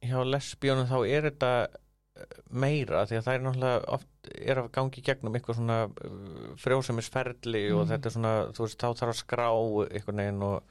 hjá 0.00 0.18
lesbíunum 0.24 0.88
þá 0.88 0.98
er 1.08 1.22
þetta 1.30 1.50
eh, 1.68 2.24
meira 2.50 3.04
því 3.06 3.18
að 3.18 3.24
það 3.26 3.34
er 3.34 3.44
náttúrulega 3.44 3.84
oft 3.98 4.30
er 4.34 4.56
að 4.62 4.70
gangi 4.72 5.02
gegnum 5.02 5.34
eitthvað 5.36 5.56
svona 5.58 5.78
uh, 5.84 6.54
frjósemisferli 6.56 7.64
og 7.72 7.84
Mhm. 7.84 7.90
þetta 7.92 8.06
er 8.06 8.14
svona, 8.16 8.32
þú 8.54 8.64
veist, 8.64 8.78
þá 8.78 8.88
þarf 8.94 9.12
að 9.12 9.20
skrá 9.22 9.48
eitthvað 9.92 10.14
neginn 10.18 10.42
og 10.42 10.62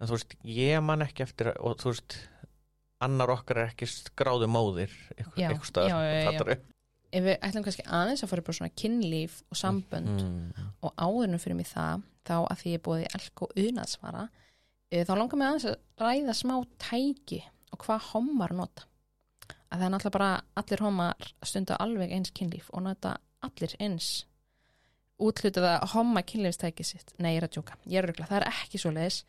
en 0.00 0.06
þú 0.08 0.16
veist, 0.16 0.34
ég 0.44 0.82
man 0.82 1.00
ekki 1.06 1.22
eftir 1.24 1.52
að- 1.52 1.60
og 1.64 1.76
þú 1.78 1.92
veist, 1.92 2.16
annar 3.00 3.28
okkar 3.34 3.56
er 3.62 3.70
ekki 3.72 3.86
skráðu 3.90 4.48
móðir 4.48 4.90
eitthvað, 5.16 5.38
staðar? 5.64 6.58
Ef 7.12 7.22
við 7.24 7.38
ætlum 7.40 7.64
kannski 7.64 7.84
aðeins 7.86 8.22
að 8.24 8.28
fara 8.28 8.42
bara 8.42 8.56
svona 8.58 8.74
kynlíf 8.76 9.42
og 9.50 9.56
sambönd 9.56 10.22
Mhm. 10.22 10.66
og 10.82 10.94
áðurnum 10.96 11.40
fyrir 11.40 11.56
mig 11.56 11.66
það, 11.66 12.02
þá 12.26 12.34
að 12.50 12.56
því 12.60 12.72
ég 12.76 12.82
búið 12.82 13.06
elk 13.14 13.42
og 13.42 13.52
unaðsvara, 13.56 14.28
e, 14.90 15.04
þá 15.04 15.12
langar 15.16 15.36
mig 15.38 15.48
aðeins 15.48 15.64
að 15.70 15.76
ræða 15.98 16.34
smá 16.34 16.66
tæki 16.78 17.42
og 17.72 17.78
hvað 17.78 18.00
hommar 18.12 18.50
nota. 18.52 18.84
Að 19.70 19.78
það 19.80 19.86
er 19.86 19.90
náttúrulega 19.90 20.12
bara 20.12 20.42
allir 20.56 20.78
hommar 20.78 21.14
stunda 21.42 21.76
alveg 21.78 22.10
eins 22.12 22.30
kynlíf 22.30 22.70
og 22.72 22.82
nota 22.82 23.16
allir 23.42 23.74
eins 23.80 24.24
útlutið 25.20 25.64
að 25.64 25.88
homma 25.94 26.22
kynlífstæki 26.22 26.84
sitt. 26.84 27.12
Nei, 27.18 27.34
ég 27.36 27.42
er 27.42 27.48
að 27.48 27.54
djóka, 27.56 27.76
ég 27.86 27.98
er 28.02 28.06
röglega, 28.10 28.28
það 28.28 28.42
er 28.42 28.50
ekki 28.50 28.78
svo 28.82 28.90
leiðis. 28.92 29.22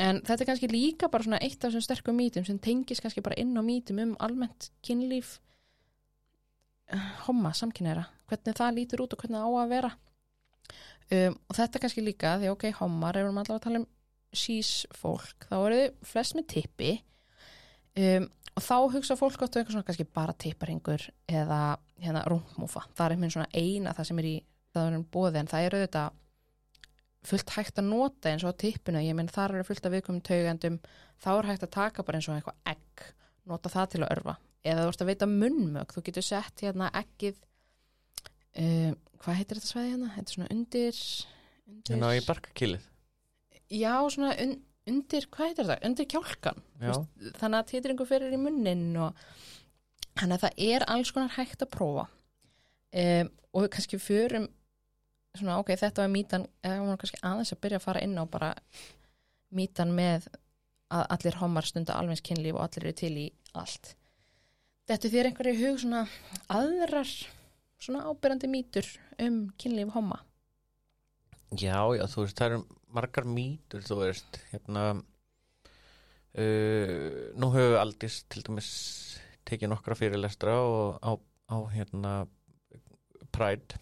En 0.00 0.22
þetta 0.24 0.40
er 0.40 0.48
kannski 0.48 0.70
líka 0.72 1.10
bara 1.12 1.26
svona 1.26 1.40
eitt 1.44 1.58
af 1.60 1.70
þessum 1.70 1.84
sterkum 1.84 2.16
mítum 2.16 2.46
sem 2.48 2.58
tengis 2.62 3.02
kannski 3.02 3.24
bara 3.24 3.36
inn 3.40 3.52
á 3.58 3.62
mítum 3.64 4.00
um 4.00 4.14
almennt 4.24 4.70
kynlíf 4.84 5.38
homma, 7.26 7.52
samkynneira, 7.56 8.04
hvernig 8.28 8.56
það 8.58 8.74
lítur 8.76 9.02
út 9.04 9.14
og 9.14 9.22
hvernig 9.22 9.38
það 9.38 9.48
á 9.48 9.52
að 9.62 9.72
vera. 9.72 9.90
Um, 11.12 11.36
og 11.48 11.56
þetta 11.56 11.80
kannski 11.82 12.04
líka 12.04 12.36
því 12.40 12.50
ok, 12.52 12.66
hommar, 12.80 13.16
ef 13.16 13.22
við 13.22 13.28
erum 13.28 13.40
allavega 13.42 13.60
að 13.60 13.66
tala 13.66 13.80
um 13.82 13.88
sís 14.32 14.70
fólk, 14.96 15.46
þá 15.48 15.56
eru 15.58 15.80
þau 15.80 16.10
flest 16.12 16.36
með 16.36 16.46
tippi. 16.52 16.92
Um, 17.96 18.28
og 18.52 18.64
þá 18.64 18.76
hugsa 18.94 19.16
fólk 19.16 19.44
áttu 19.44 19.60
eitthvað 19.60 19.76
svona 19.76 19.88
kannski 19.88 20.08
bara 20.08 20.34
tipparingur 20.36 21.04
eða 21.28 21.60
hérna 22.02 22.24
rúmúfa 22.28 22.84
það 22.92 23.04
er 23.04 23.14
einhvern 23.14 23.34
svona 23.34 23.52
eina 23.52 23.94
það 23.96 24.08
sem 24.08 24.20
er 24.20 24.28
í 24.28 24.34
það 24.72 24.88
er 24.88 25.04
bóði 25.12 25.40
en 25.40 25.50
það 25.50 25.66
er 25.66 25.76
auðvitað 25.76 26.18
fullt 27.26 27.52
hægt 27.54 27.78
að 27.78 27.90
nota 27.90 28.32
eins 28.32 28.44
og 28.46 28.56
á 28.56 28.60
tippinu. 28.62 29.02
Ég 29.02 29.14
menn 29.18 29.30
þar 29.30 29.58
eru 29.58 29.66
fullt 29.68 29.86
af 29.86 29.94
viðkomum 29.94 30.24
taugendum 30.26 30.80
þá 31.22 31.30
er 31.36 31.50
hægt 31.52 31.66
að 31.66 31.74
taka 31.76 32.06
bara 32.06 32.18
eins 32.18 32.28
og 32.30 32.38
eitthvað 32.38 32.74
egg 32.74 33.06
nota 33.50 33.70
það 33.72 33.92
til 33.92 34.02
að 34.02 34.10
örfa 34.16 34.36
eða 34.62 34.84
þú 34.84 34.92
ert 34.92 35.02
að 35.02 35.10
veita 35.10 35.28
munnmög, 35.30 35.94
þú 35.94 36.04
getur 36.06 36.26
sett 36.26 36.62
hérna 36.62 36.90
eggið 37.02 37.38
uh, 38.62 38.92
hvað 39.22 39.38
heitir 39.38 39.58
þetta 39.58 39.70
svæði 39.70 39.92
hérna? 39.92 40.10
Þetta 40.16 40.28
er 40.30 40.36
svona 40.36 40.50
undir, 40.54 41.00
undir 41.72 41.94
Hérna 41.94 42.12
í 42.14 42.22
barkakýlið. 42.26 42.88
Já, 43.72 43.94
svona 44.12 44.32
un, 44.44 44.56
undir, 44.90 45.28
hvað 45.32 45.50
heitir 45.50 45.68
þetta? 45.68 45.88
Undir 45.88 46.08
kjálkan 46.12 46.64
Já, 46.82 46.94
þannig 47.40 47.58
að 47.58 47.68
titringu 47.72 48.08
fyrir 48.08 48.34
í 48.34 48.40
munnin 48.40 48.88
og 49.00 49.22
þannig 50.18 50.36
að 50.36 50.44
það 50.46 50.64
er 50.68 50.86
alls 50.94 51.14
konar 51.14 51.36
hægt 51.38 51.64
að 51.64 51.72
prófa. 51.74 52.08
Um, 52.92 53.30
og 53.56 53.70
kannski 53.72 53.98
förum 54.00 54.50
svona 55.38 55.58
ok, 55.60 55.74
þetta 55.80 56.04
var 56.04 56.12
mítan 56.12 56.46
eða 56.64 56.86
var 56.86 57.00
kannski 57.00 57.20
aðeins 57.24 57.52
að 57.54 57.62
byrja 57.64 57.80
að 57.80 57.86
fara 57.86 58.04
inn 58.04 58.18
á 58.20 58.24
bara 58.28 58.50
mítan 59.52 59.94
með 59.96 60.28
að 60.92 61.06
allir 61.16 61.38
homar 61.40 61.68
stunda 61.68 61.96
alveg 61.96 62.20
kynlíf 62.26 62.56
og 62.56 62.64
allir 62.66 62.88
eru 62.90 62.96
til 63.00 63.14
í 63.16 63.26
allt. 63.56 63.94
Þetta 64.90 65.12
þér 65.12 65.28
einhverju 65.30 65.54
hug 65.62 65.80
svona 65.80 66.02
aðrar 66.52 67.10
svona 67.82 68.04
ábyrjandi 68.10 68.50
mýtur 68.50 68.88
um 69.22 69.38
kynlíf 69.58 69.92
homma? 69.96 70.18
Já, 71.52 71.80
já, 71.96 72.04
þú 72.08 72.24
veist, 72.24 72.36
það 72.38 72.48
eru 72.48 72.60
margar 72.92 73.26
mýtur, 73.28 73.82
þú 73.84 73.96
veist, 74.00 74.38
hérna 74.52 74.82
uh, 76.36 77.00
nú 77.36 77.50
við 77.52 77.76
aldís 77.80 78.22
til 78.32 78.44
dæmis 78.46 78.70
tekið 79.48 79.72
nokkra 79.72 79.96
fyrirlestra 79.98 80.54
og 80.64 81.00
á, 81.04 81.12
á 81.52 81.56
hérna 81.72 82.12
Pride 83.32 83.80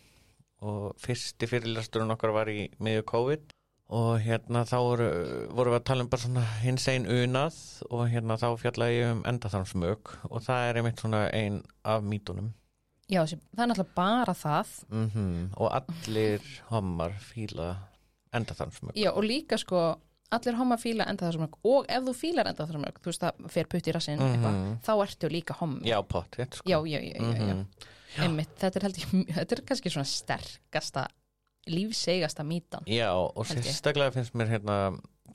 og 0.61 0.95
fyrsti 1.01 1.47
fyrirlesturinn 1.49 2.11
okkar 2.15 2.33
var 2.37 2.51
í 2.53 2.69
miðju 2.81 3.03
COVID 3.09 3.53
og 3.91 4.21
hérna 4.23 4.63
þá 4.69 4.77
voru, 4.87 5.07
voru 5.51 5.73
við 5.73 5.81
að 5.81 5.87
tala 5.89 6.05
um 6.05 6.09
bara 6.13 6.23
svona 6.23 6.45
hins 6.63 6.85
einn 6.93 7.07
unað 7.11 7.57
og 7.91 8.05
hérna 8.13 8.37
þá 8.39 8.49
fjallaði 8.61 8.99
ég 9.01 9.13
um 9.17 9.23
endaþarmsmög 9.27 10.13
og 10.31 10.43
það 10.47 10.69
er 10.69 10.79
einmitt 10.83 11.01
svona 11.03 11.23
ein 11.35 11.63
af 11.85 12.03
mýtunum 12.07 12.53
Já, 13.11 13.25
það 13.27 13.65
er 13.65 13.71
náttúrulega 13.73 13.95
bara 13.97 14.35
það 14.39 14.69
mm 14.95 15.49
og 15.59 15.73
allir 15.81 16.45
hommar 16.71 17.17
fíla 17.19 17.73
endaþarmsmög 18.37 18.95
Já, 18.95 19.11
og 19.17 19.25
líka 19.27 19.59
sko 19.59 19.81
allir 20.31 20.55
homma 20.55 20.77
fíla 20.79 21.09
enda 21.11 21.27
það 21.27 21.33
sem 21.35 21.43
mörg 21.43 21.57
og 21.67 21.89
ef 21.91 22.05
þú 22.07 22.13
fílar 22.15 22.47
enda 22.47 22.63
það 22.63 22.77
sem 22.77 22.85
mörg, 22.85 23.01
þú 23.03 23.11
veist 23.11 23.25
það 23.25 23.49
fer 23.51 23.67
putt 23.73 23.89
í 23.91 23.95
rassinn 23.97 24.21
Mhm. 24.21 24.35
eitthvað, 24.37 24.61
þá 24.87 24.93
ertu 25.09 25.31
líka 25.35 25.55
hommi 25.59 25.89
Já, 25.91 25.99
pott, 26.07 26.37
sko. 26.39 26.63
já, 26.71 26.79
já, 26.87 27.01
já, 27.01 27.17
já, 27.19 27.49
já. 27.49 27.65
Einmitt, 28.19 28.57
þetta 28.59 28.81
er 28.81 28.89
ég, 28.91 29.15
þetta 29.37 29.57
er 29.57 29.65
kannski 29.69 29.93
svona 29.93 30.09
sterkasta 30.09 31.07
lífsegasta 31.71 32.45
mítan 32.47 32.87
Já, 32.91 33.13
og 33.15 33.47
sérstaklega 33.47 34.15
finnst 34.17 34.35
mér 34.39 34.51
hérna 34.55 34.77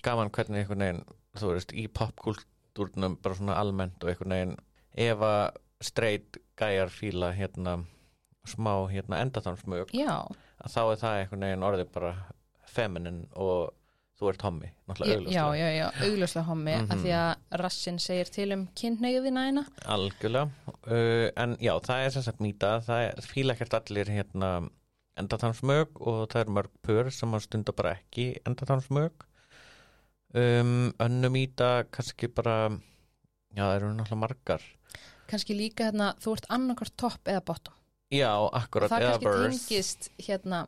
gaman 0.04 0.32
hvernig 0.34 0.64
einhvern 0.64 0.84
veginn, 0.84 1.04
þú 1.40 1.54
veist, 1.54 1.76
í 1.78 1.86
popkultúrnum 1.88 3.20
bara 3.24 3.38
svona 3.38 3.60
almennt 3.62 4.04
og 4.04 4.12
einhvern 4.12 4.36
veginn 4.36 4.56
ef 5.06 5.24
að 5.28 5.44
streit 5.86 6.40
gæjar 6.58 6.92
fíla 6.92 7.32
hérna 7.36 7.78
smá 8.48 8.74
hérna 8.92 9.22
endaþarmsmög 9.24 9.94
Já, 9.96 10.26
að 10.26 10.76
þá 10.76 10.82
er 10.84 11.02
það 11.02 11.20
einhvern 11.22 11.48
veginn 11.48 11.68
orðið 11.70 11.92
bara 11.96 12.14
feminin 12.76 13.24
og 13.34 13.74
þú 14.20 14.30
ert 14.32 14.42
hommi, 14.48 14.68
já, 14.72 14.84
náttúrulega 14.88 15.12
já, 15.12 15.44
augljóslega. 15.44 15.58
Já, 15.60 15.68
já 15.76 15.88
augljóslega 16.08 16.46
hommi, 16.48 16.74
af 16.74 16.82
Mhm. 16.90 17.02
því 17.04 17.12
að 17.20 17.60
rassin 17.62 18.00
segir 18.00 18.30
til 18.32 18.52
um 18.54 18.68
kynneigðina 18.76 19.46
eina 19.50 19.66
Algjörlega, 19.86 20.50
uh, 20.88 21.30
en 21.36 21.58
já, 21.60 21.74
það 21.82 22.06
er 22.06 22.10
sem 22.16 22.24
sagt 22.24 22.40
mýta, 22.40 22.80
það 22.86 23.04
er, 23.10 23.22
fíla 23.22 23.54
ekkert 23.56 23.74
allir 23.74 24.06
hérna 24.08 24.70
endaþarmsmög 25.18 25.88
og 26.02 26.28
það 26.30 26.42
er 26.42 26.52
mörg 26.52 26.72
pör 26.84 27.12
sem 27.12 27.32
að 27.32 27.44
stunda 27.48 27.72
bara 27.76 27.96
ekki 28.00 28.38
endaþarmsmög 28.46 29.12
um, 30.36 30.92
önnu 31.00 31.30
mýta 31.32 31.86
kannski 31.92 32.28
bara 32.28 32.70
já, 33.56 33.64
það 33.64 33.76
eru 33.78 33.92
náttúrulega 33.94 34.20
margar. 34.20 34.62
Kannski 35.30 35.56
líka 35.58 35.88
hérna, 35.90 36.14
þú 36.22 36.36
ert 36.38 36.48
annarkvort 36.54 36.96
topp 37.00 37.28
eða 37.32 37.44
bottom. 37.48 37.74
Já, 38.14 38.30
akkurat, 38.54 38.92
það 38.92 39.02
eða 39.02 39.14
kannski 39.14 39.26
verse 39.26 39.70
tengist 39.70 40.10
hérna, 40.22 40.60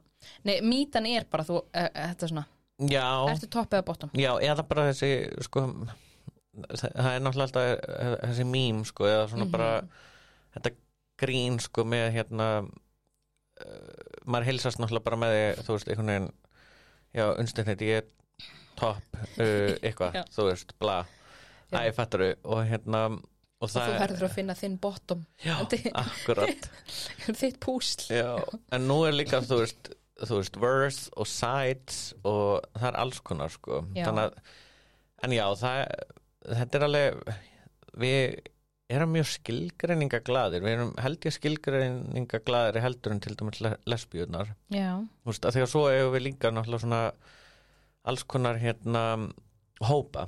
nei, 0.48 0.56
mítan 0.66 1.06
er 1.06 1.28
bara 1.30 1.44
þú, 1.46 1.60
e, 1.74 1.84
þetta 1.94 2.26
er 2.26 2.32
svona, 2.32 2.46
já, 2.80 3.06
ertu 3.32 3.48
topp 3.50 3.74
eða 3.74 3.86
bottom? 3.88 4.12
Já, 4.18 4.32
eða 4.46 4.66
bara 4.70 4.88
þessi 4.92 5.12
sko, 5.48 5.64
það 6.68 6.92
það 6.98 7.12
er 7.14 7.24
náttúrulega 7.26 7.48
alltaf 7.48 7.70
eh, 8.00 8.18
þessi 8.28 8.46
mím, 8.50 8.84
sko, 8.86 9.08
eða 9.10 9.28
svona 9.32 9.46
Mhm. 9.48 9.52
bara 9.52 9.72
þetta 10.58 10.74
grín, 11.22 11.58
sko, 11.62 11.84
með 11.90 12.12
hérna 12.14 12.50
uh, 12.66 14.20
maður 14.26 14.50
heilsast 14.52 14.80
náttúrulega 14.82 15.08
bara 15.08 15.22
með 15.24 15.34
því, 15.36 15.48
þú 15.66 15.78
veist, 15.78 15.90
einhvern 15.94 16.12
veginn 16.14 16.30
já, 17.18 17.26
unnstætt 17.42 17.72
þetta, 17.72 17.88
ég 17.88 18.04
er 18.04 18.12
topp 18.78 19.18
uh, 19.18 19.74
eitthvað, 19.82 20.20
þú 20.36 20.48
veist, 20.52 20.76
bla. 20.82 21.00
Já. 21.68 21.82
æ, 21.84 21.92
fattaru, 21.98 22.30
og 22.48 22.62
hérna 22.70 23.02
og 23.18 23.66
og 23.66 23.72
þú 23.74 23.82
verður 23.98 24.28
að 24.28 24.34
finna 24.38 24.54
þinn 24.54 24.76
bottom. 24.80 25.24
Já, 25.42 25.56
akkurat. 25.98 26.68
þitt 27.42 27.58
púsl. 27.60 28.06
Já, 28.14 28.38
en 28.72 28.86
nú 28.88 29.00
er 29.08 29.16
líka, 29.18 29.40
þú 29.42 29.58
veist 29.64 29.90
þú 30.24 30.40
veist, 30.42 30.58
verse 30.62 31.10
og 31.18 31.28
sides 31.30 31.98
og 32.26 32.64
það 32.74 32.88
er 32.92 33.00
alls 33.04 33.20
konar, 33.22 33.50
sko. 33.54 33.84
Já. 33.96 34.08
að, 34.10 34.38
en 35.24 35.36
já, 35.36 35.46
það 35.60 35.82
þetta 36.58 36.78
er 36.80 36.86
alveg 36.88 37.34
við 37.98 38.40
erum 38.88 39.12
mjög 39.12 39.28
skilgreiningaglaðir 39.34 40.64
við 40.64 40.74
erum 40.78 40.92
held 41.04 41.26
ég 41.28 41.36
skilgreiningaglaðir 41.36 42.78
heldur 42.86 43.12
en 43.16 43.20
til 43.26 43.36
dæmis 43.36 43.60
le- 43.66 43.78
lesbíurnar. 43.90 44.54
Já, 44.72 44.94
Þú 45.26 45.32
veist, 45.34 45.46
að 45.50 45.58
þegar 45.58 45.72
svo 45.74 45.86
hefur 45.92 46.14
við 46.16 46.26
líka 46.30 46.52
náttúrulega 46.56 46.84
svona 46.86 47.02
alls 48.08 48.24
konar 48.24 48.60
hérna 48.62 49.04
hópa. 49.84 50.28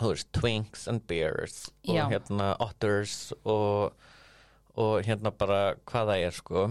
Þú 0.00 0.08
veist, 0.10 0.32
twinks 0.34 0.88
and 0.90 1.04
bears 1.06 1.68
og 1.86 1.94
Já. 1.94 2.08
hérna 2.10 2.56
otters 2.58 3.32
og, 3.44 3.92
og 4.74 5.04
hérna 5.06 5.30
bara 5.30 5.76
hvað 5.86 6.10
það 6.10 6.24
er 6.26 6.34
sko 6.40 6.64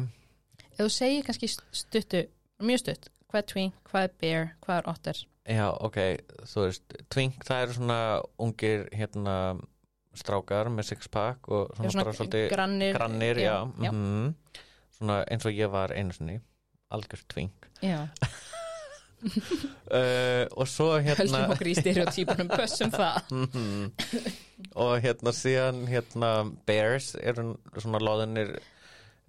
ef 0.81 0.87
þú 0.87 0.93
segir 0.97 1.25
kannski 1.27 1.49
stuttu 1.53 2.23
mjög 2.61 2.81
stutt, 2.83 3.09
hvað 3.31 3.41
er 3.43 3.49
twink, 3.53 3.75
hvað 3.89 4.07
er 4.07 4.15
bear 4.21 4.47
hvað 4.65 4.79
er 4.81 4.89
otter, 4.91 5.21
já, 5.49 5.67
ok, 5.87 5.99
þú 6.51 6.65
veist 6.67 6.97
twink, 7.13 7.43
það 7.47 7.63
eru 7.67 7.77
svona 7.77 7.99
ungir 8.41 8.87
hérna 8.95 9.35
strákar 10.17 10.67
með 10.73 10.89
six 10.91 11.07
pack 11.07 11.47
og 11.47 11.69
svona, 11.77 11.91
svona 11.93 12.03
bara 12.05 12.17
svolítið 12.17 12.47
grannir 12.51 12.97
grannir, 12.97 13.39
já, 13.39 13.57
já. 13.79 13.91
mhm. 13.91 14.33
svona 14.97 15.21
eins 15.31 15.45
og 15.47 15.55
ég 15.55 15.71
var 15.71 15.93
einu 15.95 16.13
sinni 16.17 16.39
algjör 16.91 17.21
twink 17.31 17.69
já. 17.81 18.01
uh, 19.23 20.45
og 20.59 20.67
svo 20.67 20.89
hérna 20.99 21.21
höldum 21.23 21.53
okkur 21.55 21.69
í 21.71 21.75
stereotypunum 21.79 22.51
pössum 22.51 22.91
það 22.93 23.21
Mhm. 23.31 23.91
og 24.75 24.93
hérna 25.03 25.31
síðan 25.35 25.85
hérna 25.89 26.31
Bears 26.67 27.13
eru 27.15 27.53
svona 27.79 28.01
loðinir 28.03 28.57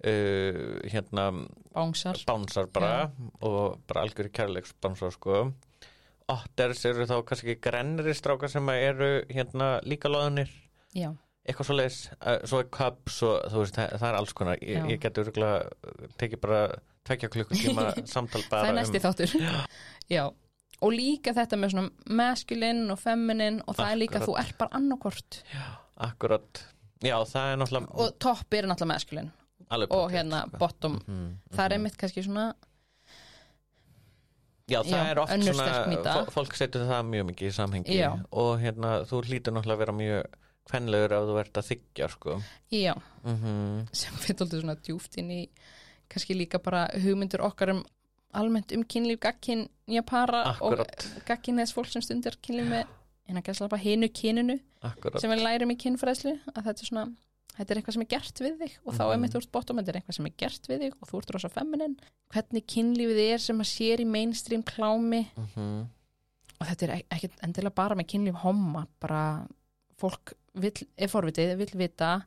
uh, 0.03 0.79
hérna 0.91 1.27
bánsar, 1.73 2.19
bánsar 2.27 2.69
bara 2.73 3.11
og 3.41 3.79
bara 3.87 4.05
algjör 4.05 4.29
kærleiks 4.33 4.75
bánsar 4.83 5.13
sko. 5.15 5.45
Otters 6.31 6.85
eru 6.87 7.05
þá 7.09 7.17
kannski 7.27 7.57
grennri 7.59 8.13
strákar 8.15 8.51
sem 8.51 8.69
eru 8.69 9.25
hérna 9.29 9.75
líka 9.83 10.11
loðinir 10.11 10.51
já, 10.95 11.09
eitthvað 11.43 11.67
svo 11.67 11.75
leis, 11.75 11.97
svo 12.47 12.61
er 12.63 12.69
Cubs 12.71 13.17
og 13.27 13.49
þú 13.51 13.63
veist, 13.63 13.75
það, 13.75 13.95
það 13.99 14.07
er 14.09 14.17
alls 14.19 14.35
konar. 14.37 14.61
Ég, 14.63 14.79
Já. 14.79 14.85
ég 14.93 15.01
geti 15.03 15.23
örgulega 15.23 16.07
tekið 16.21 16.41
bara 16.45 16.61
tvekja 17.03 17.31
klukkutíma 17.33 17.87
samtal 18.13 18.43
bara 18.47 18.63
það 18.63 18.71
er 18.71 18.77
næsti 18.79 19.01
um, 19.01 19.05
þáttur. 19.07 19.35
Já, 20.13 20.23
og 20.79 20.95
líka 20.95 21.35
þetta 21.35 21.59
með 21.59 21.75
svona 21.75 22.15
masculine 22.21 22.87
og 22.95 23.01
feminine 23.01 23.65
og 23.67 23.79
það 23.79 23.91
er 23.91 24.01
líka 24.05 24.21
Akkurat. 24.21 24.29
þú 24.29 24.37
er 24.39 24.57
bara 24.61 24.79
annarkort 24.79 25.41
akkurat. 26.07 26.65
Já, 27.03 27.17
það 27.27 27.49
er 27.51 27.59
náttúrulega 27.59 28.03
og 28.05 28.19
topp 28.23 28.55
er 28.55 28.69
náttúrulega 28.71 28.93
masculine 28.95 29.42
alveg 29.75 29.95
og 29.97 30.11
hérna 30.13 30.43
sko. 30.47 30.61
bottom 30.61 30.99
Mhm, 31.07 31.27
það 31.51 31.65
er 31.65 31.69
mhm. 31.69 31.73
einmitt 31.77 31.97
kannski 31.97 32.23
svona 32.27 32.53
Já, 34.71 34.79
það 34.79 34.93
Já, 34.95 35.11
er 35.11 35.19
oft 35.19 35.43
svona, 35.43 36.25
fólk 36.31 36.55
setur 36.55 36.85
það 36.87 37.09
mjög 37.09 37.25
mikið 37.29 37.49
í 37.49 37.55
samhengi 37.57 37.97
Já. 37.97 38.11
og 38.31 38.61
hérna, 38.61 38.93
þú 39.09 39.19
hlýtur 39.27 39.53
náttúrulega 39.57 39.75
að 39.75 39.81
vera 39.83 39.95
mjög 39.97 40.37
kvenlegur 40.69 41.15
ef 41.17 41.25
þú 41.27 41.39
ert 41.41 41.59
að 41.59 41.67
þykja, 41.67 42.07
sko. 42.13 42.37
já, 42.71 42.93
Mm 43.23 43.87
sem 43.91 44.15
fyrir 44.23 44.37
tóltið 44.39 44.61
svona 44.63 44.77
djúft 44.79 45.17
inn 45.19 45.31
í 45.31 45.41
kannski 46.07 46.37
líka 46.37 46.61
bara 46.63 46.87
hugmyndur 47.03 47.43
okkar 47.43 47.73
um 47.75 47.83
almennt 48.33 48.71
um 48.71 48.83
kynlíf 48.83 49.19
gagkinja 49.19 50.03
para 50.05 50.43
Akkurat. 50.53 50.87
og 51.17 51.25
gagkinnes 51.27 51.73
fólk 51.75 51.91
sem 51.91 52.01
stundir 52.01 52.37
kynlíf 52.41 52.69
með 52.69 52.87
að 53.33 53.43
gæsla 53.43 53.69
bara 53.69 53.81
hinu 53.81 54.09
kyninu 54.09 54.59
Akkurat. 54.83 55.21
sem 55.21 55.31
við 55.31 55.43
lærum 55.43 55.71
í 55.71 55.77
kynfræðslu 55.79 56.39
að 56.53 56.63
þetta 56.63 56.81
er 56.81 56.89
svona 56.89 57.05
þetta 57.57 57.71
er 57.71 57.77
eitthvað 57.81 57.93
sem 57.93 58.01
er 58.05 58.11
gert 58.13 58.39
við 58.43 58.57
þig 58.61 58.77
og 58.85 58.93
þá 58.93 59.03
Mhm. 59.03 59.13
er 59.13 59.17
mitt 59.23 59.35
úr 59.35 59.47
bottom, 59.51 59.77
þetta 59.77 59.89
er 59.93 59.99
eitthvað 60.01 60.15
sem 60.17 60.25
er 60.25 60.33
gert 60.37 60.67
við 60.67 60.79
þig 60.83 60.93
og 61.01 61.07
þú 61.09 61.17
ert 61.21 61.31
rosa 61.35 61.49
feminin, 61.49 61.97
hvernig 62.33 62.65
kynlífið 62.65 63.19
er 63.33 63.37
sem 63.39 63.59
að 63.59 63.69
sér 63.73 63.99
í 64.01 64.05
mainstream 64.07 64.63
klámi. 64.63 65.27
Mm 65.57 65.89
og 66.61 66.67
þetta 66.69 66.83
er 66.83 66.91
ek- 66.95 67.07
ekkert 67.11 67.39
endilega 67.43 67.75
bara 67.75 67.95
með 67.95 68.07
kynlíf 68.07 68.35
homma, 68.35 68.87
bara 69.01 69.45
fólk 69.99 70.31
vill, 70.55 70.71
er 70.97 71.07
forvitið, 71.09 71.57
vill 71.57 71.73
vita 71.75 72.25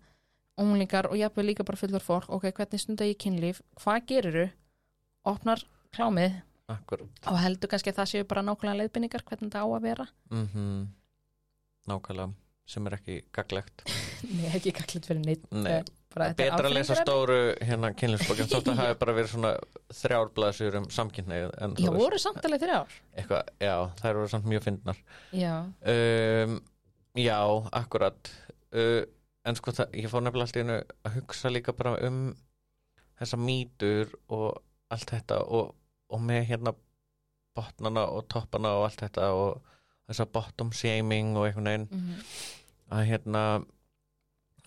unglingar 0.59 1.07
og 1.07 1.17
jafnvel 1.17 1.47
líka 1.47 1.65
bara 1.65 1.77
fullur 1.77 2.01
fólk 2.05 2.29
ok, 2.29 2.43
hvernig 2.53 2.81
stunda 2.81 3.05
ég 3.05 3.17
kynlíf, 3.17 3.63
hvað 3.81 4.05
gerirðu? 4.07 4.51
Opnar 5.25 5.63
klámið. 5.93 6.43
Akkurat 6.69 7.09
og 7.27 7.39
heldur 7.39 7.69
kannski 7.71 7.93
að 7.93 7.97
það 8.03 8.11
séu 8.13 8.25
bara 8.29 8.43
nákvæmlega 8.43 8.77
leiðbynningar 8.91 9.23
hvernig 9.25 9.51
það 9.51 9.65
á 9.65 9.69
að 9.73 9.83
vera. 9.83 10.07
Mm 10.31 10.89
nákvæmlega 11.89 12.35
sem 12.67 12.87
er 12.89 12.97
ekki 12.99 13.21
gaglegt. 13.35 13.85
Nei, 14.37 14.51
ekki 14.57 14.75
kaklit 14.75 15.07
fyrir 15.07 15.23
neitt 15.23 15.45
Nei. 15.55 15.81
bara 16.15 16.31
betra 16.37 16.67
að 16.67 16.75
lesa 16.75 16.97
stóru 16.99 17.39
hérna 17.63 17.93
kynlífsbókin 17.99 18.49
þótt 18.51 18.71
að 18.73 18.81
hafi 18.83 18.97
bara 19.03 19.15
verið 19.17 19.35
svona 19.35 19.53
þrjárblaðsjur 20.01 20.79
um 20.81 20.89
samkynneið 20.97 21.53
Já, 21.85 21.91
voru 21.95 22.21
samtalið 22.21 22.65
þrjá 22.65 22.79
ár 22.79 22.97
eitthvað, 23.21 23.53
já, 23.63 23.75
þær 24.01 24.19
voru 24.21 24.33
samt 24.33 24.49
mjög 24.51 24.65
fyndnar. 24.67 25.05
Já, 25.37 25.53
um, 25.93 26.57
já, 27.23 27.39
akkurat. 27.83 28.33
Uh, 28.75 29.05
en 29.47 29.61
sko 29.61 29.77
það, 29.77 29.95
ég 30.03 30.11
fór 30.11 30.27
nefnilega 30.27 30.49
alltaf 30.49 30.67
einu 30.67 30.81
að 31.07 31.21
hugsa 31.21 31.55
líka 31.55 31.77
bara 31.77 31.95
um 32.09 32.21
þessa 33.17 33.39
mýtur 33.41 34.11
og 34.35 34.59
allt 34.93 35.15
þetta 35.15 35.39
og, 35.47 35.71
og 36.11 36.27
með 36.27 36.51
hérna 36.51 36.75
botnana 37.57 38.09
og 38.13 38.27
toppana 38.33 38.75
og 38.81 38.89
allt 38.89 39.07
þetta 39.07 39.31
og 39.39 39.63
þessa 40.07 40.27
bottom 40.35 40.75
shaming 40.77 41.37
og 41.39 41.47
einhvern 41.47 41.71
veginn. 41.71 41.89
Mm 41.93 42.56
að 42.93 43.05
hérna 43.11 43.43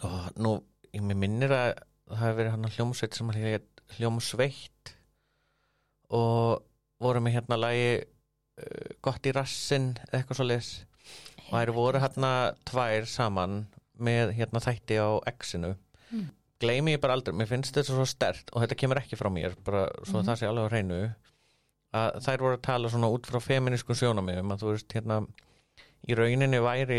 ó, 0.03 0.07
nú, 0.39 0.55
ég 0.93 1.03
minnir 1.05 1.51
að 1.55 1.73
það 2.09 2.21
hafi 2.23 2.37
verið 2.39 2.51
hann 2.55 2.71
hljómsveit 2.75 3.13
sem 3.17 3.29
hann 3.29 3.41
hér 3.43 3.65
hljómsveitt 3.97 4.93
og 6.09 6.63
voru 7.03 7.21
með 7.23 7.35
hérna 7.37 7.57
lagi 7.59 7.89
uh, 7.99 8.89
gott 9.05 9.27
í 9.29 9.33
rassin 9.35 9.91
eitthvað 10.09 10.39
svo 10.39 10.47
leis 10.49 10.71
og 11.49 11.53
þær 11.55 11.71
voru 11.77 12.01
hérna 12.03 12.31
tvær 12.69 13.07
saman 13.09 13.61
með 13.99 14.33
hérna 14.39 14.61
þætti 14.63 14.99
á 15.01 15.09
X-inu 15.37 15.75
Mm. 16.09 16.23
gleymi 16.57 16.95
ég 16.95 17.01
bara 17.03 17.13
aldrei, 17.13 17.35
mér 17.37 17.45
finnst 17.45 17.75
þetta 17.77 17.93
svo 17.93 18.01
stert 18.09 18.47
og 18.49 18.63
þetta 18.63 18.75
kemur 18.81 18.97
ekki 18.97 19.13
frá 19.19 19.27
mér, 19.29 19.53
bara 19.61 19.83
svo 20.01 20.23
Mhm. 20.23 20.25
það 20.25 20.39
sé 20.39 20.47
alveg 20.49 20.65
á 20.65 20.71
hreinu 20.73 20.97
að 21.93 22.15
þær 22.25 22.39
voru 22.41 22.57
að 22.57 22.63
tala 22.65 22.89
svona 22.89 23.09
út 23.13 23.27
frá 23.29 23.37
feminísku 23.45 23.93
sjónamöfum 23.93 24.49
að 24.55 24.63
þú 24.63 24.71
veist 24.73 24.95
hérna 24.97 25.19
í 26.09 26.17
rauninni 26.17 26.57
væri 26.65 26.97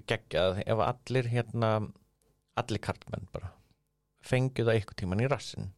geggjað 0.00 0.62
ef 0.66 0.82
allir 0.86 1.28
hérna 1.32 1.72
allir 2.58 2.80
kartmenn 2.84 3.28
bara 3.32 3.52
fengju 4.24 4.64
það 4.64 4.76
eitthvað 4.78 5.00
tíman 5.02 5.22
í 5.24 5.28
rassin 5.30 5.70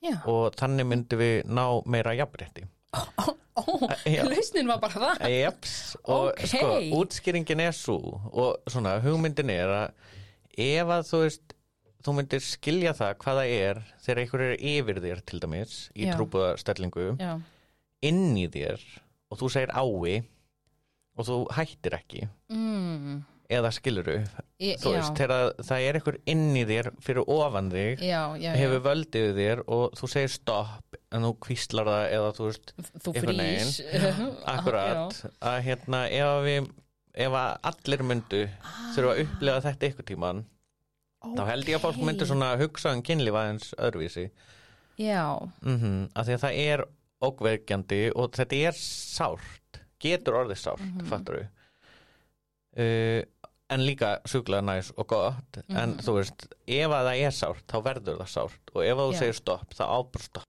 Já, 0.00 0.14
og 0.32 0.54
þannig 0.56 0.86
myndi 0.88 1.16
við 1.20 1.34
ná 1.52 1.64
meira 1.84 2.14
jafnrétti. 2.16 2.62
Ó, 2.96 3.00
ó, 3.60 3.64
Já. 4.08 4.22
lausnin 4.24 4.70
var 4.70 4.80
bara 4.80 5.02
það. 5.02 5.26
Jeps, 5.28 5.74
og 6.08 6.30
Ókei. 6.32 6.48
sko, 6.48 6.70
útskýringin 7.02 7.60
er 7.66 7.76
svo 7.76 7.98
og 8.32 8.70
svona, 8.72 8.96
hugmyndin 9.04 9.52
er 9.52 9.68
að 9.68 9.92
ef 10.56 10.94
að 10.96 11.04
þú 11.10 11.20
veist 11.26 11.54
þú 12.00 12.14
myndir 12.16 12.40
skilja 12.44 12.94
það 12.96 13.12
hvað 13.20 13.40
það 13.42 13.52
er 13.58 13.82
þegar 14.00 14.22
einhver 14.22 14.44
er 14.46 14.64
yfir 14.72 15.00
þér 15.04 15.22
til 15.28 15.40
dæmis 15.44 15.74
í 15.92 16.08
Já, 16.08 17.34
inn 18.08 18.36
í 18.40 18.46
þér 18.48 18.80
og 19.30 19.38
þú 19.42 19.50
segir 19.52 19.74
ái 19.76 20.22
og 21.20 21.28
þú 21.28 21.36
hættir 21.56 21.96
ekki. 21.98 22.24
Mm, 22.52 23.20
eða 23.50 23.70
skiluru, 23.74 24.16
ég, 24.62 24.78
þú 24.78 24.92
veist 24.94 25.18
þegar 25.18 25.48
það 25.66 25.86
er 25.86 25.98
einhver 25.98 26.18
inn 26.30 26.44
í 26.54 26.62
þér 26.68 26.90
fyrir 27.02 27.30
ofan 27.34 27.70
þig 27.72 28.04
já, 28.06 28.20
já, 28.38 28.50
hefur 28.54 28.84
völdið 28.84 29.32
þér 29.40 29.62
og 29.66 29.96
þú 29.98 30.10
segir 30.12 30.30
stopp 30.34 30.98
en 31.10 31.26
þú 31.26 31.32
kvíslar 31.46 31.90
það 31.90 32.04
eða 32.18 32.28
þú 32.36 32.46
veist 32.46 32.72
Þú 33.02 33.14
frýs. 33.16 33.80
Akkurat. 34.54 35.18
Að 35.42 35.58
hérna 35.66 36.04
ef 36.06 36.28
að 36.28 36.46
við 36.46 36.70
ef 37.26 37.36
að 37.40 37.50
allir 37.72 38.06
myndu 38.06 38.44
þurfa 38.94 39.10
að 39.16 39.22
upplega 39.24 39.64
þetta 39.66 39.90
ykkur 39.90 40.08
tíman 40.12 40.44
þá 41.34 41.42
held 41.50 41.68
ég 41.68 41.76
að 41.80 41.84
fólk 41.88 42.00
myndi 42.06 42.28
svona 42.30 42.52
hugsa 42.60 42.94
um 42.94 43.02
kynlíf 43.04 43.34
aðeins 43.36 43.74
öðruvísi. 43.76 44.28
Já, 45.00 45.26
mm 45.66 46.06
að 46.14 46.30
því 46.30 46.36
að 46.36 46.44
það 46.44 46.60
er 46.68 46.84
ógverkjandi 47.20 48.00
og 48.16 48.30
þetta 48.38 48.60
er 48.70 48.78
sárt 48.78 49.59
getur 50.02 50.38
orðið 50.44 50.58
sárt, 50.64 50.80
mm 50.80 50.96
Mhm. 51.00 51.08
fattur 51.10 51.38
við 51.40 51.48
uh, 52.76 53.22
en 53.70 53.84
líka 53.86 54.16
sjúklega 54.26 54.64
næs 54.66 54.92
og 54.98 55.06
gott 55.12 55.60
en 55.68 55.94
Mhm. 55.96 56.00
þú 56.02 56.14
veist, 56.18 56.46
ef 56.66 56.90
að 56.90 57.06
það 57.10 57.20
er 57.26 57.30
sárt 57.30 57.66
þá 57.70 57.76
verður 57.86 58.18
það 58.18 58.30
sárt 58.34 58.74
og 58.74 58.82
ef 58.84 58.96
að 58.96 59.06
þú 59.06 59.12
Já. 59.14 59.18
segir 59.20 59.34
stopp 59.38 59.74
þá 59.74 59.84
ábúr 59.86 60.22
stopp 60.22 60.44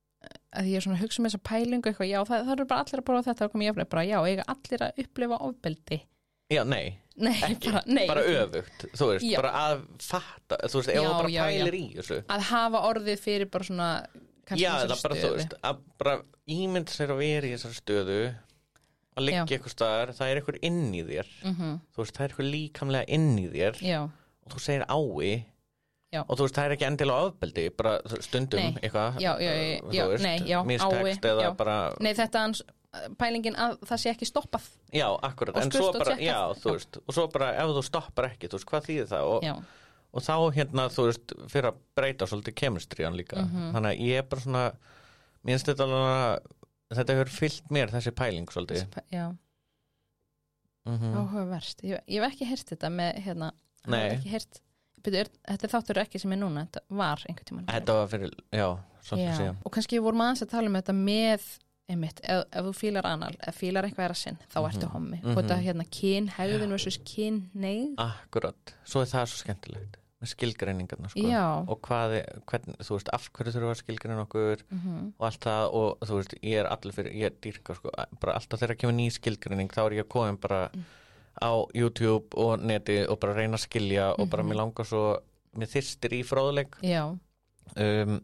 að 0.56 0.66
ég 0.68 0.76
er 0.76 0.82
svona 0.82 0.98
að 0.98 1.04
hugsa 1.06 1.22
með 1.22 1.30
þessa 1.32 1.44
pælingu 1.48 1.88
eitthvað, 1.92 2.10
já, 2.12 2.20
það, 2.28 2.42
það 2.46 2.52
eru 2.58 2.66
bara 2.66 2.82
allir 2.84 3.00
að 3.02 3.06
prófa 3.08 3.28
þetta 3.30 3.46
og 3.46 3.52
komið 3.54 3.68
jafnlega 3.70 3.90
bara, 3.90 4.04
já, 4.04 4.18
eiga 4.28 4.44
allir 4.52 4.82
að 4.88 4.98
upplifa 5.06 5.38
ofbeldi 5.48 6.02
já, 6.52 6.64
nei, 6.68 6.98
Nei, 7.22 7.34
ekki, 7.44 7.72
bara, 7.72 7.84
nei 7.86 8.08
öfugt 8.08 8.86
þú 8.98 9.08
veist, 9.12 9.26
Já. 9.26 9.36
bara 9.42 9.52
að 9.52 9.82
fatta 10.02 10.58
þú 10.68 10.76
veist, 10.80 10.90
ef 10.90 10.96
Já, 10.96 11.02
þú 11.04 11.14
bara 11.22 11.30
já, 11.30 11.44
já. 11.52 11.64
pælir 11.66 11.76
í 11.78 11.96
þessu 11.96 12.24
Að 12.26 12.42
hafa 12.50 12.82
orðið 12.90 13.20
fyrir 13.20 13.50
bara 13.52 13.64
svona 13.64 14.08
Já, 14.52 14.72
það 14.84 15.04
bara, 15.04 15.16
þú 15.16 15.22
stöðu. 15.22 15.36
veist, 15.38 15.54
að 15.64 15.78
bara 16.00 16.22
ímynd 16.50 16.90
sér 16.92 17.12
að 17.14 17.18
vera 17.22 17.48
í 17.48 17.52
þessari 17.56 17.78
stöðu 17.80 18.36
að 19.22 19.28
liggja 19.30 19.58
eitthvað 19.58 19.76
staðar, 19.76 20.12
það 20.18 20.32
er 20.34 20.42
eitthvað 20.42 20.60
inn 20.68 20.82
í 20.92 21.06
þér. 21.08 21.32
Mhm, 21.52 21.72
þú 21.94 22.04
veist, 22.04 22.18
það 22.18 22.26
er 22.26 22.34
eitthvað 22.34 22.52
líkamlega 22.56 23.18
inn 23.18 23.32
í 23.40 23.48
þér. 23.54 23.82
Já, 23.86 24.02
og 24.46 24.56
þú 24.56 24.62
segir 24.66 24.86
ái 24.90 25.46
Já. 26.12 26.26
og 26.28 26.36
þú 26.36 26.44
veist, 26.44 26.56
það 26.58 26.66
er 26.66 26.74
ekki 26.76 26.88
endilega 26.90 27.28
ofbeldi 27.30 27.66
bara 27.72 27.92
stundum 28.20 28.78
eitthvað 28.82 29.20
Já, 29.24 29.32
já, 29.40 29.52
já, 29.96 30.06
uh, 30.12 30.18
ái, 30.68 31.14
eða 31.16 31.46
já. 31.46 31.52
bara, 31.56 31.76
nei 32.04 32.12
þetta 32.18 32.42
hans 32.44 32.64
pælingin 33.20 33.56
að 33.56 33.78
það 33.88 34.02
sé 34.04 34.12
ekki 34.12 34.28
stoppað. 34.28 34.66
Já, 34.92 35.08
akkurat 35.24 35.60
en 35.62 35.72
svo 35.72 35.92
bara, 35.96 36.18
já, 36.20 36.40
þú 36.60 36.74
veist 36.76 36.98
og 37.00 37.16
svo 37.16 37.28
bara, 37.32 37.54
ef 37.62 37.76
þú 37.78 37.84
stoppar 37.88 38.28
ekki, 38.28 38.50
þú 38.52 38.60
veist, 38.60 38.68
hvað 38.68 38.90
þýðir 38.90 39.08
það? 39.14 39.30
Og, 39.32 39.62
og 40.12 40.26
þá 40.26 40.36
hérna, 40.58 40.88
þú 40.92 41.06
veist, 41.08 41.36
fyrir 41.54 41.70
að 41.72 41.80
breyta 41.96 42.28
svolítið 42.28 42.58
kemistriðan 42.60 43.16
líka. 43.16 43.46
Mhm. 43.46 43.70
þannig 43.78 43.94
að 43.94 44.04
ég 44.10 44.20
er 44.20 44.28
bara 44.34 44.44
svona 44.44 44.66
mér 45.42 45.56
finnst 45.56 45.72
þetta 45.72 45.88
alveg 45.88 46.10
að 46.12 46.50
þetta 46.98 47.16
hefur 47.18 47.32
fyllt 47.38 47.70
mér 47.74 47.92
þessi 47.94 48.12
pæling 48.16 48.52
svolítið. 48.52 49.00
Já, 49.12 49.30
mm 50.86 51.14
áhugaverst 51.16 51.84
ég, 51.86 52.00
ég 52.10 52.22
hef 52.24 52.32
ekki 52.34 52.46
heyrt 52.50 52.72
þetta 52.74 52.90
með 52.94 53.20
hérna 53.26 53.52
ekki 53.88 54.32
heyrt 54.34 54.62
Byrju, 55.02 55.18
er, 55.24 55.30
þetta 55.50 55.68
þáttur 55.72 55.98
ekki 56.04 56.20
sem 56.22 56.34
er 56.36 56.38
núna, 56.38 56.62
þetta 56.68 56.82
var 56.94 57.22
einhvern 57.26 57.48
tímann. 57.50 57.66
Þetta 57.66 57.94
var 57.98 58.10
fyrir, 58.12 58.34
já, 58.54 58.68
Já, 59.18 59.48
og 59.66 59.72
kannski 59.74 59.98
vorum 59.98 60.22
aðeins 60.22 60.44
að 60.46 60.52
tala 60.52 60.70
um 60.70 60.76
þetta 60.78 60.94
með 60.94 61.46
einmitt, 61.90 62.20
ef, 62.22 62.44
ef 62.54 62.68
þú 62.68 62.74
fílar 62.78 63.08
anal 63.10 63.32
ef 63.50 63.58
fílar 63.58 63.88
eitthvað 63.88 64.06
er 64.06 64.14
að 64.14 64.20
sinn, 64.22 64.38
þá 64.54 64.60
ertu 64.70 64.86
Mhm, 64.86 64.92
hommi. 64.94 65.18
Mhm. 65.24 65.32
og 65.32 65.40
þetta 65.42 65.58
hérna 65.66 65.86
kyn, 65.90 66.28
hegðun 66.38 66.70
versus 66.78 66.98
kyn 67.02 67.40
neið, 67.58 67.96
Akkurat, 67.98 68.76
svo 68.86 69.02
er 69.02 69.10
það 69.10 69.26
svo 69.32 69.42
skemmtilegt 69.42 69.98
með 70.22 70.30
skilgreiningarna 70.36 71.10
sko. 71.10 71.28
og 71.72 71.82
hvað, 71.82 72.12
er- 72.20 72.40
hvern, 72.46 72.76
þú 72.80 72.94
veist, 72.98 73.10
af 73.14 73.30
hverju 73.34 73.54
þurfa 73.56 73.72
að 73.74 73.80
skilgreina 73.82 74.26
okkur 74.28 74.64
mhm, 74.70 75.14
og 75.20 75.26
allt 75.28 75.40
það 75.48 75.74
og 75.74 76.00
þú 76.08 76.16
veist, 76.20 76.36
ég 76.44 76.60
er 76.62 76.66
allir 76.70 76.94
fyrir, 76.94 77.14
ég 77.18 77.26
er 77.32 77.36
dýrka 77.42 77.76
sko, 77.76 77.90
bara 78.22 78.34
alltaf 78.38 78.60
þegar 78.62 78.78
kemur 78.78 78.94
ný 79.00 79.10
skilgreining 79.12 79.70
þá 79.74 79.82
er 79.88 79.98
ég 80.04 80.08
komin 80.08 80.38
bara 80.38 80.70
Mm. 80.74 80.84
á 81.42 81.52
YouTube 81.74 82.36
og 82.38 82.60
neti 82.60 83.00
og 83.10 83.20
bara 83.20 83.34
reyna 83.34 83.58
að 83.58 83.66
skilja 83.68 84.12
og 84.20 84.30
bara 84.30 84.44
Mhm. 84.44 84.52
mér 84.52 84.56
langar 84.62 84.86
svo 84.86 85.18
mér 85.58 85.68
þyrstir 85.68 86.12
í 86.14 86.24
fróðleik 86.24 86.76
já, 86.84 87.08
um, 87.76 88.22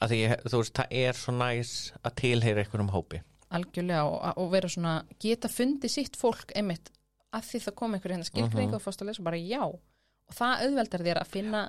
að 0.00 0.08
því, 0.08 0.20
þú 0.48 0.56
veist, 0.62 0.74
það 0.74 0.86
er 0.90 1.12
svo 1.12 1.32
næs 1.36 1.92
að 2.04 2.14
tilheyra 2.16 2.64
einhverjum 2.64 2.90
hópi 2.90 3.20
algjörlega 3.50 4.04
og, 4.06 4.38
og 4.38 4.50
vera 4.52 4.68
svona, 4.68 5.04
geta 5.20 5.48
fundið 5.48 5.90
sitt 5.90 6.16
fólk 6.16 6.52
einmitt, 6.56 6.90
að 7.34 7.42
því 7.50 7.60
það 7.66 7.74
kom 7.74 7.94
einhver 7.94 8.10
hérna 8.14 8.24
skilgreining 8.28 8.70
Mhm. 8.70 8.74
og 8.74 8.82
fórst 8.82 9.02
að 9.02 9.06
lesa 9.10 9.22
bara 9.22 9.36
já 9.36 9.62
og 10.30 10.38
það 10.38 10.64
auðveldar 10.66 11.04
þér 11.08 11.20
að 11.24 11.30
finna 11.34 11.64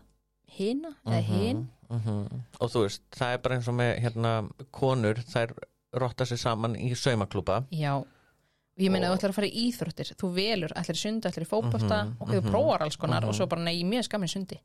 hina 0.51 0.93
eða 1.07 1.21
Mhm, 1.21 1.33
hin. 1.41 1.67
mhm. 1.89 2.41
og 2.61 2.71
þú 2.71 2.85
veist, 2.85 3.01
það 3.15 3.33
er 3.33 3.37
bara 3.43 3.55
eins 3.57 3.67
og 3.71 3.75
með 3.81 3.91
hérna, 4.05 4.33
konur, 4.71 5.15
þær 5.33 5.53
rotta 5.93 6.23
sér 6.25 6.37
saman 6.39 6.75
í 6.75 6.91
saumaklúpa 6.95 7.63
já, 7.71 8.03
ég 8.79 8.89
meina 8.91 9.09
Og- 9.11 9.17
þú 9.17 9.19
ætlar 9.19 9.31
að 9.31 9.35
fara 9.35 9.47
í 9.47 9.61
íþróttir. 9.67 10.11
Þú 10.15 10.27
velur, 10.33 10.71
ætlar 10.75 10.95
í 10.95 11.01
sundi, 11.01 11.27
ætlar 11.27 11.43
í 11.45 11.49
fótbolta 11.49 11.97
Mhm, 12.05 12.15
og 12.21 12.27
þú 12.29 12.41
prófar 12.49 12.81
alls 12.81 12.95
konar 12.97 13.21
mhm. 13.21 13.29
og 13.29 13.35
svo 13.35 13.45
bara 13.47 13.61
nei, 13.61 13.83
mjög 13.83 14.03
skamin 14.07 14.27
sundi. 14.31 14.59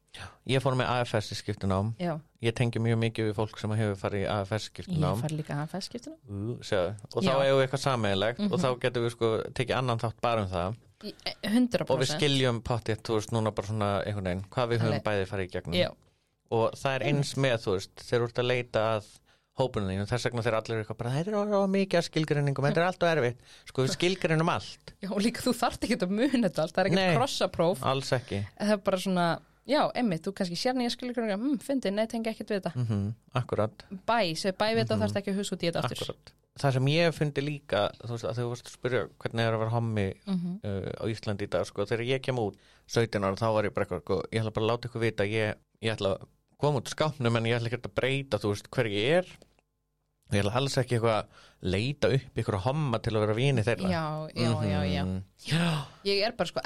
Ég 0.47 0.63
fór 0.63 0.75
með 0.79 0.87
AFS 0.89 1.33
í 1.33 1.37
skiptunám. 1.43 1.95
Já, 1.99 2.21
ég 2.43 2.55
tengi 2.55 2.79
mjög 2.79 2.99
mikið 3.03 3.31
við 3.31 3.35
fólk 3.35 3.59
sem 3.59 3.71
hefur 3.71 3.97
farið 3.97 4.25
í 4.25 4.29
AFS 4.31 4.69
ég 4.69 4.71
skiptunám. 4.71 5.21
Fær 5.21 5.37
líka 5.37 5.55
að 5.55 5.69
fæskiptuna 5.75 6.17
uh, 6.31 6.57
sjáðu. 6.63 6.95
og 7.17 7.23
þá 7.23 7.33
hefur 7.43 7.59
við 7.59 7.67
eitthvað 7.67 7.87
sammeðilegt 7.87 8.53
og 8.53 8.59
þá 8.61 8.81
getum 8.81 9.03
við 9.05 9.11
sko 9.11 9.43
tekið 9.53 9.77
annan 9.77 9.99
þátt 9.99 10.21
bara 10.23 10.43
um 10.43 10.49
það 10.49 10.77
100% 11.03 11.91
og 11.93 12.01
við 12.01 12.11
skiljum 12.15 12.63
pottið, 12.65 13.03
þú 13.05 13.19
veist, 13.19 13.33
núna 13.37 13.53
bara 13.55 13.69
svona 13.71 13.91
einhvern 14.07 14.25
veginn, 14.31 14.45
hvað 14.55 14.71
við 14.73 14.81
höfum 14.83 14.95
Alveg. 14.95 15.05
bæði 15.07 15.29
farið 15.31 15.47
í 15.49 15.53
gegnum. 15.57 15.77
Já, 15.77 15.89
og 16.57 16.75
það 16.81 16.95
er 16.99 17.05
eins 17.11 17.33
með, 17.37 17.57
þú 17.67 17.75
veist, 17.77 17.95
þeir 18.07 18.19
eru 18.21 18.29
út 18.31 18.41
að 18.43 18.49
leita 18.51 18.85
að 18.97 19.09
hópunum 19.57 19.89
þínu, 19.93 20.07
þess 20.11 20.27
vegna 20.29 20.43
þeir 20.45 20.57
allir 20.59 20.75
eru 20.77 20.85
eitthvað 20.85 20.99
bara, 21.01 21.13
þetta 21.17 21.31
er 21.33 21.37
orðið 21.41 21.69
mikið 21.75 21.99
að 22.01 22.07
skilgreiningum 22.11 22.67
þetta 22.69 22.81
er 22.83 22.87
allt 22.91 23.05
og 23.07 23.11
erfitt, 23.13 23.39
sko 23.71 23.85
við 23.87 23.93
skilgreinum 23.97 24.51
allt. 24.53 24.95
Já, 25.01 25.09
og 25.17 25.21
líka 25.25 25.45
þú 25.47 25.55
þarft 25.57 25.87
ekki 25.87 25.97
að 26.01 26.13
muna 26.13 26.43
þetta 26.49 26.63
allt, 26.67 26.75
það 26.77 26.83
er 26.83 26.91
ekki 26.91 26.99
Nei. 27.01 27.07
að 27.09 27.17
krossa 27.21 27.49
próf 27.55 27.85
alls 27.93 28.13
ekki, 28.13 28.41
það 28.61 28.73
er 28.77 28.83
bara 28.89 29.01
svona, 29.01 29.27
já, 29.67 29.81
emmitt, 29.97 30.25
þú 30.29 30.35
kannski 30.37 30.59
sér 30.61 30.77
nýja 30.77 30.93
skilgrinninga, 30.93 31.39
hm, 31.41 31.57
fyndi, 31.65 31.93
nei, 31.97 32.05
tengi 32.07 32.33
ekkert 32.35 32.53
við 32.53 32.61
þetta. 32.61 32.73
Mm 32.85 33.15
akkurat. 33.37 33.87
Bæ, 34.09 34.19
seg 34.37 34.57
bæ 34.61 34.67
við 34.77 34.83
þetta 34.85 34.93
Mhm. 34.97 35.03
og 35.03 35.09
þarft 35.09 35.17
ekki 35.23 35.33
að 35.33 35.41
hugsa 35.41 35.57
út 35.57 35.65
í 35.65 35.69
þetta 35.73 35.83
aftur. 35.85 36.05
Akkurat, 36.05 36.33
það 36.61 36.77
sem 36.79 36.87
ég 36.93 37.15
fundi 37.17 37.45
líka 37.45 37.83
þú 38.03 38.13
veist 38.15 38.29
að 38.31 38.39
þú 38.41 38.49
varst 38.53 38.71
að 38.71 38.77
spyrja 38.79 39.03
hvernig 39.23 39.45
er 39.47 39.57
að 39.57 39.63
vera 39.65 39.75
hommi 39.77 40.07
mm 40.27 40.55
uh, 40.65 40.91
á 41.03 41.05
Íslandi 41.13 41.45
í 41.49 41.53
dag 41.53 41.67
sko, 41.69 41.85
þegar 41.89 42.07
ég 42.09 42.23
kem 42.25 42.39
út 42.41 42.57
17 42.87 43.25
ára 43.25 43.37
þá 43.37 43.49
var 43.53 43.69
ég 43.69 43.75
bara 43.75 43.87
eitthvað 43.87 44.05
sko, 44.05 44.23
ég 44.33 44.41
ætla 44.41 44.55
bara 44.55 44.65
að 44.67 44.71
láta 44.73 44.89
ykkur 44.89 45.05
vita 45.05 45.27
ég, 45.29 45.59
ég 45.83 45.97
ætla 45.97 46.15
að 46.17 46.29
koma 46.61 46.81
út 46.81 46.93
skápnum 46.93 47.37
en 47.37 47.51
ég 47.51 47.59
ætla 47.59 47.71
ekki 47.71 47.83
að 47.85 47.99
breyta 47.99 48.41
þú 48.41 48.55
veist 48.55 48.71
hver 48.73 48.89
ég 48.93 49.19
er. 49.21 49.35
Ég 50.35 50.43
ætla 50.43 50.57
alls 50.59 50.75
ekki 50.81 50.97
eitthvað 50.97 51.19
að 51.21 51.45
leita 51.71 52.09
upp 52.11 52.41
ykkur 52.41 52.57
að 52.59 52.65
homma 52.65 52.99
til 52.99 53.13
að 53.15 53.23
vera 53.23 53.37
vini 53.37 53.63
þeirra. 53.67 53.91
Já, 53.93 54.05
já, 54.35 54.49
já, 54.67 54.81
já. 54.91 55.03
Mhm. 55.05 55.21
já, 55.47 55.69
ég 56.09 56.23
er 56.27 56.35
bara 56.39 56.51
sko 56.51 56.65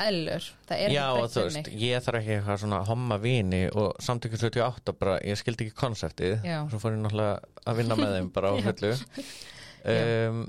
er 0.87 0.95
já 0.95 1.05
og 1.13 1.29
þú 1.29 1.45
veist, 1.45 1.69
ég 1.83 2.07
þarf 2.07 2.21
ekki 2.23 2.37
eitthvað 2.39 2.61
svona 2.63 2.81
homma 2.89 3.19
vini 3.21 3.63
og 3.75 4.01
samtökjum 4.01 4.41
78 4.47 4.97
bara, 4.97 5.19
ég 5.21 5.37
skildi 5.37 5.67
ekki 5.67 5.77
konseptið 5.77 6.39
Um, 9.85 10.49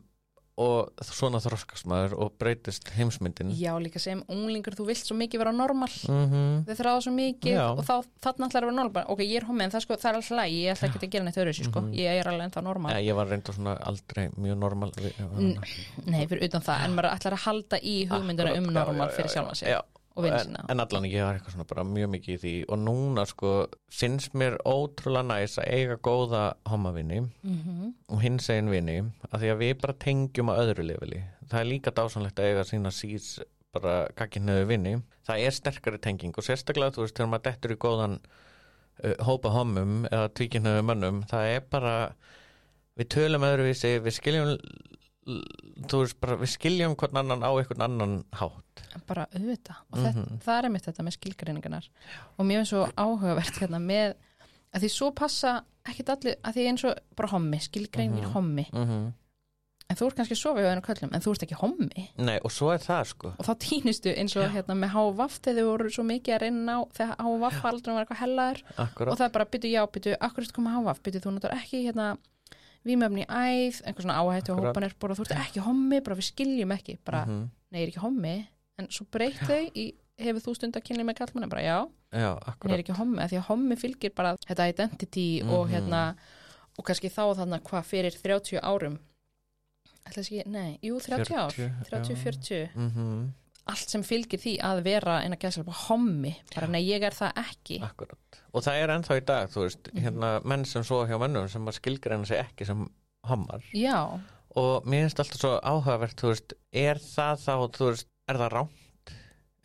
og 0.61 1.05
svona 1.05 1.39
þroskast 1.41 1.88
maður 1.89 2.17
og 2.21 2.34
breytist 2.39 2.89
heimsmyndin. 2.93 3.53
Já, 3.57 3.71
líka 3.82 4.01
sem 4.03 4.19
unglingur, 4.29 4.75
þú 4.77 4.86
vilt 4.89 5.07
svo 5.07 5.15
mikið 5.17 5.41
vera 5.41 5.53
normal. 5.55 5.89
Mm 6.09 6.65
þau 6.67 6.75
þráða 6.77 7.03
svo 7.05 7.13
mikið 7.15 7.55
Já. 7.55 7.67
og 7.71 7.84
þá 7.88 7.95
þarna 8.21 8.47
ætlar 8.47 8.63
að 8.63 8.67
vera 8.67 8.75
normal. 8.75 9.05
Ok, 9.07 9.23
ég 9.23 9.38
er 9.39 9.47
hommi 9.47 9.63
en 9.63 9.71
það, 9.71 9.86
sko, 9.86 9.95
það 9.95 10.09
er 10.09 10.19
alltaf 10.19 10.38
læg 10.38 10.51
ég 10.51 10.75
ætla 10.75 10.89
ekki 10.89 11.07
að 11.07 11.13
gera 11.15 11.23
neitt 11.25 11.39
öðru 11.41 11.53
sko. 11.53 11.82
Mhm. 11.82 11.93
ég 11.93 12.19
er 12.19 12.27
alveg 12.27 12.45
ennþá 12.47 12.63
normal. 12.63 12.93
Nei, 12.93 13.07
ég 13.07 13.15
var 13.15 13.27
reynda 13.27 13.53
svona 13.53 13.77
aldrei 13.79 14.29
mjög 14.38 14.57
normal 14.57 14.91
Nei, 16.05 16.27
fyrir 16.27 16.43
utan 16.43 16.61
það, 16.61 16.86
en 16.86 16.95
maður 16.95 17.11
ætlar 17.15 17.34
að 17.34 17.45
halda 17.45 17.79
í 17.82 18.07
hugmynduna 18.07 18.57
um 18.57 18.73
normal 18.73 19.09
fyrir 19.09 19.32
já, 19.65 19.82
en, 20.18 20.57
en 20.70 20.84
allan 20.84 21.07
ég 21.07 21.24
var 21.24 21.38
eitthvað 21.38 21.55
svona 21.55 21.68
bara 21.70 21.86
mjög 21.88 22.12
mikið 22.16 22.34
í 22.34 22.41
því. 22.41 22.55
Og 22.68 22.82
núna 22.82 23.24
sko 23.30 23.53
finnst 23.91 24.36
mér 24.38 24.57
ótrúlega 24.68 25.28
næs 25.30 25.55
að 25.62 25.72
eiga 25.78 25.97
góða 26.03 26.43
homavinni 26.70 27.24
mm 27.24 27.93
og 28.12 28.20
hins 28.20 28.49
egin 28.51 28.68
vini 28.68 28.97
að 29.32 29.39
því 29.39 29.49
að 29.53 29.62
við 29.62 29.74
bara 29.82 29.93
tengjum 30.03 30.51
á 30.51 30.59
öðru 30.59 30.84
leveli. 30.84 31.22
Það 31.47 31.59
er 31.62 31.70
líka 31.70 31.93
dásanlegt 31.95 32.39
að 32.39 32.49
eiga 32.51 32.66
sína 32.68 32.91
sís 32.91 33.38
bara 33.72 33.95
gagginniðu 34.20 34.68
vini 34.68 34.93
það 35.28 35.45
er 35.45 35.55
sterkari 35.55 35.99
tenging 36.03 36.36
og 36.36 36.45
sérstaklega 36.45 36.95
þú 36.95 37.05
veist 37.05 37.18
þegar 37.18 37.32
maður 37.32 37.45
dettur 37.47 37.76
í 37.76 37.80
góðan 37.86 38.18
uh, 38.20 39.16
hópa 39.28 39.53
homum 39.55 40.05
eða 40.09 40.32
tvíkinniðu 40.38 40.86
mönnum 40.88 41.22
það 41.32 41.51
er 41.55 41.68
bara 41.72 41.95
við 42.99 43.12
tölum 43.16 43.47
öðruvísi, 43.47 43.93
við 44.03 44.18
skiljum 44.18 44.49
þú 45.88 46.01
veist 46.03 46.19
bara, 46.23 46.38
við 46.41 46.51
skiljum 46.55 46.95
hvern 46.99 47.21
annan 47.21 47.43
á 47.45 47.49
einhvern 47.51 47.86
annan 47.88 48.17
hátt. 48.39 48.84
Bara 49.07 49.27
auðvita 49.34 49.75
og 49.91 49.97
mm 49.99 50.05
Mhm. 50.11 50.39
það 50.45 50.63
er 50.65 50.69
mitt 50.69 50.86
þetta 50.86 51.03
með 51.07 51.17
skilgreiningarnar. 51.19 51.88
Og 52.38 52.45
mér 52.45 52.61
finnst 52.61 52.73
svo 52.75 52.86
áhugavert 52.97 53.57
hérna 53.61 53.79
með 53.79 54.13
að 54.73 54.82
því 54.86 54.89
svo 54.97 55.11
passa 55.15 55.63
ekkit 55.86 56.09
allir 56.13 56.36
að 56.43 56.53
því 56.55 56.67
eins 56.69 56.84
og 56.86 56.95
bara 57.15 57.29
hommi, 57.29 57.57
skilgreiningin 57.59 58.23
Mhm. 58.29 58.34
hommi. 58.34 58.67
Mm 58.73 59.13
en 59.91 59.97
þú 59.97 60.05
ert 60.07 60.15
kannski 60.15 60.36
svo 60.39 60.53
við 60.55 60.63
öðrum 60.71 60.82
köllum 60.88 61.09
en 61.13 61.19
þú 61.19 61.32
ert 61.34 61.43
ekki 61.43 61.57
hommi. 61.59 62.03
Nei, 62.17 62.39
og 62.45 62.49
svo 62.51 62.69
er 62.71 62.77
það 62.79 63.07
sko. 63.07 63.27
Og 63.38 63.43
þá 63.45 63.53
týnistu 63.59 64.13
eins 64.15 64.36
og 64.39 64.47
hérna 64.53 64.71
með 64.73 64.93
HVF 64.95 65.39
þegar 65.43 65.57
þau 65.59 65.67
voru 65.67 65.89
svo 65.91 66.03
mikið 66.07 66.32
að 66.36 66.41
reyna 66.45 66.71
á 66.71 66.79
þegar 66.95 67.15
HVF 67.19 67.65
aldrei 67.65 67.93
var 67.93 68.05
eitthvað 68.05 68.21
hellaður. 68.23 68.61
Og 68.71 68.79
Akkurat, 68.88 69.17
það 69.19 69.25
er 69.25 69.29
bara 69.36 69.45
byttu 69.51 69.67
já, 69.67 69.82
byttu, 69.91 70.15
akkur 70.21 70.43
ertu 70.45 70.53
komið 70.55 70.75
HVF 70.79 71.01
byttu 71.03 71.19
þú 71.25 71.34
notar 71.36 71.51
ekki 71.59 71.84
hérna 71.91 72.17
vímöfni 72.86 73.23
í 73.23 73.27
æð, 73.29 73.82
einhver 73.86 74.01
svona 74.05 74.17
áhættu 74.21 74.51
og 74.53 74.57
Akkurat. 74.59 74.75
hópanir 74.75 74.93
bara 74.99 75.15
þú 75.15 75.21
ert 75.27 75.38
ekki 75.45 75.59
hommi, 75.65 75.99
bara 76.01 76.15
við 76.15 76.27
skiljum 76.34 76.71
ekki 76.77 76.97
bara, 77.05 77.25
Mhm. 77.25 77.49
nei, 77.71 77.79
ég 77.82 77.88
er 77.88 77.91
ekki 77.91 78.01
hommi 78.05 78.47
en 78.79 78.88
svo 78.88 79.05
breytt 79.11 79.38
þau 79.38 79.71
í 79.75 79.93
hefur 80.17 80.41
þú 80.41 80.55
stund 80.55 80.73
að 80.75 80.84
kynni 80.84 81.03
með 81.05 81.15
kallmann 81.17 81.49
bara 81.49 81.61
já, 81.61 81.88
já, 82.13 82.36
ég 82.65 82.71
er 82.73 82.84
ekki 82.84 82.95
hommi 82.97 83.17
því 83.21 83.38
að 83.38 83.47
hommi 83.49 83.75
fylgir 83.75 84.15
bara 84.15 84.36
þetta 84.47 84.69
identity 84.69 85.41
og 85.43 85.67
Mhm. 85.67 85.71
hérna 85.73 86.15
og 86.79 86.86
kannski 86.86 87.09
þá 87.09 87.36
þannig 87.38 87.61
hvað 87.63 87.84
fyrir 87.86 88.11
30 88.15 88.59
árum? 88.61 88.99
Ætla 90.07 90.23
þess 90.23 90.32
ekki, 90.32 90.47
nei, 90.47 90.79
jú 90.82 90.99
30 90.99 91.36
ár. 91.36 91.51
40, 91.51 91.71
30-40, 91.86 92.69
mm 92.75 93.32
allt 93.68 93.89
sem 93.89 94.03
fylgir 94.03 94.39
því 94.41 94.55
að 94.66 94.84
vera 94.84 95.20
eina 95.22 95.36
gæsla 95.38 95.64
bara 95.64 95.78
hommi. 95.88 96.36
Bara 96.55 96.68
nei, 96.68 96.82
ég 96.88 97.03
er 97.03 97.12
það 97.12 97.34
ekki. 97.43 97.80
Akkurat, 97.86 98.41
og 98.53 98.64
það 98.64 98.80
er 98.82 98.89
ennþá 98.95 99.18
í 99.22 99.26
dag 99.26 99.49
þú 99.49 99.66
veist, 99.68 99.91
Mhm. 99.93 100.01
hérna 100.03 100.43
menn 100.45 100.66
sem 100.66 100.84
svo 100.84 101.05
hjá 101.07 101.20
mennum 101.20 101.47
sem 101.49 101.66
að 101.66 101.80
skilgreina 101.80 102.26
sig 102.28 102.38
ekki 102.39 102.66
sem 102.66 102.89
hommar. 103.28 103.62
Já, 103.74 104.20
og 104.55 104.84
mér 104.86 105.05
finnst 105.07 105.20
alltaf 105.20 105.39
svo 105.39 105.59
áhugavert 105.62 106.16
þú 106.16 106.28
veist, 106.34 106.53
er 106.74 106.95
það 106.95 107.36
þá, 107.45 107.72
þú 107.72 107.89
veist 107.91 108.05
er 108.28 108.36
það 108.36 108.51
rámt, 108.51 109.14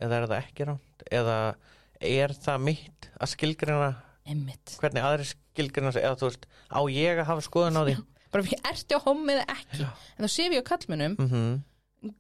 eða 0.01 0.13
er 0.23 0.27
það 0.27 0.43
ekki 0.45 0.67
rámt 0.67 1.07
eða 1.11 1.55
er 2.01 2.29
það 2.29 2.61
mitt 2.61 3.09
að 3.21 3.33
skilgreina 3.33 3.97
emmitt 4.27 4.77
hvernig 4.81 5.03
aðri 5.03 5.25
skilgreina 5.33 5.93
sig, 5.93 6.03
eða 6.03 6.19
þú 6.21 6.29
veist 6.31 6.47
á 6.71 6.81
ég 6.91 7.19
að 7.19 7.25
hafa 7.31 7.41
skoðun 7.47 7.81
á 7.81 7.83
því? 7.87 7.97
Bara 8.33 8.43
ertu 8.73 8.99
á 8.99 9.01
hommi 9.07 9.33
eða 9.33 9.47
ekki? 9.57 9.87
En 10.19 10.27
þá 10.27 10.29
sé 10.29 10.49
við 10.51 10.61
á 10.61 10.65
kallmennum, 10.69 11.17
mm 11.17 11.65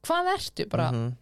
hvað 0.02 0.30
ertu? 0.34 0.64
Bara, 0.70 0.90
-hmm. 0.90 1.12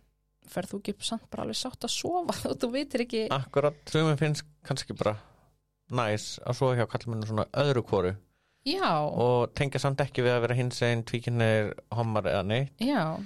Ferð 0.50 0.70
þú 0.74 0.80
ekki 0.82 0.94
samt 1.00 1.28
bara 1.30 1.42
alveg 1.46 1.56
sátt 1.56 1.84
að 1.86 1.92
sofa 1.94 2.36
og 2.50 2.58
þú 2.60 2.70
veitir 2.74 3.04
ekki 3.06 3.22
Akkurat, 3.30 3.74
sumum 3.90 4.16
finnst 4.20 4.44
kannski 4.66 4.96
bara 4.96 5.16
næs 5.94 6.38
að 6.46 6.56
svo 6.58 6.72
hjá 6.74 6.86
kallmennu 6.88 7.26
svona 7.28 7.46
öðru 7.60 7.82
kvoru 7.86 8.14
já, 8.66 8.88
og 9.04 9.52
tengja 9.54 9.80
samt 9.82 10.00
ekki 10.00 10.24
við 10.24 10.32
að 10.38 10.44
vera 10.46 10.54
hins 10.58 10.80
einn 10.82 11.02
tvíkinnir 11.04 11.74
hommar 11.92 12.24
eða 12.30 12.44
neitt. 12.48 12.72
Já. 12.80 13.20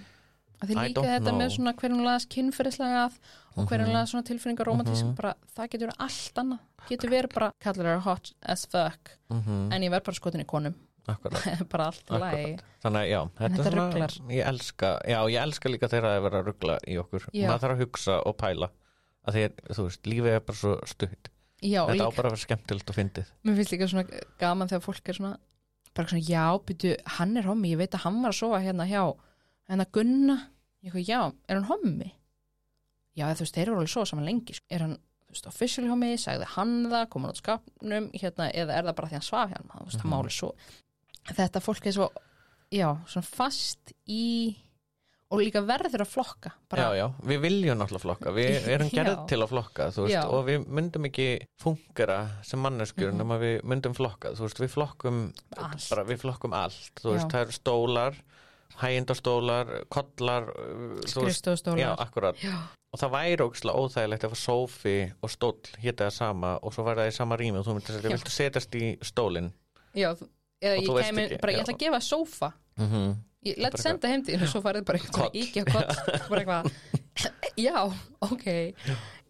Að 0.59 0.73
því 0.73 0.75
líka 0.89 1.05
þetta 1.07 1.31
know. 1.31 1.39
með 1.39 1.53
svona 1.55 1.73
hverjum 1.79 2.01
laðast 2.03 2.29
kynferðislega 2.35 3.05
að 3.07 3.19
og 3.55 3.69
hverjum 3.71 3.93
Mhm. 3.93 4.09
svona 4.11 4.27
tilfinningar 4.27 4.67
romantísk 4.67 5.05
Mhm. 5.07 5.15
bara, 5.15 5.35
það 5.55 5.69
getur 5.71 5.87
verið 5.87 6.03
allt 6.07 6.35
annað. 6.43 6.59
Getur 6.89 7.11
verið 7.11 7.35
bara, 7.35 7.53
kallar 7.61 7.87
það 7.87 8.01
hot 8.01 8.33
as 8.43 8.67
fuck. 8.67 9.11
Mm 9.31 9.73
en 9.73 9.83
ég 9.83 9.91
verð 9.91 10.05
bara 10.05 10.17
skotin 10.19 10.41
í 10.43 10.47
konum 10.47 10.75
bara 11.73 11.87
allt 11.91 12.03
akkurat. 12.11 12.63
Þannig 12.85 13.01
að 13.03 13.09
já, 13.11 13.21
þetta, 13.41 13.57
þetta 13.63 13.73
ruglar. 13.77 14.15
Ég 14.35 14.51
elska, 14.53 14.91
já, 15.09 15.19
ég 15.33 15.41
elska 15.43 15.73
líka 15.73 15.89
þegar 15.93 16.07
það 16.09 16.19
er 16.19 16.25
verið 16.29 16.39
að 16.43 16.47
ruggla 16.53 16.79
í 16.87 16.99
okkur. 17.03 17.27
Já. 17.33 17.47
Maður 17.49 17.65
þarf 17.65 17.75
að 17.77 17.83
hugsa 17.85 18.19
og 18.29 18.37
pæla. 18.43 18.71
Að 19.29 19.37
því, 19.39 19.45
þú 19.77 19.87
veist, 19.89 20.07
lífið 20.13 20.33
er 20.39 20.45
bara 20.49 20.61
svo 20.63 20.75
stutt. 20.89 21.31
Já, 21.59 21.81
Þetta 21.89 21.91
á 21.91 21.97
líka, 21.99 22.17
bara 22.17 22.29
að 22.29 22.35
vera 22.37 22.43
skemmtilegt 22.45 22.91
og 22.93 22.97
fyndið. 23.01 23.31
Mér 23.45 23.57
finnst 23.59 23.73
líka 23.75 23.89
svona 23.91 24.23
gaman 24.39 24.71
þegar 24.71 24.85
fólk 24.85 25.09
er 25.11 25.17
svona 25.19 25.33
bara 25.99 26.13
svona, 26.13 26.23
já, 26.23 26.45
byrju, 26.69 26.93
hann 27.19 27.33
er 27.41 27.49
hommi 27.49 27.73
ég 27.73 27.81
veit 27.81 27.97
að 27.99 28.05
hann 28.05 28.21
var 28.23 28.31
að 28.31 28.37
sofa 28.39 28.61
hérna 28.63 28.85
hjá 28.87 29.01
hérna 29.67 29.87
Gunna, 29.97 30.37
ég 30.87 30.95
hvað, 30.95 31.09
já, 31.11 31.19
er 31.51 31.59
hann 31.59 31.67
hommi? 31.67 32.13
Já, 33.19 33.27
þú 33.35 33.43
veist, 33.43 33.57
þeir 33.57 33.65
eru 33.73 33.81
alveg 33.81 33.91
svo 33.91 34.05
saman 34.07 34.29
lengi, 34.29 34.55
sko. 34.55 34.67
er 34.71 34.85
hann 34.87 34.95
þú 35.27 35.35
veist, 35.35 35.49
officially 35.51 35.91
hommi, 35.91 36.13
sagði 36.23 36.47
hann 36.55 36.77
það 36.93 37.09
kom 37.11 37.27
hann 37.27 37.35
út 37.35 37.41
skapnum, 37.43 38.07
hérna, 38.15 38.47
eða 38.55 38.77
er 38.79 38.87
það 38.87 38.95
bara 39.01 39.11
því 39.11 39.19
hann 39.19 39.27
svaf 39.27 39.51
hérna, 39.57 39.81
þú 39.81 39.89
veist, 39.89 39.99
hann 40.05 40.07
Mhm. 40.07 40.15
máli 40.15 40.31
svo 40.39 40.53
þetta 41.37 41.61
fólk 41.65 41.87
er 41.87 41.93
svo 41.93 42.09
já, 42.73 42.89
svona 43.09 43.27
fast 43.29 43.93
í 44.09 44.57
og 45.29 45.43
líka 45.43 45.61
verður 45.61 46.01
að 46.07 46.09
flokka 46.09 46.51
bara, 46.73 46.87
Já, 46.89 47.03
já, 47.03 47.07
við 47.29 47.41
viljum 47.43 47.77
náttúrulega 47.77 48.01
flokka. 48.07 48.31
Við 48.33 48.69
erum 48.75 48.89
gerð 48.95 49.27
til 49.29 49.39
að 49.45 49.51
flokka, 49.51 49.89
veist 49.93 50.31
og 50.33 50.47
við 50.47 50.63
myndum 50.73 51.05
ekki 51.11 51.27
fungera 51.61 52.17
sem 52.49 52.61
manneskjur 52.65 53.11
Mhm. 53.13 53.19
nema 53.21 53.37
við 53.43 53.59
myndum 53.69 53.95
flokka 53.99 54.33
veist, 54.39 54.57
við 54.63 54.73
flokkum 54.73 55.19
Allt. 55.57 55.85
bara, 55.91 56.05
við 56.09 56.23
flokkum 56.25 56.53
allt, 56.57 57.03
veist, 57.05 57.29
það 57.29 57.45
eru 57.45 57.53
stólar 57.59 58.17
hægindastólar, 58.79 59.71
kollar 59.93 60.49
uh, 60.55 60.97
veist, 61.25 61.47
Já, 61.77 61.93
akkurat. 61.99 62.37
Já, 62.43 62.55
og 62.93 63.01
það 63.01 63.13
væri 63.15 63.45
ógislega 63.45 63.81
óþægilegt 63.85 64.25
ef 64.29 64.33
að 64.37 64.43
sófi 64.43 64.97
og 65.25 65.33
stóll 65.33 65.73
hétta 65.83 66.07
það 66.09 66.15
sama 66.17 66.53
og 66.63 66.73
svo 66.73 66.85
væri 66.87 67.03
það 67.05 67.11
í 67.13 67.17
sama 67.19 67.37
rými 67.41 67.59
og 67.61 67.67
þú 67.69 67.75
myndir 67.77 67.99
að 68.01 68.13
viltu 68.15 68.33
setjast 68.33 68.79
í 68.81 68.85
stólinn. 69.05 69.51
Já, 69.99 70.13
eða 70.63 70.77
Og 70.79 70.85
ég 71.01 71.09
kemi 71.09 71.39
bara, 71.43 71.53
ég 71.53 71.63
ætla 71.65 71.75
að 71.75 71.83
gefa 71.85 72.01
sófa. 72.01 72.53
Mm 72.79 72.89
-hmm. 72.93 73.17
ég 73.47 73.59
let 73.59 73.73
Bara 73.73 73.83
senda 73.83 74.09
heim 74.09 74.25
til 74.25 74.43
og 74.43 74.49
svo 74.49 74.61
farið 74.63 74.85
bara 74.85 74.99
ekki 74.99 75.09
að 75.09 75.73
koll 75.73 75.83
bara 76.29 76.41
eitthvað, 76.41 76.73
já, 77.67 77.93
ok. 78.21 78.75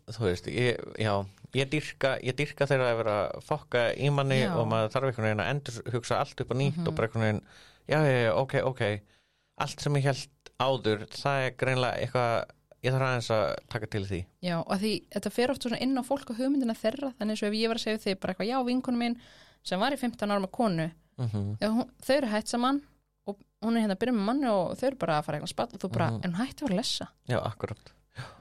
Þú 0.09 0.25
veist, 0.25 0.47
ég, 0.47 0.77
já 0.99 1.25
ég 1.57 1.69
dyrka, 1.71 2.19
ég 2.23 2.37
dyrka 2.37 2.67
þegar 2.69 2.93
að 2.93 2.97
vera 3.01 3.15
að 3.33 3.45
fokka 3.45 3.83
í 3.97 4.11
manni 4.13 4.43
Já. 4.43 4.53
og 4.57 4.67
maður 4.69 4.91
þarf 4.93 5.09
einhvern 5.09 5.27
veginn 5.29 5.41
að 5.45 5.51
endur 5.53 5.93
hugsa 5.95 6.19
allt 6.21 6.41
upp 6.41 6.53
á 6.53 6.57
nýtt 6.57 6.77
Mhm. 6.77 6.89
og 6.89 6.95
bara 6.95 7.07
einhvern 7.09 7.25
veginn 7.25 7.43
já, 7.89 7.99
já, 8.05 8.19
já, 8.25 8.33
ok, 8.35 8.55
ok. 8.65 8.83
Allt 9.59 9.81
sem 9.81 9.95
ég 9.97 10.03
held 10.03 10.29
áður, 10.61 11.07
það 11.09 11.47
er 11.47 11.51
greinlega 11.57 11.97
eitthvað, 12.03 12.45
ég 12.83 12.93
þarf 12.93 13.07
aðeins 13.09 13.31
að 13.31 13.57
taka 13.69 13.87
til 13.87 14.05
því. 14.05 14.25
Já, 14.43 14.59
og 14.61 14.73
að 14.73 14.81
því 14.81 14.93
þetta 15.15 15.31
fer 15.31 15.51
oft 15.51 15.63
svona 15.63 15.81
inn 15.81 15.99
á 15.99 16.03
fólk 16.05 16.31
og 16.31 16.37
hugmyndina 16.37 16.75
þeirra 16.75 17.13
þannig 17.19 17.31
eins 17.31 17.43
og 17.43 17.49
ef 17.49 17.55
ég 17.55 17.69
var 17.69 17.77
að 17.77 17.85
segja 17.87 17.99
þig 17.99 18.21
bara 18.21 18.33
eitthvað, 18.35 18.49
já, 18.53 18.63
vinkonum 18.65 18.99
minn 18.99 19.21
sem 19.65 19.81
var 19.81 19.93
í 19.93 19.97
15 19.99 20.31
ára 20.31 20.41
með 20.41 20.51
konu 20.51 20.91
mm 21.19 21.57
já, 21.61 21.69
hún, 21.69 21.91
þau 22.07 22.17
eru 22.17 22.27
hætt 22.33 22.49
saman 22.49 22.81
og 23.27 23.37
hún 23.65 23.77
er 23.77 23.83
hérna 23.85 23.97
að 23.97 24.01
byrja 24.03 24.15
með 24.17 24.25
manni 24.29 24.49
og 24.49 24.77
þau 24.79 24.87
eru 24.89 24.97
bara 25.03 25.19
að 25.21 25.25
fara 25.27 25.39
eitthvað 25.39 25.53
spatt 25.55 25.75
og 25.75 25.81
þú 25.83 25.91
bara, 25.93 26.11
Mhm. 26.11 26.21
en 26.25 26.33
hún 26.33 26.47
hætti 26.47 26.63
að 26.63 26.69
vera 26.69 26.75
að 26.75 26.81
lesa. 26.83 27.09
Já, 27.29 27.39
akkurat, 27.45 27.93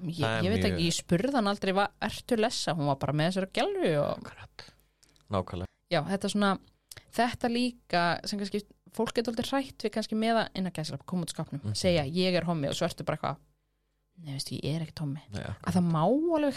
ég, 0.03 0.43
ég 0.45 0.49
veit 0.53 0.65
ekki, 0.65 0.86
ég 0.88 0.95
spurði 0.95 1.34
hann 1.34 1.47
aldrei 1.47 1.73
hvað 1.73 1.89
ertu 2.01 2.36
að 2.38 2.43
lesa, 2.45 2.73
hún 2.78 2.86
var 2.88 2.95
bara 2.95 3.13
með 3.13 3.28
þessari 3.32 3.51
gælfu 3.53 3.91
og 4.01 4.17
akkurat. 4.17 4.71
Nákvæmlega, 5.30 5.67
já, 5.91 6.01
þetta 6.07 6.30
svona 6.32 6.57
þetta 7.17 7.49
líka 7.51 8.19
sem 8.28 8.39
kannski 8.39 8.61
fólk 8.93 9.13
getur 9.13 9.34
aldrei 9.34 9.49
hrætt 9.51 9.84
við 9.84 9.91
kannski 9.91 10.15
með 10.15 10.36
að 10.43 10.47
innan 10.55 10.71
gæsla 10.73 10.97
koma 11.05 11.23
út 11.25 11.34
skapnum, 11.34 11.61
Mhm. 11.63 11.73
segja 11.75 12.05
ég 12.07 12.34
er 12.36 12.43
hommi 12.45 12.67
og 12.69 12.73
svo 12.73 12.86
ertu 12.88 13.03
bara 13.05 13.17
eitthvað 13.17 13.38
nei, 14.23 14.34
veistu, 14.34 14.59
ég 14.61 14.75
er 14.75 14.86
ekkert 14.86 15.05
Nei, 15.34 15.43
að 15.65 15.73
það 15.73 15.91
má 15.91 16.01
alveg 16.05 16.55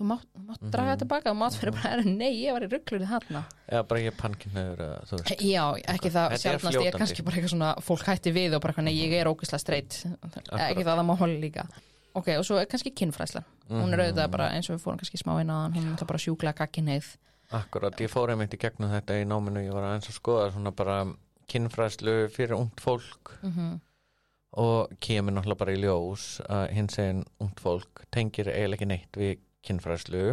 þú 0.00 0.06
mátt, 0.08 0.24
mátt 0.48 0.64
draga 0.72 0.96
tilbaka, 1.02 1.32
þú 1.34 1.36
mátt 1.36 1.58
fyrir 1.60 1.74
bara, 1.76 1.90
"Herru, 1.92 2.04
nei, 2.08 2.32
ég 2.40 2.56
var 2.56 2.64
í 2.64 2.70
rugglunni 2.72 3.08
þarna. 3.10 3.44
Eða 3.68 3.82
bara 3.88 4.00
ég 4.00 4.16
pankinniður 4.16 4.80
eða 4.86 4.98
þú 5.10 5.18
veist. 5.18 5.44
Já, 5.44 5.64
ekki 5.94 6.10
það 6.10 6.32
er 6.32 6.42
sjálfnast, 6.44 6.80
ég 6.80 6.88
er 6.88 6.98
kannski 6.98 7.24
bara 7.24 7.36
eitthvað 7.36 7.54
svona 7.54 7.70
fólk 7.84 8.04
hætti 8.08 8.32
við 8.32 8.56
og 8.56 8.62
bara 8.64 8.82
nei, 8.82 8.94
ég 8.96 9.12
er 9.20 9.28
ógæslega 9.28 9.60
streitt 9.60 10.04
ekki 10.48 10.84
það 10.84 10.98
að 10.98 11.06
má 11.06 11.16
hóli 11.20 11.40
líka. 11.40 11.68
Ok, 12.14 12.28
og 12.38 12.44
svo 12.44 12.58
er 12.58 12.66
kannski 12.66 12.90
kinnfræslan 12.90 13.44
hún 13.68 13.92
er 13.92 14.00
auðvitað 14.02 14.30
bara 14.30 14.50
eins 14.50 14.68
og 14.68 14.76
við 14.76 14.82
fórum 14.82 14.98
kannski 14.98 15.20
smá 15.20 15.36
hann 15.36 15.72
hún 15.74 15.94
er 15.94 16.06
bara 16.06 16.18
sjúklega 16.18 16.58
gagginneið 16.58 17.16
Akkurat, 17.52 17.94
ég 17.98 18.10
fór 18.10 18.30
einmitt 18.30 18.54
í 18.54 18.58
gegnum 18.58 18.90
þetta 18.90 19.14
í 19.18 19.26
náminu, 19.26 19.62
ég 19.66 19.72
var 19.74 19.82
að 19.82 20.10
skoða 20.10 20.52
svona 20.52 20.70
bara 20.70 21.14
kynfræðslu 21.50 22.30
fyrir 22.30 22.54
ungt 22.54 22.78
fólk. 22.78 23.38
Mm 23.42 23.80
og 24.58 24.90
kemur 24.98 25.34
náttúrulega 25.34 25.62
bara 25.62 25.74
í 25.74 25.78
ljós 25.78 26.24
að 26.50 26.64
hins 26.74 26.98
eginn 26.98 27.22
ungt 27.42 27.60
fólk 27.62 28.02
tengir 28.10 28.50
eiginlega 28.50 28.80
ekki 28.80 28.88
neitt 28.90 29.18
við 29.18 29.44
kynfræðslu 29.66 30.24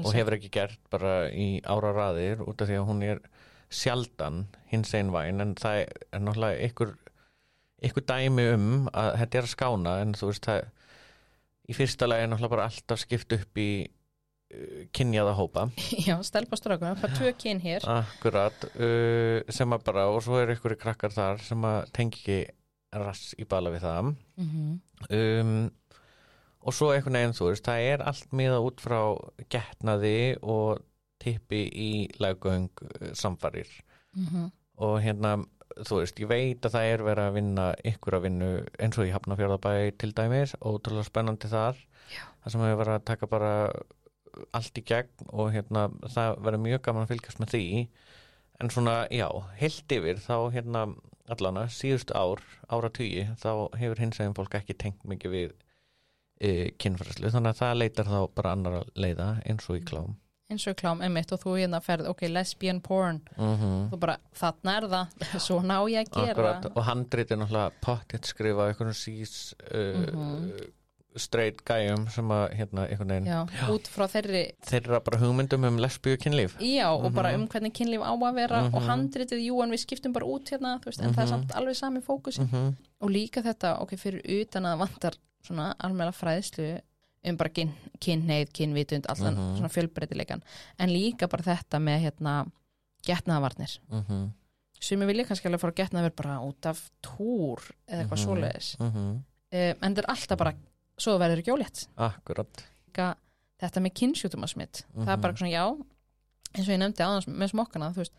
og 0.00 0.10
hefur 0.14 0.36
ekki 0.36 0.50
gert 0.54 0.80
bara 0.92 1.28
í 1.34 1.60
ára 1.66 1.92
raðir 1.94 2.42
út 2.46 2.62
af 2.62 2.70
því 2.70 2.78
að 2.78 2.88
hún 2.88 3.04
er 3.06 3.22
sjaldan 3.70 4.44
hins 4.70 4.92
eginn 4.94 5.14
væn 5.14 5.42
en 5.42 5.54
það 5.58 5.84
er 5.84 6.22
náttúrulega 6.22 6.68
ykkur, 6.68 6.92
ykkur 7.86 8.06
dæmi 8.06 8.46
um 8.54 8.68
að 8.90 9.10
þetta 9.22 9.40
er 9.40 9.48
að 9.48 9.54
skána 9.54 9.96
en 10.02 10.14
þú 10.18 10.30
veist 10.30 10.46
það 10.46 10.68
í 11.70 11.78
fyrsta 11.78 12.10
lagi 12.10 12.26
er 12.26 12.30
náttúrulega 12.30 12.56
bara 12.56 12.68
alltaf 12.70 13.02
skipt 13.02 13.34
upp 13.36 13.60
í 13.62 13.70
uh, 13.86 14.86
kynjaða 14.96 15.34
hópa. 15.38 15.66
Já, 16.08 16.16
stelpa 16.26 16.58
strákuna, 16.58 16.96
bara 16.98 17.18
tvö 17.18 17.34
kyn 17.38 17.62
hér. 17.62 17.86
Akkurat, 17.86 18.66
uh, 18.74 19.42
sem 19.50 19.76
að 19.76 19.84
bara 19.86 20.08
og 20.10 20.22
svo 20.26 20.40
er 20.42 20.54
ykkur 20.56 20.74
krakkar 20.80 21.14
þar 21.14 21.42
sem 21.46 21.66
að 21.66 21.82
tengi 21.94 22.22
ekki 22.22 22.40
rass 23.00 23.36
í 23.38 23.46
bala 23.46 23.70
við 23.70 23.86
það. 23.86 24.14
Mm 24.40 24.80
um, 25.10 25.70
og 26.60 26.76
svo 26.76 26.90
einhvern 26.92 27.18
veginn 27.18 27.36
þú 27.36 27.50
veist, 27.50 27.66
það 27.66 27.86
er 27.92 28.04
allt 28.10 28.34
miða 28.36 28.60
út 28.64 28.82
frá 28.84 29.00
getnaði 29.52 30.36
og 30.42 30.82
tippi 31.20 31.64
í 31.68 31.90
laggöng 32.20 32.70
uh, 32.84 33.12
samfarir 33.12 33.68
-hmm. 34.16 34.50
og 34.76 35.00
hérna, 35.02 35.44
þú 35.76 36.00
veist, 36.00 36.20
ég 36.20 36.28
veit 36.28 36.64
að 36.64 36.74
það 36.76 36.90
er 36.92 37.02
verið 37.02 37.24
að 37.24 37.34
vinna 37.34 37.66
ykkur 37.84 38.14
að 38.14 38.22
vinnu 38.22 38.50
eins 38.78 38.98
og 38.98 39.06
í 39.06 39.14
Hafnafjörðabæ 39.14 39.96
til 39.98 40.12
dæmis 40.12 40.54
ótrúlega 40.60 41.04
spennandi 41.04 41.48
þar 41.48 41.76
Já. 42.10 42.24
það 42.42 42.52
sem 42.52 42.60
hefur 42.60 42.78
verið 42.84 42.94
að 42.94 43.04
taka 43.04 43.26
bara 43.26 43.52
allt 44.52 44.78
í 44.78 44.82
gegn 44.86 45.28
og 45.28 45.52
hérna 45.52 45.90
það 46.06 46.38
verður 46.44 46.64
mjög 46.64 46.82
gaman 46.82 47.02
að 47.02 47.08
fylgjast 47.08 47.40
með 47.40 47.48
því 47.54 47.88
en 48.60 48.70
svona, 48.70 49.06
já, 49.10 49.28
heilt 49.56 49.92
yfir 49.92 50.20
þá 50.20 50.52
hérna 50.52 50.94
allana 51.30 51.68
síðust 51.68 52.10
ár, 52.10 52.42
ára 52.68 52.90
tugi, 52.90 53.28
þá 53.38 53.70
hefur 53.78 54.02
hins 54.02 54.20
eginn 54.20 54.36
fólk 54.36 54.54
ekki 54.54 54.74
tengt 54.74 55.04
mikið 55.08 55.30
við 55.30 55.52
e, 56.40 56.70
kynfræslu, 56.80 57.30
þannig 57.30 57.50
að 57.54 57.60
það 57.62 57.78
leitar 57.78 58.04
þá 58.10 58.18
bara 58.34 58.52
annar 58.56 58.72
að 58.80 58.90
leiða 58.96 59.28
eins 59.46 59.68
og 59.70 59.76
í 59.76 59.84
klám. 59.84 60.16
Eins 60.50 60.66
og 60.66 60.74
klám, 60.80 61.00
einmitt, 61.06 61.30
og 61.32 61.38
þú 61.44 61.52
hérna 61.60 61.78
ferð 61.80 62.08
ok, 62.10 62.22
lesbian 62.28 62.80
porn, 62.80 63.20
mm 63.36 63.90
þú 63.92 63.98
bara 64.02 64.16
þarna 64.34 64.76
er 64.80 64.88
það, 64.90 65.06
svo 65.46 65.60
ná 65.62 65.76
ég 65.92 66.08
að 66.08 66.16
gera. 66.16 66.32
Akkurat, 66.32 66.66
og 66.74 66.82
handrit 66.88 67.30
er 67.30 67.36
náttúrulega 67.38 67.70
pottitt 67.84 68.26
skrifa 68.26 68.66
einhvern 68.70 68.92
sís 68.94 69.54
uh, 69.70 70.10
Mhm. 70.10 70.50
straight 71.16 71.64
gæjum 71.66 72.04
sem 72.14 72.28
að 72.30 72.52
hérna 72.54 72.84
einhvern 72.86 73.08
veginn 73.10 73.26
Já, 73.26 73.38
út 73.74 73.88
frá 73.90 74.04
þeirri 74.06 74.42
þeirra 74.62 75.00
bara 75.02 75.18
hugmyndum 75.18 75.64
um 75.66 75.78
lesbíu 75.82 76.14
kynlíf. 76.22 76.54
Já, 76.62 76.86
og 76.94 77.08
Mhm. 77.10 77.14
bara 77.14 77.34
um 77.34 77.46
hvernig 77.48 77.72
kynlíf 77.74 78.00
á 78.02 78.12
að 78.14 78.34
vera 78.34 78.60
og 78.72 78.82
handritið, 78.86 79.42
jú, 79.46 79.62
en 79.62 79.70
við 79.70 79.82
skiptum 79.86 80.12
bara 80.12 80.26
út 80.26 80.46
hérna, 80.50 80.78
þú 80.80 80.84
veist, 80.86 81.00
en 81.02 81.14
það 81.14 81.22
er 81.22 81.26
samt 81.26 81.50
alveg 81.58 81.76
sami 81.76 82.00
fókus 82.00 82.38
mm 82.38 82.46
-hmm. 82.48 82.74
og 83.00 83.10
líka 83.10 83.42
þetta, 83.42 83.80
ok, 83.82 83.90
fyrir 83.96 84.22
utan 84.42 84.62
að 84.64 84.78
vantar 84.78 85.14
svona 85.42 85.74
almenna 85.78 86.12
fræðslu 86.12 86.80
um 87.24 87.36
bara 87.36 87.50
kyn, 87.50 87.72
kynneið, 88.00 88.50
kynvitund 88.52 89.06
allan 89.08 89.34
Mhm. 89.36 89.56
svona 89.58 89.68
fjölbreytileikan 89.68 90.42
en 90.78 90.88
líka 90.88 91.28
bara 91.28 91.42
þetta 91.42 91.78
með 91.78 92.00
hérna 92.06 92.50
getnaðavarnir 93.06 93.78
sem 94.80 95.00
vilja 95.04 95.26
kannski 95.28 95.46
alveg 95.48 95.60
fara 95.60 95.72
að 95.74 95.80
getnaðavar 95.82 96.14
bara 96.16 96.36
út 96.40 96.66
af 96.70 96.90
túr 97.04 97.60
eða 97.88 98.04
eitthvað 98.04 98.18
Mhm. 98.18 98.24
svoleiðis. 98.26 98.76
Mm 98.80 98.90
um, 98.92 99.24
en 99.52 99.94
þetta 99.94 99.98
er 99.98 100.06
alltaf 100.14 100.38
bara, 100.38 100.54
svo 100.96 101.18
verður 101.18 101.42
ekki 101.42 101.52
ólétt 101.52 101.86
Akkurat 101.98 102.64
líka 102.88 103.14
þetta 103.60 103.80
með 103.82 103.94
kynnsjútumasmitt 103.98 104.84
það 104.96 105.08
er 105.08 105.16
Mhm. 105.16 105.20
bara 105.20 105.34
svona 105.34 105.50
já 105.50 105.64
eins 106.54 106.68
og 106.68 106.74
ég 106.74 106.78
nefndi 106.78 107.04
áðans 107.04 107.26
með 107.26 107.50
smokkana 107.50 107.92
þú 107.92 107.96
veist, 107.96 108.12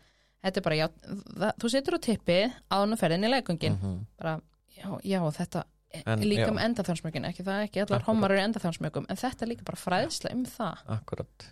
þetta 0.44 0.56
er 0.56 0.62
bara 0.62 0.76
já 0.76 0.88
það, 0.88 1.52
þú 1.58 1.70
setur 1.70 1.94
á 1.94 2.00
tippi 2.00 2.52
áðan 2.70 2.92
og 2.92 2.98
ferðin 2.98 3.24
í 3.24 3.30
leikungin 3.30 3.78
Mhm. 3.80 4.06
bara 4.18 4.40
já, 4.76 5.00
já 5.02 5.20
þetta 5.32 5.64
En, 6.06 6.22
líka 6.24 6.46
já. 6.46 6.50
um 6.50 6.58
endaþjónsmökin 6.62 7.28
ekki 7.28 7.44
það 7.46 7.64
ekki 7.66 7.82
allar 7.84 8.04
homar 8.06 8.34
eru 8.34 8.44
endaþjónsmökum 8.46 9.06
en 9.12 9.20
þetta 9.20 9.44
er 9.44 9.50
líka 9.52 9.66
bara 9.68 9.80
fræðsla 9.80 10.32
um 10.32 10.44
það. 10.48 10.84
Akkurat. 10.96 11.48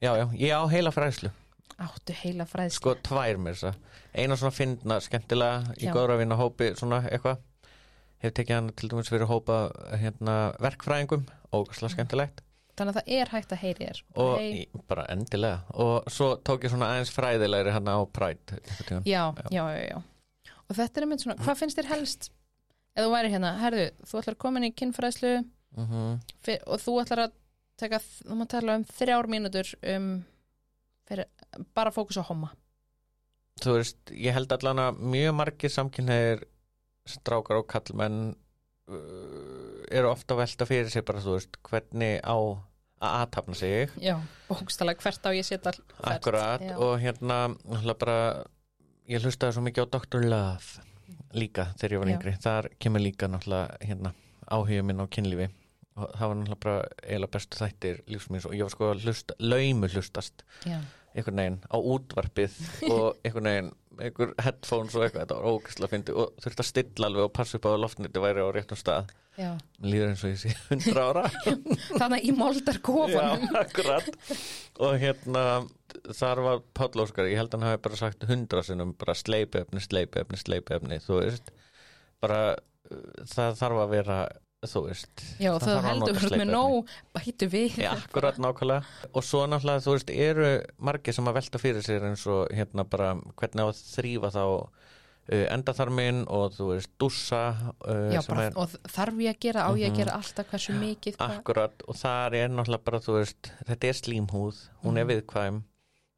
Já, 0.00 0.12
já, 0.16 0.26
ég 0.40 0.54
á 0.54 0.62
heila 0.70 0.92
fræðslu. 0.94 1.32
Áttu 1.80 2.14
heila 2.22 2.44
fræðsla 2.48 2.76
Sko 2.76 2.94
tvær 3.06 3.38
mér 3.40 3.56
þess 3.56 3.70
að 3.70 4.00
Eina 4.20 4.36
svona 4.36 4.54
fyndna, 4.54 4.96
skemmtilega 5.04 5.74
í 5.78 5.90
góðra 5.94 6.16
vinna 6.18 6.36
hópi 6.38 6.72
svona 6.78 7.04
eitthvað. 7.06 7.42
Hef 8.20 8.32
tekið 8.36 8.56
hann 8.56 8.70
til 8.76 8.90
dæmis 8.90 9.08
fyrir 9.08 9.30
hópa 9.30 9.58
hérna, 9.96 10.34
verkfræðingum 10.60 11.28
Ógæslega 11.54 11.94
skemmtilegt. 11.94 12.42
Þannig 12.78 12.94
að 12.94 12.98
það 13.00 13.14
er 13.20 13.30
hægt 13.34 13.52
að 13.54 13.62
heyri 13.64 13.86
þér. 13.86 14.02
Og 14.22 14.34
Hey. 14.38 14.66
bara 14.88 15.06
endilega. 15.12 15.62
Og 15.74 16.04
svo 16.08 16.36
tók 16.36 16.64
ég 16.64 16.70
svona 16.70 16.90
aðeins 16.94 17.10
fræðilegri 17.12 17.72
hann 17.72 17.88
á 17.90 17.98
tímann. 18.06 19.04
já, 19.04 19.34
já, 19.50 19.64
já, 19.74 19.88
já. 19.90 20.02
Og 20.70 20.76
þetta 20.76 20.96
er 20.96 21.02
einmitt 21.02 21.20
svona, 21.24 21.36
hvað 21.42 21.58
finnst 21.58 21.78
þér 21.78 21.88
helst 21.90 22.30
ef 23.00 23.06
þú 23.06 23.10
væri 23.16 23.32
hérna, 23.32 23.50
herðu, 23.62 23.86
þú 24.04 24.20
ætlar 24.20 24.36
að 24.36 24.42
koma 24.44 24.60
inn 24.60 24.68
í 24.70 24.74
kynfræðslu 24.76 25.32
Mhm. 25.76 26.20
fyr- 26.44 26.64
og 26.66 26.80
þú 26.82 26.94
ætlar 27.04 27.24
að 27.28 27.32
taka, 27.80 27.98
þú 28.02 28.34
maður 28.36 28.48
tala 28.52 28.74
um 28.76 28.84
þrjár 28.84 29.28
mínútur 29.32 29.68
um 29.94 30.08
fyrir, 31.08 31.24
bara 31.74 31.90
fókus 31.94 32.18
á 32.20 32.24
homma 32.28 32.50
þú 33.60 33.76
veist, 33.78 33.98
ég 34.12 34.32
held 34.34 34.52
allan 34.52 34.78
að 34.82 34.98
mjög 35.14 35.34
margir 35.38 35.70
samkynneir 35.72 36.42
strákar 37.06 37.58
og 37.60 37.66
kallmenn 37.70 38.34
uh, 38.90 39.84
eru 39.90 40.10
ofta 40.10 40.34
að 40.34 40.42
velta 40.42 40.66
fyrir 40.68 40.90
sig 40.92 41.04
bara, 41.06 41.22
þú 41.22 41.36
veist, 41.38 41.56
hvernig 41.66 42.20
á 42.26 42.34
að 43.00 43.14
aðtapna 43.22 43.56
sig 43.56 43.90
já, 44.02 44.16
bókstala 44.48 44.94
hvert 44.98 45.24
á 45.24 45.30
ég 45.32 45.46
setja 45.46 45.72
akkurat 46.04 46.60
já. 46.60 46.76
og 46.76 46.98
hérna 47.00 47.54
náttúrulega 47.64 47.98
bara, 48.02 48.18
ég 49.08 49.22
hlustaði 49.24 49.56
svo 49.56 49.62
mikið 49.64 49.86
á 49.86 49.92
Dr. 49.96 50.26
Love 50.28 50.89
líka 51.36 51.70
þegar 51.78 51.94
ég 51.94 52.02
var 52.02 52.12
yngri, 52.14 52.36
þar 52.42 52.68
kemur 52.82 53.04
líka 53.04 53.28
náttúrulega 53.30 53.80
hérna 53.86 54.14
áhuga 54.50 54.86
minn 54.86 55.02
á 55.02 55.06
kynlífi 55.06 55.48
og 56.00 56.14
það 56.16 56.30
var 56.30 56.38
náttúrulega 56.40 56.62
bara 56.64 56.78
eiginlega 57.04 57.34
bestu 57.36 57.60
þættir 57.60 58.00
lífsmins 58.10 58.48
og 58.48 58.56
ég 58.56 58.66
var 58.66 58.74
sko 58.74 58.88
að 58.90 59.04
hlusta, 59.04 59.36
laumu 59.42 59.90
hlustast 59.90 60.44
já, 60.66 60.78
einhvern 61.14 61.42
veginn 61.42 61.60
á 61.70 61.76
útvarpið 61.78 62.58
og 62.94 63.20
einhvern 63.24 63.50
veginn 63.50 63.72
einhver 63.98 64.34
headphones 64.38 64.94
og 64.94 65.04
eitthvað, 65.04 65.24
þetta 65.24 65.38
var 65.38 65.48
ógæslega 65.50 65.90
fyndi 65.94 66.14
og 66.14 66.36
þurfti 66.44 66.62
að 66.62 66.68
stilla 66.68 67.08
alveg 67.10 67.26
og 67.26 67.32
passa 67.36 67.58
upp 67.58 67.66
á 67.66 67.70
að 67.72 67.82
loftniti 67.84 68.22
væri 68.22 68.44
á 68.44 68.48
réttum 68.54 68.78
stað. 68.78 69.10
Já. 69.40 69.50
Líður 69.82 70.12
eins 70.12 70.24
og 70.26 70.32
ég 70.32 70.40
sé 70.42 70.54
100 70.70 71.00
ára. 71.00 71.24
Þannig 72.00 72.26
í 72.28 72.34
moldar 72.36 72.80
kofanum 72.84 73.46
Já, 73.46 73.60
akkurat. 73.62 74.10
Og 74.84 74.96
hérna 75.00 75.44
þar 76.16 76.42
var 76.46 76.62
Páll 76.76 77.02
Óskar, 77.04 77.30
ég 77.30 77.40
held 77.40 77.54
að 77.54 77.58
hann 77.58 77.70
hafi 77.70 77.82
bara 77.88 78.00
sagt 78.00 78.26
hundra 78.30 78.62
sinnum 78.66 78.94
bara 79.00 79.16
sleipefni, 79.18 79.82
sleipefni, 79.84 80.40
sleipefni 80.40 81.00
þú 81.04 81.22
veist. 81.22 81.50
Bara 82.22 82.42
það 83.30 83.58
þarf 83.60 83.82
að 83.84 83.92
vera 83.96 84.20
þú 84.68 84.80
veist 84.90 85.22
já, 85.40 85.54
það 85.56 85.70
það 85.70 85.86
heldur 85.88 86.18
við 86.20 86.34
með 86.42 86.50
nóg 86.52 86.90
bætu 87.16 87.46
við. 87.48 87.76
Já, 87.80 87.92
akkurat 87.96 88.36
nákvæmlega. 88.42 88.82
Og 89.16 89.24
svo 89.24 89.46
náttúrulega 89.48 89.84
þú 89.86 89.94
veist 89.94 90.10
eru 90.12 90.48
margir 90.84 91.16
sem 91.16 91.30
að 91.30 91.38
velta 91.38 91.60
fyrir 91.62 91.86
sér 91.86 92.04
eins 92.10 92.26
og 92.28 92.50
hérna 92.52 92.84
bara 92.84 93.14
hvernig 93.40 93.62
að 93.70 93.80
þrýfa 93.80 94.30
þá 94.34 94.42
uh, 94.44 95.46
endaþarmin 95.56 96.20
og 96.28 96.52
þú 96.58 96.66
veist 96.74 96.92
dússa 97.00 97.40
uh, 97.86 98.10
já, 98.12 98.20
bara, 98.28 98.50
er 98.50 98.58
og 98.60 98.74
þarf 98.92 99.22
ég 99.24 99.32
að 99.32 99.40
gera, 99.46 99.64
á 99.64 99.70
ég 99.72 99.88
Mhm. 99.88 99.94
að 99.94 99.98
gera 100.02 100.18
alltaf 100.20 100.50
hversu 100.52 100.76
mikið 100.76 101.16
hvað- 101.16 101.38
akkurat. 101.38 101.82
Og 101.88 101.96
þar 101.96 102.34
er 102.42 102.48
náttúrulega 102.52 102.84
bara 102.84 103.00
þú 103.00 103.16
veist 103.16 103.52
þetta 103.64 103.88
er 103.88 103.96
slímhúð, 104.02 104.56
hún 104.84 104.98
er 105.00 105.04
Mhm. 105.06 105.12
viðkvæm. 105.14 105.62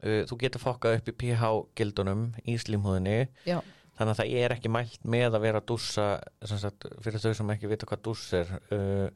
Uh, 0.03 0.24
þú 0.26 0.34
getur 0.43 0.59
fokkað 0.66 0.97
upp 0.99 1.09
í 1.09 1.14
pH-gildunum 1.14 2.34
í 2.43 2.59
slímhúðinni. 2.59 3.28
Já, 3.47 3.62
þannig 4.03 4.14
að 4.16 4.20
það 4.22 4.32
er 4.44 4.55
ekki 4.57 4.70
mælt 4.74 5.05
með 5.14 5.28
að 5.38 5.44
vera 5.46 5.61
að 5.62 5.68
dússa 5.72 6.07
sem 6.50 6.61
sagt, 6.61 6.86
fyrir 7.05 7.22
þau 7.22 7.32
sem 7.38 7.53
ekki 7.55 7.70
vita 7.70 7.88
hvað 7.88 8.03
dúss 8.09 8.24
er 8.36 8.50
uh, 8.74 9.07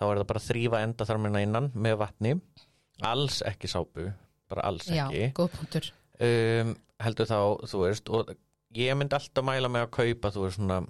þá 0.00 0.06
er 0.08 0.20
það 0.22 0.28
bara 0.32 0.42
að 0.42 0.48
þrýfa 0.50 0.80
endaþarmina 0.88 1.42
innan 1.44 1.68
með 1.74 1.98
vatni. 2.02 2.32
Alls 3.06 3.40
ekki 3.46 3.70
sápu, 3.70 4.08
bara 4.50 4.64
alls 4.68 4.88
já, 4.90 5.04
ekki. 5.06 5.28
góð 5.38 5.52
punktur. 5.58 5.92
Um, 6.22 6.74
heldur 7.02 7.28
þá, 7.30 7.38
þú 7.70 7.84
veist 7.86 8.10
og 8.14 8.34
ég 8.78 8.96
myndi 8.98 9.16
alltaf 9.18 9.46
mæla 9.46 9.70
með 9.72 9.86
að 9.86 9.94
kaupa 9.98 10.30
þú 10.34 10.44
veist 10.46 10.58
svona 10.60 10.80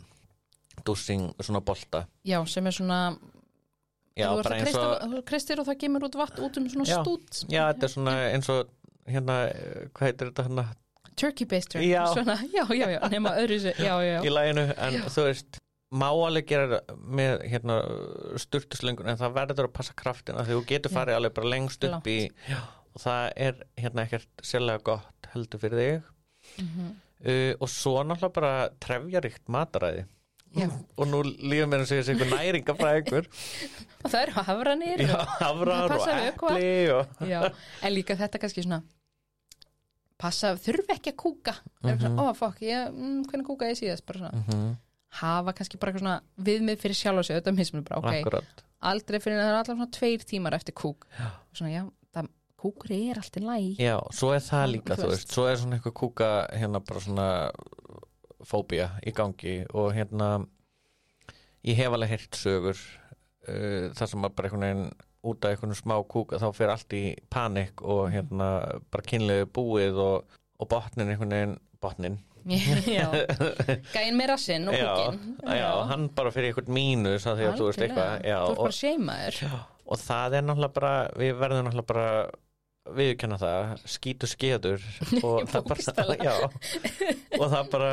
dússing, 0.86 1.28
svona 1.42 1.62
bolta. 1.64 2.06
Já, 2.26 2.38
sem 2.48 2.66
er 2.68 2.76
svona 2.76 2.98
já, 4.16 4.28
þú 4.28 4.44
kreista- 4.48 5.08
þú 5.08 5.22
kristir 5.28 5.60
og 5.62 5.68
það 5.68 5.80
gemur 5.84 6.06
út 6.08 6.18
vatn 6.20 6.44
út 6.46 6.60
um 6.60 6.68
svona 6.68 6.88
Já. 6.88 7.00
stút. 7.00 7.42
Já, 7.48 7.62
þetta 7.72 7.88
er 7.88 7.92
svona 7.94 8.14
eins 8.32 8.48
og 8.52 8.68
hérna, 9.08 9.36
eh, 9.48 9.88
hvað 9.92 10.08
heitir 10.08 10.30
þetta 10.30 10.46
hérna 10.48 10.66
turkey 11.16 11.46
baster 11.46 11.82
Já. 11.84 12.06
svona, 12.12 12.38
já, 12.56 12.64
já, 12.74 12.86
já, 12.96 13.00
nema 13.12 13.34
öðru 13.42 13.58
sér 13.64 13.78
já, 13.82 13.94
já, 14.04 14.18
í 14.24 14.30
læginu, 14.32 14.66
en 14.76 15.00
þú 15.12 15.26
veist 15.28 15.58
má 15.92 16.06
alveg 16.08 16.46
gera 16.48 16.78
með 16.96 17.42
hérna, 17.52 17.74
sturtuslöngun 18.40 19.10
en 19.12 19.18
það 19.20 19.34
verður 19.36 19.66
að 19.68 19.74
passa 19.76 19.92
kraftina 19.98 20.44
því 20.46 20.56
þú 20.56 20.62
getur 20.70 20.94
farið 20.94 21.18
alveg 21.18 21.34
bara 21.36 21.50
lengst 21.52 21.84
upp 21.84 21.98
Langt. 21.98 22.08
í 22.08 22.56
og 22.92 23.02
það 23.04 23.26
er 23.48 23.60
hérna 23.80 24.06
ekkert 24.06 24.44
sérlega 24.44 24.82
gott 24.88 25.28
heldur 25.34 25.60
fyrir 25.62 25.82
þig 25.84 26.08
Mhm. 26.58 26.86
uh, 27.22 27.52
og 27.62 27.68
svo 27.70 28.00
náttúrulega 28.02 28.34
bara 28.34 28.68
trefjaríkt 28.82 29.44
mataræði 29.48 30.06
Já. 30.58 30.66
og 30.98 31.06
nú 31.08 31.20
lífum 31.22 31.70
mér 31.70 31.84
að 31.84 31.92
segja 31.92 32.02
sig 32.08 32.16
einhver 32.16 32.32
næringafræðingur 32.34 33.28
og 34.02 34.08
það 34.10 34.18
eru 34.24 34.34
hafranir 34.48 35.04
já, 35.06 35.12
og, 35.14 35.30
hafrar 35.38 35.94
og 35.94 36.02
við 36.08 36.26
epli 36.32 36.72
og 36.96 37.62
en 37.86 37.94
líka 37.94 38.16
þetta 38.18 38.40
kannski 38.42 38.64
svona 38.66 38.80
passa, 40.22 40.54
þurfi 40.62 40.94
ekki 40.96 41.12
að 41.12 41.18
kúka. 41.24 41.54
Mm 41.82 41.90
-hmm. 41.90 42.00
svona, 42.06 42.26
ó, 42.30 42.34
fokk, 42.38 42.60
ég, 42.64 42.90
mm, 42.92 43.22
hvernig 43.30 43.46
kúka 43.48 43.68
ég 43.70 43.78
síðast? 43.80 44.06
Bara 44.06 44.18
svona, 44.22 44.44
Mhm, 44.46 44.76
hafa 45.22 45.52
kannski 45.52 45.78
bara 45.82 45.92
svona 45.98 46.20
viðmið 46.40 46.78
fyrir 46.80 46.96
sjálf 46.96 47.18
og 47.18 47.24
sig, 47.26 47.36
þetta 47.36 47.54
mismunum 47.56 47.84
bara, 47.84 47.98
ok. 48.00 48.14
Akkurat. 48.22 48.62
Aldrei 48.82 49.18
fyrir 49.20 49.36
það 49.38 49.48
er 49.50 49.58
allavega 49.58 49.76
svona 49.76 49.90
tveir 49.98 50.24
tímar 50.24 50.54
eftir 50.54 50.74
kúk. 50.74 51.04
Já. 51.18 51.30
svona, 51.54 51.70
já, 51.74 51.82
það, 52.14 52.28
kúkur 52.62 52.90
er 52.94 53.18
allt 53.18 53.36
í 53.36 53.42
læg 53.42 53.76
Já, 53.78 53.98
svo 54.14 54.32
er 54.34 54.40
það 54.40 54.66
líka, 54.72 54.94
þú 54.96 55.02
þú 55.02 55.08
veist. 55.10 55.32
svo 55.34 55.46
er 55.50 55.56
svona 55.56 55.76
eitthvað 55.78 55.96
kúka 55.98 56.28
hérna 56.54 56.80
bara 56.80 57.00
svona 57.00 57.50
fóbía 58.44 58.88
í 59.06 59.12
gangi 59.14 59.66
og 59.74 59.92
hérna 59.94 60.46
ég 61.64 61.76
hef 61.78 61.92
alveg 61.94 62.08
heyrt 62.10 62.36
sögur 62.38 62.78
uh, 63.48 63.90
þar 63.94 64.08
sem 64.10 64.24
að 64.26 64.34
bara 64.36 64.48
einhvern 64.48 64.66
veginn 64.66 64.92
út 65.22 65.44
af 65.44 65.54
einhvern 65.54 65.76
smá 65.78 65.96
kúka 66.10 66.40
þá 66.42 66.48
fer 66.56 66.72
allt 66.72 66.94
í 66.98 67.02
panik 67.30 67.82
og 67.82 68.10
hérna 68.12 68.48
bara 68.90 69.06
kynlegu 69.06 69.48
búið 69.54 70.00
og, 70.02 70.36
og 70.58 70.70
botnin 70.70 71.12
einhvern 71.12 71.34
veginn, 71.36 71.56
botnin. 71.82 72.20
Já, 72.90 73.06
gæin 73.94 74.16
með 74.18 74.32
rassinn 74.32 74.66
og 74.66 74.74
já, 74.74 74.88
kúkin. 74.98 75.36
já, 75.46 75.68
hann 75.92 76.08
bara 76.16 76.32
fyrir 76.34 76.50
einhvern 76.50 76.74
mínus 76.74 77.26
að 77.30 77.38
því 77.38 77.44
að 77.46 77.60
þú 77.60 77.68
veist 77.68 77.84
eitthvað 77.86 78.24
já, 78.26 78.38
þú 78.48 78.64
og, 78.66 78.72
seimaður. 78.74 79.38
Og 79.92 80.00
það 80.02 80.38
er 80.38 80.48
náttúrulega 80.48 80.74
bara 80.80 80.94
við 81.22 81.36
verðum 81.38 81.68
náttúrulega 81.68 81.92
bara 81.92 82.08
viðurkenna 82.98 83.38
það, 83.38 83.72
skítu 83.94 84.26
skeður. 84.26 84.82
Og 85.28 85.46
það 85.52 85.68
bara 85.70 86.16
já, 86.18 86.34
og 87.38 87.44
það 87.52 87.70
bara 87.76 87.92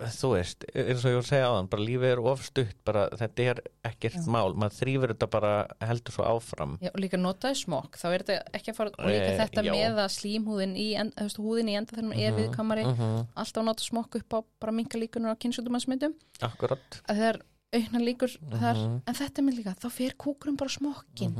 þú 0.00 0.28
veist, 0.34 0.64
eins 0.74 1.04
og 1.04 1.10
ég 1.10 1.16
voru 1.16 1.22
að 1.24 1.28
segja 1.30 1.48
á 1.48 1.52
þann 1.56 1.68
bara 1.72 1.82
lífið 1.84 2.08
er 2.10 2.20
ofstutt, 2.30 2.76
bara 2.84 3.02
þetta 3.20 3.44
er 3.50 3.60
ekkert 3.90 4.16
Já. 4.16 4.26
mál, 4.32 4.54
maður 4.54 4.76
þrýfur 4.80 5.12
þetta 5.14 5.28
bara 5.30 5.52
heldur 5.80 6.12
svo 6.16 6.24
áfram. 6.24 6.78
Já, 6.80 6.90
og 6.94 7.00
líka 7.04 7.20
notaði 7.20 7.58
smokk, 7.60 7.98
þá 8.00 8.06
er 8.14 8.24
þetta 8.24 8.38
ekki 8.60 8.70
að 8.72 8.78
fara 8.80 8.90
og 8.98 9.06
líka 9.10 9.28
Eh, 9.30 9.38
þetta 9.42 9.64
já. 9.66 9.72
með 9.74 10.00
að 10.04 10.10
slímhúðin 10.16 10.74
í, 10.76 10.88
þú 10.96 11.26
veist, 11.28 11.36
húðin 11.44 11.68
í 11.70 11.76
enda 11.76 11.92
þegar 11.96 12.08
maður 12.10 12.26
er 12.30 12.38
viðkamari, 12.40 12.84
mhm, 12.86 13.26
alltaf 13.36 13.64
nota 13.64 13.82
smokk 13.84 14.14
upp 14.22 14.30
á 14.34 14.38
bara 14.60 14.72
minga 14.72 14.98
líkunar 14.98 15.36
á 15.36 15.40
kynnsjútumansmyndum 15.42 16.14
akkurat. 16.40 17.00
Að 17.08 17.16
það 17.16 17.28
er 17.34 17.40
aukna 17.72 18.00
líkur 18.02 18.32
þar, 18.50 18.76
Mhm. 18.76 19.02
en 19.06 19.14
þetta 19.14 19.38
er 19.38 19.44
mér 19.46 19.56
líka, 19.60 19.74
þá 19.78 19.90
fer 19.92 20.10
kúkurum 20.18 20.56
bara 20.56 20.70
smokkin, 20.70 21.34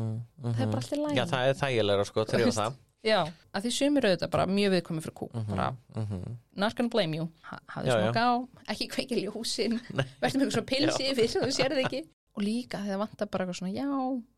það 0.44 0.60
er 0.60 0.66
bara 0.66 0.78
allt 0.84 0.92
í 0.92 1.00
læg 1.00 1.16
já, 1.16 1.24
það 1.26 1.48
er 1.48 1.54
þægilega 1.58 2.06
sko, 2.06 2.24
veist, 2.24 2.58
það 2.58 2.76
Já, 3.06 3.20
að 3.56 3.66
því 3.66 3.72
sumir 3.72 4.06
auðvitað 4.06 4.32
bara 4.34 4.46
mjög 4.50 4.72
viðkomið 4.76 5.04
fyrir 5.06 5.16
kúk. 5.22 5.36
Bara, 5.48 5.68
mhm. 5.96 6.38
not 6.60 6.76
gonna 6.76 6.92
blame 6.92 7.16
you. 7.16 7.28
Ha 7.48 7.60
hafði 7.74 7.90
Já, 7.90 7.94
já. 7.94 8.00
smokk 8.04 8.20
á, 8.20 8.30
ekki 8.74 8.88
kveikil 8.94 9.20
í 9.22 9.28
húsin 9.32 9.76
verður 9.80 10.10
með 10.20 10.26
eitthvað 10.28 10.56
svona 10.56 10.70
pilsi 10.72 11.12
yfir 11.12 11.30
þú 11.32 11.52
sérði 11.56 11.84
ekki. 11.86 12.02
Og 12.38 12.44
líka 12.46 12.78
þegar 12.84 13.00
vantar 13.00 13.26
bara 13.26 13.42
eitthvað 13.42 13.58
svona 13.58 13.72
já, 13.74 13.86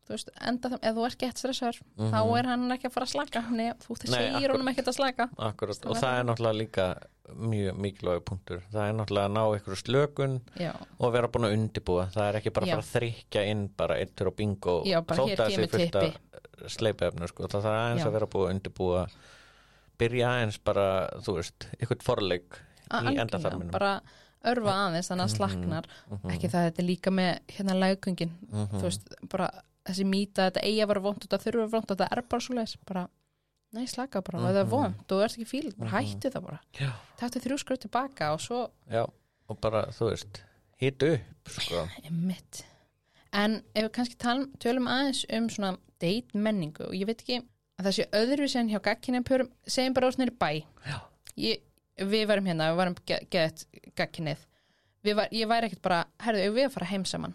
þú 0.07 0.15
veist, 0.15 0.31
enda 0.41 0.71
það, 0.71 0.79
ef 0.89 0.95
þú 0.95 1.03
ert 1.05 1.17
gett 1.21 1.41
stressar 1.43 1.75
þá 1.99 2.21
er 2.23 2.47
hann 2.49 2.63
ekki 2.73 2.89
að 2.89 2.95
fara 2.95 3.05
að 3.05 3.11
slaka. 3.11 3.43
Nei, 3.53 3.67
þú 3.83 3.97
segir 4.01 4.53
honum 4.55 4.71
ekkert 4.71 4.89
að 4.89 4.97
slaka. 4.97 5.27
Akkurat, 5.37 5.77
Það 5.83 5.91
og 5.91 5.99
það 5.99 6.17
er 6.17 6.25
náttúrulega 6.29 6.59
líka 6.63 6.87
mjög 7.39 7.77
mikilvæg 7.79 8.23
punktur, 8.27 8.63
það 8.71 8.87
er 8.89 8.95
náttúrulega 8.97 9.29
að 9.29 9.35
ná 9.37 9.57
ykkur 9.57 9.79
slökun 9.79 10.33
Já, 10.59 10.71
og 10.99 11.13
vera 11.15 11.29
búin 11.31 11.47
að 11.47 11.55
undibúa 11.57 12.07
það 12.13 12.27
er 12.27 12.39
ekki 12.39 12.53
bara 12.55 12.67
að 12.67 12.69
Já. 12.69 12.75
fara 12.75 12.85
að 12.85 12.91
þrykja 12.97 13.43
inn 13.51 13.63
bara 13.79 13.97
eittur 14.03 14.29
og 14.29 14.35
bingo 14.39 14.75
Já, 14.87 14.97
bara 15.07 15.21
þótt 15.21 15.31
hér 15.31 15.99
að 16.01 16.17
sleipefnu 16.71 17.27
sko. 17.29 17.47
það 17.47 17.65
þarf 17.67 17.79
aðeins 17.79 18.03
Já. 18.03 18.07
að 18.07 18.17
vera 18.17 18.29
búið 18.33 18.47
að 18.47 18.53
undibúa 18.55 19.05
byrja 20.01 20.29
aðeins 20.33 20.59
bara 20.65 20.85
þú 21.25 21.37
veist, 21.39 21.67
ykkur 21.79 22.03
forleik 22.03 22.59
í 22.93 23.15
endaþarminum. 23.17 23.71
bara 23.73 23.93
örfa 24.43 24.75
aðeins 24.87 25.09
þannig 25.11 25.27
að 25.29 25.35
slaknar. 25.37 25.89
ekki 26.33 26.49
það 26.51 26.65
þetta 26.67 26.81
er 26.83 26.87
líka 26.87 27.13
með 27.13 27.31
hérna 27.55 27.77
lægkungin 27.79 28.33
þú 28.51 28.83
veist, 28.83 29.13
bara 29.31 29.49
þessi 29.87 30.05
mýta 30.07 30.47
þetta 30.49 30.63
eigi 30.63 30.81
að 30.83 30.91
vera 30.93 31.03
vond 31.03 31.21
þetta 31.23 31.41
þurfa 31.43 31.59
að 31.59 31.67
vera 31.67 31.75
vond 31.77 31.91
þetta 31.91 32.09
er 32.11 32.23
bara 32.33 32.45
svo 32.45 32.57
leis 32.57 32.75
bara, 32.87 33.05
nei 33.73 33.85
slaka 33.89 34.21
bara, 34.21 34.39
og 34.39 34.49
ef 34.49 34.55
það 34.57 34.61
er 34.63 34.71
vond 34.73 34.99
og 35.03 35.13
þú 35.13 35.21
ert 35.25 35.37
ekki 35.37 35.49
fíl, 35.49 35.73
bara 35.79 35.93
hættu 35.97 36.31
það 36.33 36.45
bara. 36.49 36.59
Taktu 37.19 37.43
þrjú 37.43 37.59
skröð 37.63 37.85
tilbaka 37.87 38.33
og 38.35 38.43
svo 38.43 38.61
já, 38.91 39.03
og 39.49 39.59
bara 39.63 39.87
þú 39.95 40.11
veist 40.11 40.43
hitu 40.83 41.15
upp 41.17 41.51
sko. 41.57 41.87
Einmitt. 42.03 42.63
En 43.33 43.59
ef 43.73 43.87
við 43.87 43.91
kannski 43.95 44.17
talum, 44.21 44.47
tölum 44.61 44.87
aðeins 44.87 45.23
um 45.33 45.49
svona 45.49 45.77
date 46.03 46.37
menningu 46.37 46.85
og 46.89 46.93
ég 46.93 47.07
veit 47.09 47.21
ekki 47.23 47.39
að 47.79 47.87
það 47.87 47.95
sé 47.97 48.05
öðruvísi 48.13 48.59
en 48.59 48.69
hjá 48.69 48.79
gagkinni 48.85 49.23
pörum, 49.25 49.49
segjum 49.65 49.93
bara 49.97 50.09
ásnir 50.11 50.29
bæ. 50.37 50.49
Ég, 51.41 51.63
við 51.97 52.27
varum 52.29 52.45
hérna, 52.45 52.67
við 52.71 52.77
varum 52.77 52.97
ge 53.09 53.17
gett 53.33 53.65
gagkinnið 53.97 54.43
var, 55.17 55.27
ég 55.35 55.49
væri 55.49 55.67
ekkert 55.67 55.81
bara, 55.83 56.03
herðu, 56.23 56.51
við 56.55 56.67
að 56.69 56.75
fara 56.77 56.85
heim 56.93 57.03
saman? 57.09 57.33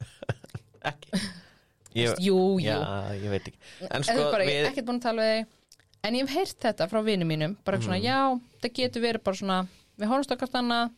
Ekki. 0.90 1.20
Ég, 1.94 2.14
jú, 2.18 2.36
jú, 2.58 2.64
já, 2.64 2.78
ég 3.20 3.30
veit 3.30 3.50
ekki. 3.50 3.58
En 3.90 4.02
sko, 4.06 4.24
bara, 4.32 4.46
við, 4.48 4.64
ekkert 4.70 4.86
búin 4.88 4.98
að 4.98 5.04
tala 5.04 5.26
við 5.26 5.36
þig. 5.36 5.60
En 6.04 6.16
ég 6.18 6.24
hef 6.26 6.34
heyrt 6.36 6.58
þetta 6.66 6.88
frá 6.90 7.00
vinum 7.06 7.28
mínum 7.30 7.54
bara 7.64 7.78
svona, 7.80 7.96
Mhm. 7.98 8.04
já, 8.04 8.40
það 8.64 8.74
getur 8.78 9.02
verið 9.04 9.22
bara 9.24 9.36
svona 9.40 9.58
við 9.98 10.10
horfumst 10.10 10.32
okkar 10.34 10.50
annað 10.60 10.90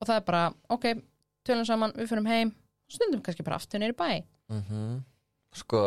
og 0.00 0.08
það 0.08 0.16
er 0.16 0.24
bara, 0.30 0.44
ok, 0.70 0.86
tölum 1.46 1.66
saman 1.68 1.92
við 1.92 2.08
fyrir 2.10 2.26
heim, 2.26 2.54
stundum 2.96 3.24
kannski 3.24 3.46
bara 3.46 3.58
aftur 3.60 3.82
neyri 3.82 3.96
bæ. 3.96 4.22
Mm 4.52 5.00
sko 5.52 5.80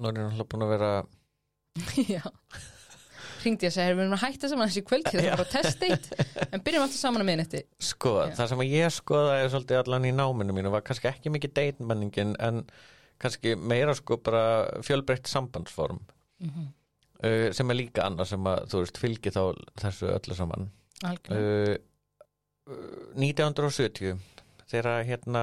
nú 0.00 0.10
er 0.10 0.14
ég 0.14 0.22
náttúrulega 0.22 0.50
búin 0.52 0.64
að 0.64 0.74
vera 0.74 0.90
Já. 2.14 2.22
Ringdi 3.40 3.64
ég 3.64 3.70
að 3.70 3.76
segja, 3.78 3.94
við 3.94 4.02
erum 4.04 4.14
að 4.18 4.22
hætta 4.26 4.48
saman 4.50 4.68
þessi 4.68 4.82
kvöld 4.84 5.06
Það 5.08 5.22
er 5.24 5.38
bara 5.40 5.48
test 5.48 5.80
date. 5.80 6.26
En 6.52 6.62
byrjum 6.64 6.82
alltaf 6.84 7.00
saman 7.00 7.22
að 7.22 7.28
miðnætti. 7.30 7.60
Sko, 7.80 8.12
Já. 8.26 8.34
það 8.36 8.50
sem 8.52 8.62
að 8.64 8.72
ég 8.74 8.92
skoðaði 8.92 9.46
svolítið 9.54 9.78
allan 9.80 10.08
í 10.08 10.10
náminu 10.12 10.56
mínu 10.56 10.72
var 10.74 10.84
kannski 10.84 11.08
ekki 11.08 11.32
mikið 11.32 11.54
deitmenningin 11.56 12.34
en 12.42 12.60
kannski 13.22 13.54
meira 13.56 13.94
sko 13.96 14.18
bara 14.20 14.42
fjölbreytt 14.84 15.30
sambandsform. 15.30 16.02
Mhm. 16.44 16.68
uh, 17.24 17.48
sem 17.56 17.72
er 17.72 17.78
líka 17.80 18.04
annað 18.08 18.30
sem 18.34 18.50
að 18.52 18.66
þú 18.72 18.82
veist 18.84 19.00
fylgir 19.00 19.36
þá 19.36 19.42
þessu 19.86 20.12
öllu 20.18 20.36
saman. 20.36 20.68
Uh, 21.00 21.78
uh, 22.68 22.76
1970 23.16 24.20
þegar 24.70 25.04
hérna 25.08 25.42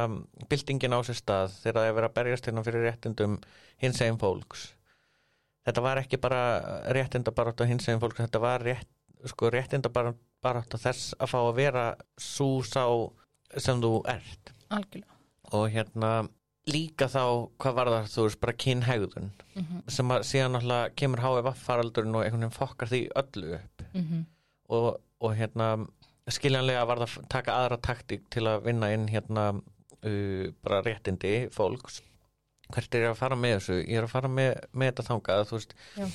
byltingin 0.50 0.96
á 0.96 1.00
sér 1.04 1.18
stað 1.20 1.56
þegar 1.62 1.80
það 1.82 1.88
er 1.90 1.96
verið 1.98 2.10
að 2.10 2.18
berjast 2.20 2.48
hérna 2.50 2.64
fyrir 2.68 2.86
réttindum 2.88 3.38
hins 3.84 4.02
einn 4.06 4.20
fólks. 4.22 4.68
Þetta 5.68 5.84
var 5.84 6.00
ekki 6.00 6.20
bara 6.24 6.42
réttindabarátt 6.96 7.60
á 7.60 7.66
hins 7.68 7.88
einn 7.92 8.00
fólks, 8.00 8.22
þetta 8.24 8.40
var 8.40 8.64
rétt, 8.64 8.88
sko, 9.28 9.50
réttindabarátt 9.52 10.76
á 10.76 10.78
þess 10.80 11.12
að 11.20 11.32
fá 11.34 11.38
að 11.44 11.56
vera 11.60 11.86
svo 12.16 12.62
sá 12.64 12.86
sem 13.60 13.82
þú 13.84 13.92
ert. 14.08 14.54
Algjörlega. 14.72 15.14
Og 15.56 15.68
hérna 15.72 16.12
líka 16.68 17.08
þá 17.12 17.22
hvað 17.64 17.76
var 17.78 17.92
það, 17.94 18.08
þú 18.14 18.24
veist, 18.28 18.40
bara 18.44 18.54
kynhegðun 18.64 19.30
Mhm, 19.58 19.78
sem 19.90 20.12
að 20.14 20.26
síðan 20.30 20.52
náttúrulega 20.54 20.90
kemur 21.00 21.22
HFF 21.24 21.62
faraldurinn 21.66 22.16
og 22.16 22.24
einhvern 22.24 22.44
veginn 22.44 22.58
fokkar 22.58 22.90
því 22.92 23.00
öllu 23.18 23.54
upp. 23.58 23.84
Mhm, 23.94 24.26
og, 24.70 25.00
og 25.22 25.32
hérna 25.40 25.70
skiljanlega 26.34 26.86
var 26.88 27.02
það 27.04 27.18
að 27.22 27.28
taka 27.32 27.58
aðra 27.62 27.80
taktík 27.88 28.28
til 28.34 28.46
að 28.50 28.66
vinna 28.68 28.92
inn 28.96 29.08
hérna 29.12 29.50
uh, 29.56 30.48
bara 30.66 30.82
réttindi 30.86 31.36
fólks. 31.56 32.02
Hvert 32.74 32.96
er 32.96 33.06
ég 33.06 33.14
að 33.14 33.22
fara 33.22 33.38
með 33.40 33.60
þessu? 33.60 33.78
Ég 33.84 34.00
er 34.02 34.08
að 34.08 34.16
fara 34.16 34.32
með, 34.32 34.50
með 34.76 34.92
þetta 34.92 35.08
þangað 35.08 35.46
þú 35.48 35.60
veist, 35.60 35.76
Já. 35.96 36.08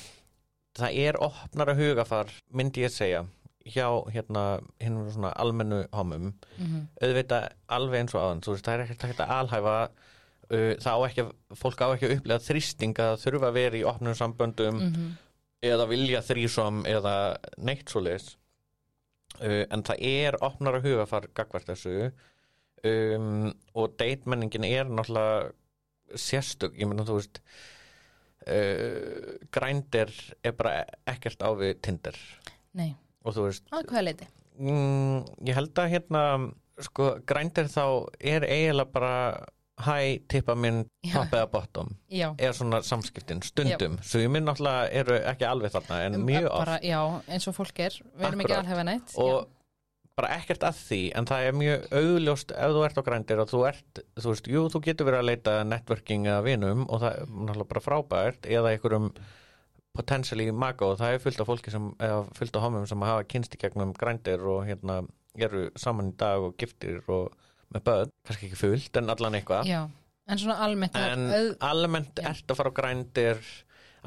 það 0.79 0.99
er 1.07 1.19
opnara 1.25 1.77
hugafar 1.79 2.33
myndi 2.53 2.83
ég 2.85 2.93
segja 2.93 3.23
hjá 3.63 3.87
hérna 4.11 4.43
hinn 4.83 4.99
svona 5.13 5.31
almennu 5.39 5.85
homum. 5.95 6.33
Mhm, 6.59 6.87
auðvitað 7.01 7.47
alveg 7.71 8.03
eins 8.03 8.15
og 8.15 8.21
aðan 8.21 8.43
veist, 8.45 8.67
það 8.67 8.73
er 8.73 8.85
ekkert 8.85 9.23
að 9.23 9.35
alhæfa 9.39 9.75
uh, 9.87 10.73
það 10.83 10.93
á 10.93 10.99
ekki 11.07 11.25
að, 11.25 11.33
fólk 11.57 11.83
á 11.83 11.87
ekki 11.87 12.09
að 12.09 12.15
upplega 12.19 12.45
þrýsting 12.47 13.01
að 13.01 13.17
þurfa 13.23 13.49
að 13.49 13.59
vera 13.59 13.79
í 13.79 13.85
opnum 13.87 14.17
samböndum 14.19 14.79
mhm, 14.79 15.11
eða 15.63 15.87
vilja 15.89 16.21
þrísom 16.27 16.83
eða 16.89 17.15
neitt 17.57 17.89
svo 17.89 18.03
leis 18.03 18.33
uh, 19.41 19.63
en 19.69 19.85
það 19.85 20.05
er 20.09 20.39
opnar 20.45 20.79
að 20.79 20.89
hugafar 20.89 21.29
gagvart 21.35 21.71
þessu. 21.73 22.11
Um, 22.83 23.53
og 23.79 23.93
deitmenningin 23.95 24.65
er 24.67 24.89
náttúrulega 24.91 25.53
sérstök, 26.19 26.75
ég 26.75 26.89
meina 26.89 27.05
þú 27.07 27.15
veist 27.15 27.39
uh, 28.47 29.39
grændir 29.53 30.11
er 30.43 30.55
bara 30.57 30.83
ekkert 31.09 31.43
á 31.43 31.49
við 31.57 31.77
tindir 31.85 32.17
Nei, 32.75 32.91
og 33.23 33.37
þú 33.37 33.47
veist 33.47 33.71
að 33.71 33.87
hvaða 33.87 34.05
leiti 34.09 34.27
mm, 34.59 35.23
ég 35.47 35.57
held 35.57 35.79
að 35.79 35.93
hérna 35.95 36.23
sko 36.83 37.09
grændir 37.29 37.69
þá 37.71 37.85
er 38.19 38.47
eiginlega 38.47 38.93
bara 38.93 39.15
hæ, 39.85 39.97
tippa 40.31 40.55
minn, 40.55 40.83
Já. 41.05 41.13
top 41.17 41.33
eða 41.39 41.49
bottom. 41.53 41.89
Já, 42.11 42.29
er 42.39 42.53
svona 42.57 42.81
samskiptin 42.85 43.41
stundum. 43.45 43.97
Svo 44.03 44.21
ég 44.23 44.31
minn 44.31 44.47
náttúrulega 44.47 44.87
eru 45.03 45.17
ekki 45.19 45.47
alveg 45.49 45.73
þarna 45.75 45.99
en 46.07 46.21
mjög 46.27 46.47
oft. 46.51 46.65
bara, 46.65 46.79
Já, 46.83 46.99
eins 47.27 47.47
og 47.51 47.57
fólk 47.57 47.83
er. 47.85 47.99
Við 48.15 48.29
erum 48.29 48.45
ekki 48.45 48.57
alhefa 48.57 48.87
neitt 48.87 49.17
og 49.17 49.49
bara 50.13 50.35
ekkert 50.37 50.61
að 50.67 50.75
því 50.77 51.01
en 51.17 51.25
það 51.25 51.43
er 51.47 51.55
mjög 51.57 51.85
augljóst 51.97 52.51
ef 52.53 52.73
þú 52.75 52.81
ert 52.85 52.99
á 53.01 53.03
grændir 53.07 53.39
og 53.41 53.47
þú 53.49 53.61
ert, 53.65 54.01
þú 54.21 54.33
veist, 54.33 54.49
jú, 54.51 54.65
þú 54.69 54.81
getur 54.85 55.07
verið 55.09 55.23
að 55.23 55.29
leita 55.31 55.53
networking 55.65 56.27
eða 56.29 56.43
vinum 56.45 56.83
og 56.85 57.01
það 57.01 57.15
er 57.15 57.31
náttúrulega 57.33 57.71
bara 57.71 57.81
frábært 57.87 58.45
eða 58.45 58.75
einhverjum 58.75 59.07
potentially 59.97 60.51
maga 60.53 60.85
og 60.89 60.99
það 61.01 61.15
er 61.15 61.23
fullt 61.23 61.41
af 61.41 61.49
fólki 61.49 61.73
sem, 61.73 61.89
eða 62.01 62.21
fullt 62.37 62.55
af 62.57 62.65
homum 62.65 62.85
sem 62.89 63.05
hafa 63.05 63.25
kynst 63.29 63.57
í 63.57 63.61
gegnum 63.61 63.93
grændir 63.97 64.41
og 64.45 64.63
hérna 64.69 65.01
eru 65.37 65.67
saman 65.81 66.11
í 66.13 66.17
dag 66.17 66.45
og 66.45 66.55
giftir 66.61 67.01
og 67.09 67.33
með 67.73 67.83
börn, 67.89 68.11
kannski 68.27 68.47
ekki 68.49 68.59
fullt 68.59 68.97
en 69.01 69.09
allan 69.13 69.37
eitthvað. 69.39 69.69
En 70.31 70.39
svona 70.39 70.55
almennt 70.63 70.95
en 70.95 71.25
auð- 71.35 71.55
almennt 71.67 72.15
Já. 72.21 72.29
ert 72.29 72.47
að 72.53 72.55
fara 72.61 72.71
á 72.71 72.77
grændir 72.77 73.41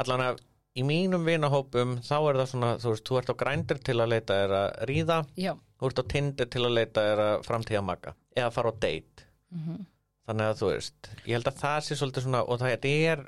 allan 0.01 0.23
að 0.31 0.39
í 0.77 0.85
mínum 0.85 1.25
vinahópum 1.25 1.99
þá 2.05 2.15
er 2.31 2.39
það 2.41 2.49
svona, 2.53 2.71
þú 2.81 2.93
veist, 2.95 3.05
þú 3.09 3.19
ert 3.21 3.33
á 3.33 3.41
grændir 3.43 3.79
til 3.85 3.97
að 4.01 4.11
leita 4.15 4.35
er 4.45 4.55
að 4.57 4.87
ríða 4.91 5.19
já, 5.37 5.53
þú 5.81 5.91
ert 5.91 6.01
á 6.01 6.05
tindir 6.13 6.49
til 6.53 6.63
að 6.65 6.75
leita 6.79 7.05
er 7.13 7.23
að 7.27 7.45
framtíða 7.49 7.83
maga 7.85 8.15
eða 8.37 8.51
fara 8.53 8.73
á 8.73 8.75
date. 8.81 9.27
Mhm, 9.53 9.87
þannig 10.29 10.51
að 10.51 10.59
þú 10.63 10.71
veist, 10.73 11.11
ég 11.27 11.33
held 11.37 11.49
að 11.53 11.61
það 11.61 11.79
sé 11.87 11.97
svolítið 12.01 12.27
svona 12.27 12.43
og 12.49 12.59
það 12.61 12.89
er 12.91 13.25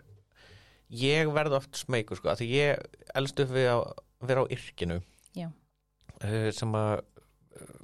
ég 0.90 1.32
verð 1.36 1.58
oft 1.60 1.76
smeykur 1.76 2.16
sko, 2.16 2.32
því 2.40 2.48
ég 2.54 2.84
elst 3.14 3.40
upp 3.44 3.50
við 3.52 3.68
að 3.74 3.82
vera 4.28 4.44
á 4.44 4.46
yrkinu. 4.48 5.00
Já, 5.36 5.48
uh, 6.24 6.50
sem 6.56 6.72
að 6.72 7.02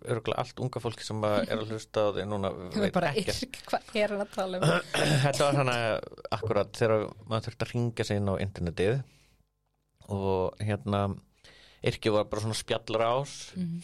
örgulega 0.04 0.40
allt 0.42 0.60
unga 0.60 0.80
fólki 0.84 1.04
sem 1.06 1.22
að 1.24 1.36
er 1.48 1.58
að 1.62 1.70
hlusta 1.72 2.04
á 2.04 2.08
því 2.16 2.24
núna 2.28 2.50
veit 2.74 2.98
yrk 3.24 3.58
hvað 3.70 3.94
er 4.02 4.14
hann 4.14 4.24
að 4.24 4.34
tala 4.34 4.60
um? 4.60 4.66
Þetta 5.24 5.44
var 5.48 5.58
hana 5.62 5.76
akkurat 6.38 6.72
þegar 6.80 7.06
maður 7.30 7.46
þurfti 7.48 7.66
að 7.68 7.72
ringa 7.74 8.06
sig 8.08 8.20
inn 8.20 8.28
á 8.30 8.34
internetið 8.44 8.94
og 10.14 10.60
hérna 10.60 11.02
yrki 11.84 12.12
var 12.12 12.28
bara 12.28 12.44
svona 12.44 12.58
spjallrás 12.58 13.34
Mhm. 13.56 13.80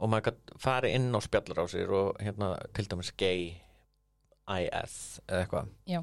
og 0.00 0.10
maður 0.10 0.26
gætt 0.30 0.54
farið 0.60 0.94
inn 0.98 1.10
á 1.16 1.20
spjallrásir 1.24 1.90
og 1.94 2.16
hérna 2.20 2.52
til 2.74 2.84
dæmis 2.90 3.12
gay 3.16 3.54
IS 4.44 5.20
eða 5.28 5.40
eitthvað. 5.46 5.68
Já, 5.88 6.00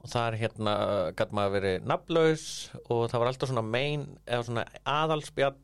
og 0.00 0.08
þar 0.10 0.36
hérna 0.40 0.72
gætt 1.14 1.34
maður 1.36 1.52
verið 1.60 1.84
nafnlaus 1.86 2.44
og 2.88 3.04
það 3.12 3.18
var 3.22 3.30
alltaf 3.30 3.50
svona 3.52 3.62
main 3.66 4.06
eða 4.26 4.46
svona 4.48 4.64
aðalspjall 4.88 5.58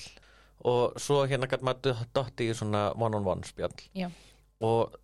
og 0.65 0.97
svo 1.01 1.27
hérna 1.29 1.47
gætt 1.51 1.63
maður 1.63 2.05
dotti 2.17 2.49
í 2.51 2.55
svona 2.57 2.89
one-on-one 2.97 3.45
spjall. 3.45 3.75
Já, 3.95 4.09
og 4.61 4.95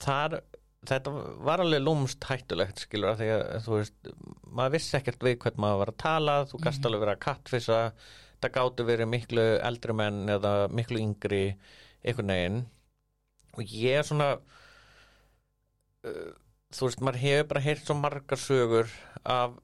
þar 0.00 0.40
þetta 0.86 1.10
var 1.44 1.60
alveg 1.60 1.82
lúmst 1.82 2.22
hættulegt 2.28 2.78
skilur 2.84 3.10
að 3.12 3.18
því 3.20 3.28
að 3.34 3.64
þú 3.66 3.72
veist 3.80 4.10
maður 4.56 4.72
vissi 4.76 4.96
ekkert 4.96 5.22
við 5.26 5.38
hvern 5.42 5.60
maður 5.64 5.78
var 5.82 5.90
að 5.92 5.98
tala 6.04 6.36
þú 6.46 6.60
gast 6.62 6.86
alveg 6.86 7.00
verið 7.02 7.16
að 7.16 7.24
kattfissa 7.26 7.78
það 8.40 8.52
gátu 8.54 8.84
verið 8.86 9.08
miklu 9.10 9.46
eldri 9.66 9.92
menn 9.96 10.28
eða 10.30 10.52
miklu 10.70 10.98
yngri 11.02 11.42
einhvern 12.06 12.30
veginn. 12.32 12.58
Og 13.56 13.62
ég 13.72 13.98
er 13.98 14.06
svona 14.06 14.28
uh, 16.06 16.32
þú 16.76 16.88
veist 16.88 17.02
maður 17.04 17.20
hefur 17.24 17.48
bara 17.52 17.64
heyrt 17.64 17.86
svo 17.88 17.96
margar 17.98 18.38
sögur 18.40 18.90
af 19.24 19.56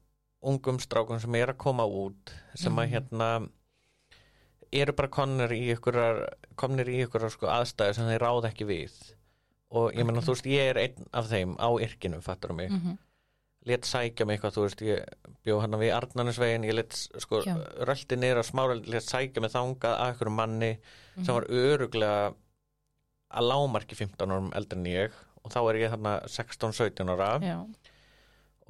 ungum 0.43 0.81
strákum 0.83 1.21
sem 1.23 1.35
er 1.39 1.53
að 1.53 1.61
koma 1.63 1.85
út 1.87 2.33
sem 2.59 2.73
að 2.75 2.87
Mhm. 2.89 2.93
hérna 2.97 3.29
eru 4.73 4.95
bara 4.97 5.11
komnir 5.13 5.53
í 5.55 5.63
ykkurar 5.75 6.23
komnir 6.59 6.91
í 6.91 7.03
ykkurar 7.05 7.33
sko 7.33 7.51
aðstæðu 7.53 7.97
sem 7.97 8.11
þeir 8.11 8.25
ráð 8.25 8.49
ekki 8.51 8.69
við. 8.69 8.95
Og 9.73 9.97
ég 9.97 10.05
meina 10.05 10.23
þú 10.25 10.37
veist 10.37 10.49
ég 10.51 10.71
er 10.73 10.81
einn 10.83 11.09
af 11.17 11.31
þeim 11.31 11.57
á 11.57 11.69
yrkinu 11.81 12.21
fattur 12.25 12.53
mig, 12.57 12.73
mhm, 12.73 12.99
let 13.69 13.89
sækja 13.89 14.27
mig 14.27 14.39
eitthvað 14.39 14.57
þú 14.57 14.65
veist 14.67 14.85
ég 14.85 15.05
bjó 15.47 15.59
hann 15.63 15.79
við 15.81 15.95
Arnarnesvegin 15.97 16.67
ég 16.69 16.77
let 16.77 16.97
sko 16.97 17.41
Já. 17.47 17.55
rölti 17.89 18.19
niður 18.19 18.43
á 18.43 18.45
smára 18.45 18.77
let 18.77 19.07
sækja 19.07 19.41
mig 19.41 19.53
þangað 19.55 19.97
að 19.97 20.15
ykkur 20.15 20.31
manni 20.31 20.73
mhm. 20.77 21.25
sem 21.25 21.35
var 21.35 21.49
öruglega 21.49 22.35
að 23.33 23.49
lámarki 23.49 23.97
15 23.97 24.35
árum 24.35 24.53
eldri 24.53 24.79
en 24.79 24.91
ég. 24.91 25.23
Og 25.43 25.51
þá 25.51 25.61
er 25.63 25.81
ég 25.81 25.91
þarna 25.91 26.19
16-17 26.31 27.09
ára. 27.17 27.31
Já, 27.43 27.57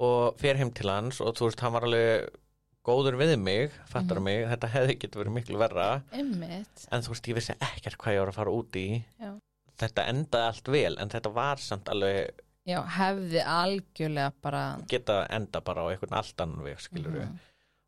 og 0.01 0.39
fer 0.41 0.57
heim 0.57 0.71
til 0.73 0.89
hans 0.89 1.19
og 1.21 1.35
þú 1.37 1.49
veist 1.49 1.61
hann 1.63 1.75
var 1.75 1.85
alveg 1.87 2.31
góður 2.83 3.15
við 3.19 3.37
mig, 3.39 3.71
fattar 3.87 4.19
Mhm. 4.19 4.23
mig 4.23 4.45
þetta 4.51 4.69
hefði 4.73 4.99
getur 4.99 5.23
verið 5.23 5.33
miklu 5.37 5.57
verra 5.57 6.01
einmitt 6.11 6.87
en 6.91 7.01
þú 7.01 7.09
veist 7.13 7.27
ég 7.31 7.35
vissi 7.35 7.55
ekkert 7.59 7.97
hvað 7.97 8.13
ég 8.13 8.19
var 8.19 8.31
að 8.33 8.39
fara 8.41 8.51
út 8.51 8.71
í 8.75 9.03
Já. 9.19 9.31
þetta 9.79 10.07
endaði 10.09 10.47
allt 10.47 10.67
vel 10.67 10.97
en 10.99 11.09
þetta 11.09 11.33
var 11.33 11.57
samt 11.57 11.85
alveg 11.89 12.29
já, 12.67 12.83
hefði 12.97 13.41
algjörlega 13.45 14.33
bara 14.41 14.77
geta 14.87 15.25
enda 15.29 15.61
bara 15.61 15.81
á 15.83 15.91
einhvern 15.91 16.13
allt 16.19 16.39
annan 16.41 16.63
veg 16.63 16.77
skilur 16.79 17.11
Mhm. 17.23 17.39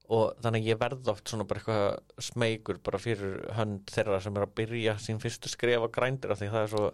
og 0.10 0.36
þannig 0.42 0.64
að 0.64 0.70
ég 0.74 0.78
verð 0.80 1.08
oft 1.10 1.26
svona 1.28 1.48
bara 1.48 1.60
eitthvað 1.60 2.00
smeykur 2.20 2.78
bara 2.84 2.98
fyrir 3.00 3.52
hönd 3.54 3.86
þeirra 3.86 4.22
sem 4.22 4.36
er 4.38 4.46
að 4.46 4.56
byrja 4.56 4.96
sín 4.96 5.20
fyrstu 5.20 5.50
skref 5.50 5.82
á 5.82 5.88
grændir 5.92 6.32
af 6.32 6.40
því 6.40 6.50
það 6.52 6.64
er 6.64 6.68
svo 6.78 6.92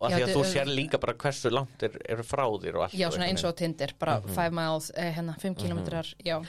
og 0.00 0.06
af 0.06 0.12
Já, 0.12 0.16
því 0.16 0.22
að 0.24 0.34
þú 0.34 0.40
er- 0.40 0.54
sér 0.64 0.66
líka 0.74 0.98
bara 0.98 1.12
hversu 1.12 1.50
langt 1.52 1.82
er, 1.82 1.90
eru 2.08 2.22
frá 2.22 2.46
þér 2.48 2.74
og 2.76 2.82
allt 2.86 2.92
já, 2.96 3.10
svona 3.12 3.26
eins 3.28 3.44
og 3.44 3.52
á 3.52 3.56
Tinder, 3.56 3.88
bara 3.98 4.20
Mhm. 4.20 4.34
5 4.34 4.52
miles 4.54 4.90
eh, 4.96 5.12
hérna, 5.12 5.34
5 5.38 5.54
kilometrar, 5.54 6.14
já 6.24 6.36
Og, 6.38 6.46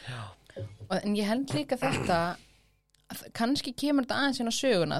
en 1.04 1.16
ég 1.16 1.26
held 1.28 1.50
líka 1.56 1.78
þetta 1.78 2.22
kannski 3.36 3.74
kemur 3.76 4.06
þetta 4.06 4.18
aðeins 4.22 4.40
inn 4.40 4.48
á 4.52 4.56
söguna 4.56 4.98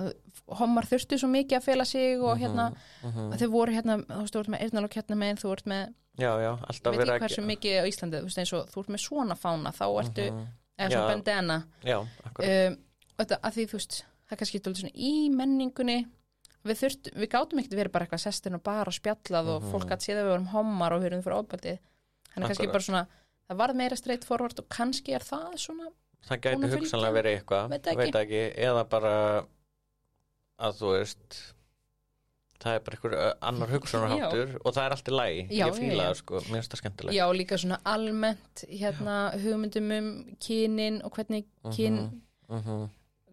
homar 0.60 0.84
þurftu 0.90 1.18
svo 1.20 1.30
mikið 1.32 1.58
að 1.60 1.64
fela 1.64 1.86
sig 1.88 2.20
og 2.20 2.38
hérna, 2.42 2.74
Mhm. 3.04 3.32
að 3.32 3.40
þau 3.40 3.50
voru 3.52 3.72
hérna 3.72 3.96
þú 4.04 4.22
veist, 4.22 4.34
þú 4.36 4.40
ert 4.42 4.50
með 4.52 4.62
eyrnal 4.66 4.84
og 4.84 4.90
kjarnar 4.92 5.18
megin, 5.18 5.38
þú 5.40 5.52
ert 5.54 5.66
með 5.66 5.94
já, 6.20 6.32
já, 6.44 6.52
alltaf 6.68 6.98
veit 6.98 7.08
að 7.08 7.20
hversu 7.20 7.42
mikið 7.46 7.80
á 7.80 7.84
Íslandi, 7.88 8.18
þú 8.20 8.28
veist 8.28 8.38
eins 8.38 8.54
og 8.54 8.68
þú 8.70 8.80
ert 8.84 8.90
með 8.92 9.04
svona 9.08 9.36
fána, 9.40 9.72
þá 9.72 9.86
ertu 10.04 10.26
Mhm. 10.32 10.48
eða 10.80 10.90
Já. 10.90 10.98
svona 10.98 11.08
bandana 11.14 11.64
já, 11.84 12.08
akkurat 12.26 12.68
um, 12.68 12.78
og 13.20 13.26
þetta 13.28 13.40
að 13.42 13.54
því 13.56 13.66
þú 13.68 13.72
veist 13.80 14.04
það 14.28 14.32
er 14.32 14.38
kannski 14.38 14.60
dálítið 14.60 14.82
svona 14.82 14.96
í 14.96 15.30
menningunni 15.32 16.08
við 16.66 16.76
þurft, 16.82 17.12
við 17.16 17.28
gátum 17.30 17.60
ekkert 17.60 17.80
verið 17.80 17.92
bara 17.92 18.06
eitthvað 18.06 18.26
sestin 18.28 18.54
og 18.56 18.64
bara 18.64 18.92
spjallað 18.92 19.48
og 19.48 19.62
Mhm. 19.64 19.72
fólk 19.72 19.90
að 19.90 20.04
séð 20.04 20.18
að 20.20 20.26
við 20.26 20.32
vorum 20.36 20.48
homar 20.48 20.94
og 20.94 21.02
höfum 21.04 21.24
fyrir 21.24 21.40
ofbeldi 21.40 21.80
þannig 22.36 22.44
að 22.46 22.48
kannski 22.50 22.68
bara 22.68 22.80
svona 22.84 23.08
það 23.52 23.60
varð 23.62 23.80
meira 23.84 24.00
straight 24.00 24.26
forward 24.28 24.60
og 24.64 24.70
kannski 24.72 25.14
er 25.18 25.26
það 25.28 25.58
svona 25.62 25.90
það 26.28 26.44
gæti 26.48 26.70
hugsanlega 26.76 27.18
verið 27.20 27.38
eitthvað 27.40 27.72
veit 27.76 27.88
ekki. 27.96 28.12
ekki, 28.22 28.44
eða 28.68 28.84
bara 28.90 29.16
að 30.62 30.78
þú 30.82 30.92
veist 30.96 31.40
það 32.62 32.76
er 32.78 32.84
bara 32.86 32.98
einhver 32.98 33.16
annar 33.50 33.72
hugsunarháttur 33.74 34.52
og 34.62 34.74
það 34.76 34.84
er 34.86 34.94
allt 34.96 35.08
í 35.10 35.14
lægi, 35.18 35.44
Já, 35.50 35.66
ég 35.66 35.80
já, 35.82 35.92
já. 35.92 36.02
það 36.04 36.18
sko. 36.20 36.42
Mér 36.46 36.60
finnst 36.60 36.74
það 36.76 36.82
skemmtilegt. 36.84 37.16
Já 37.18 37.24
líka 37.34 37.58
svona 37.58 37.80
almennt 37.90 38.64
hérna 38.70 39.16
hugmyndum 39.42 39.88
um 39.98 40.10
kynin 40.46 41.00
og 41.08 41.16
hvernig 41.18 41.48
kyn 41.74 41.98
Mhm. 42.52 42.90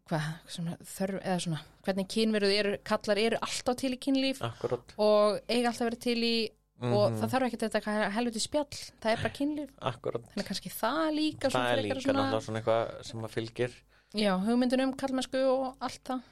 hvað, 0.09 0.27
svona 0.49 0.79
þörf 0.81 1.19
eða 1.21 1.41
svona 1.45 1.61
hvernig 1.85 2.09
kynveruð 2.09 2.53
eru, 2.59 2.77
kallar 2.85 3.19
eru 3.21 3.37
alltaf 3.43 3.77
til 3.77 3.93
í 3.93 3.99
kynlíf 4.01 4.41
akkurat 4.41 4.95
og 4.97 5.41
eiga 5.49 5.69
alltaf 5.69 5.91
verið 5.91 6.01
til 6.01 6.17
í 6.25 6.49
og 6.81 7.11
Mhm. 7.13 7.19
það 7.21 7.31
þarf 7.33 7.47
ekki 7.49 7.59
þetta 7.65 7.81
hvað 7.83 8.11
helviti 8.15 8.41
spjall 8.41 8.67
það 9.03 9.11
er 9.13 9.17
bara 9.23 9.35
kynlíf, 9.39 9.71
þannig 9.81 10.45
að 10.45 10.49
kannski 10.49 10.71
það 10.71 11.15
líka 11.19 11.51
það 11.51 11.73
er 11.73 11.83
líka 11.83 11.95
náttúrulega 12.13 12.41
svona 12.45 12.61
eitthvað 12.61 13.05
sem 13.05 13.21
að 13.27 13.35
fylgir. 13.35 13.73
Já, 14.15 14.33
hugmyndun 14.45 14.81
um 14.85 14.93
kallmennsku 14.95 15.41
og 15.49 15.77
allt 15.81 16.05
það. 16.05 16.23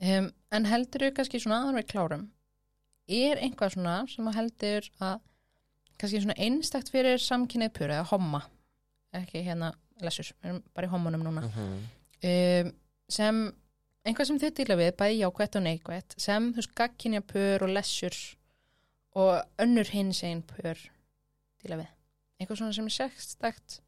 Um, 0.00 0.32
en 0.52 0.64
heldur 0.68 1.00
þau 1.06 1.12
kannski 1.16 1.40
svona 1.40 1.62
aðan 1.64 1.78
við 1.80 1.86
klárum? 1.92 2.24
Er 3.08 3.36
einhvað 3.40 3.72
svona 3.76 4.08
sem 4.10 4.26
að 4.28 4.34
heldur 4.34 4.88
að 5.00 5.20
kannski 5.98 6.20
svona 6.24 6.36
einstakt 6.38 6.90
fyrir 6.92 7.18
samkynnið 7.22 7.72
pur 7.72 7.88
eða 7.88 8.04
homma? 8.10 8.42
Ekki 9.14 9.44
hérna 9.46 9.70
lessur, 10.02 10.32
við 10.42 10.50
erum 10.50 10.62
bara 10.74 10.86
í 10.86 10.90
hommunum 10.90 11.22
núna. 11.24 11.46
Mhm. 11.46 11.78
um, 12.66 12.72
sem 13.08 13.52
einhvað 14.06 14.26
sem 14.26 14.38
þau 14.38 14.50
dýla 14.50 14.76
við, 14.76 14.92
bæði 14.96 15.20
jákvætt 15.22 15.56
og 15.56 15.62
neikvætt 15.62 16.14
sem 16.20 16.52
þú 16.52 16.56
veist 16.56 16.74
gagkinja 16.74 17.20
pör 17.22 17.62
og 17.62 17.70
lessur 17.70 18.16
og 19.16 19.62
önnur 19.62 19.88
hins 19.92 20.22
einn 20.26 20.42
pör 20.46 20.80
dýla 21.62 21.80
við. 21.80 21.92
Einhvað 22.40 22.60
svona 22.60 22.76
sem 22.76 22.88
er 22.90 22.94
sextakt 22.96 23.78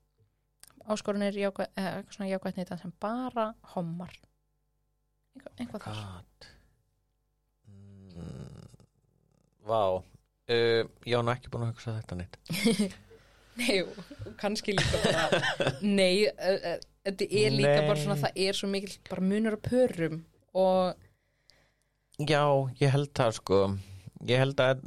áskorunir 0.88 1.36
jákvætt, 1.36 1.74
eða 1.76 1.96
eitthvað 1.98 2.14
svona 2.16 2.30
jákvætt 2.30 2.60
nýta 2.60 2.78
sem 2.80 2.94
bara 3.02 3.48
hommar. 3.74 4.14
Einhvað, 5.36 5.52
einhvað 5.60 5.84
þar. 5.88 6.52
Mm, 7.68 8.86
Vá. 9.68 9.82
Uh, 10.48 10.88
Ég 11.04 11.20
nú 11.20 11.34
ekki 11.34 11.52
búin 11.52 11.66
að 11.66 11.74
hugsa 11.74 11.98
þetta 11.98 12.16
neitt. 12.16 12.40
Nei, 13.58 13.82
og 13.82 14.36
kannski 14.38 14.72
líka 14.76 15.00
bara 15.02 15.72
Nei, 15.82 16.28
uh, 16.30 16.56
uh, 16.56 16.80
þetta 17.08 17.26
er 17.26 17.54
líka 17.56 17.74
Nei. 17.74 17.86
bara 17.88 17.98
svona 17.98 18.18
það 18.20 18.40
er 18.46 18.58
svo 18.58 18.70
mikil 18.70 18.92
bara 19.08 19.24
munur 19.24 19.56
á 19.58 19.60
pörum 19.64 20.20
og 20.54 21.06
Já, 22.18 22.42
ég 22.80 22.94
held 22.94 23.10
það 23.18 23.34
sko 23.40 23.58
Ég 24.26 24.40
held 24.42 24.60
að 24.62 24.82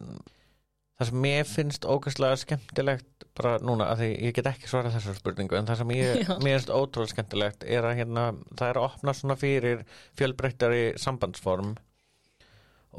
það 1.02 1.10
sem 1.10 1.22
mér 1.24 1.48
finnst 1.50 1.86
ógæslega 1.88 2.40
skemmtilegt 2.42 3.26
bara 3.38 3.56
núna, 3.64 3.88
að 3.90 4.04
því 4.04 4.10
ég 4.28 4.36
get 4.38 4.50
ekki 4.52 4.70
svarað 4.70 4.98
þessar 4.98 5.18
spurningu 5.18 5.58
en 5.58 5.70
það 5.70 5.80
sem 5.82 5.94
ég, 5.96 6.32
finnst 6.44 6.74
ótrúlega 6.74 7.14
skemmtilegt 7.14 7.64
er 7.66 7.88
að 7.88 7.96
hérna, 8.02 8.26
það 8.52 8.68
er 8.68 8.80
að 8.80 8.88
opna 8.90 9.16
svona 9.18 9.38
fyrir 9.40 9.86
fjölbreyttari 10.20 10.84
sambandsform 11.02 11.74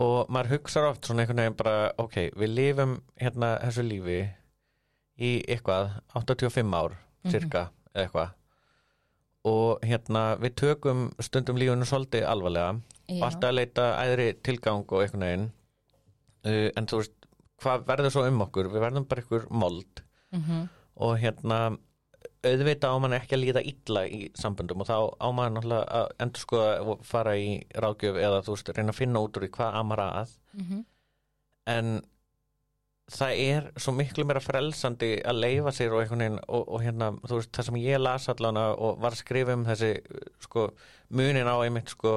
og 0.03 0.33
maður 0.33 0.57
hugsar 0.57 0.89
oft 0.89 1.07
svona 1.07 1.23
einhvern 1.23 1.43
veginn 1.45 1.59
bara, 1.59 1.93
ok, 2.01 2.19
við 2.41 2.55
lifum 2.57 2.97
hérna 3.21 3.55
þessu 3.61 3.85
lífi 3.87 4.21
í 5.23 5.33
eitthvað, 5.45 5.99
85 6.17 6.77
ár 6.79 6.97
cirka, 7.29 7.67
eða 7.93 8.07
eitthvað. 8.07 8.39
Og 9.53 9.83
hérna 9.85 10.23
við 10.41 10.55
tökum 10.63 11.09
stundum 11.23 11.59
lífunu 11.61 11.87
svolítið 11.87 12.25
alvarlega 12.31 12.79
og 12.79 13.19
Já. 13.19 13.25
alltaf 13.27 13.51
að 13.51 13.59
leita 13.59 13.89
æðri 14.01 14.29
tilgang 14.47 14.87
og 14.87 15.03
einhvern 15.05 15.27
veginn 15.27 15.51
uh, 16.47 16.69
en 16.77 16.89
þú 16.91 17.01
veist, 17.03 17.17
hvað 17.63 17.87
verður 17.87 18.15
svo 18.15 18.27
um 18.29 18.45
okkur? 18.47 18.71
Við 18.73 18.85
verðum 18.87 19.09
bara 19.09 19.25
ykkur 19.25 19.49
mold. 19.51 20.05
Mhm. 20.33 20.69
og 21.03 21.19
hérna 21.21 21.57
auðvitað 22.43 22.95
á 22.95 22.97
mann 23.01 23.15
ekki 23.17 23.37
að 23.37 23.43
líða 23.43 23.61
illa 23.69 24.03
í 24.09 24.21
samböndum 24.39 24.81
og 24.83 24.89
þá 24.89 24.97
á 25.21 25.29
náttúrulega 25.31 25.85
að 25.99 26.07
endur 26.25 26.43
sko 26.43 26.61
að 26.63 26.91
fara 27.07 27.35
í 27.39 27.51
ráðgjöf 27.75 28.19
eða 28.19 28.41
þú 28.47 28.55
veist, 28.57 28.73
reyna 28.77 28.93
að 28.95 28.99
finna 28.99 29.23
út 29.23 29.37
úr 29.37 29.47
því 29.47 29.51
hvað 29.57 29.77
amara 29.81 30.09
að. 30.23 30.33
Mhm. 30.53 30.85
en 31.67 32.03
það 33.13 33.41
er 33.45 33.67
svo 33.77 33.93
miklu 33.95 34.25
meira 34.27 34.41
frelsandi 34.43 35.11
að 35.23 35.41
leifa 35.43 35.73
sér 35.75 35.95
og 35.95 36.03
einhvern 36.03 36.23
veginn 36.25 36.39
og, 36.49 36.63
og 36.69 36.83
hérna, 36.83 37.11
þú 37.27 37.39
veist, 37.39 37.53
það 37.53 37.69
sem 37.69 37.79
ég 37.83 38.01
las 38.01 38.29
allana 38.33 38.65
og 38.75 39.01
var 39.03 39.15
að 39.15 39.23
skrifa 39.23 39.57
um 39.57 39.65
þessi 39.69 39.93
sko, 40.43 40.71
munin 41.11 41.47
á 41.51 41.57
einmitt 41.63 41.93
sko 41.93 42.15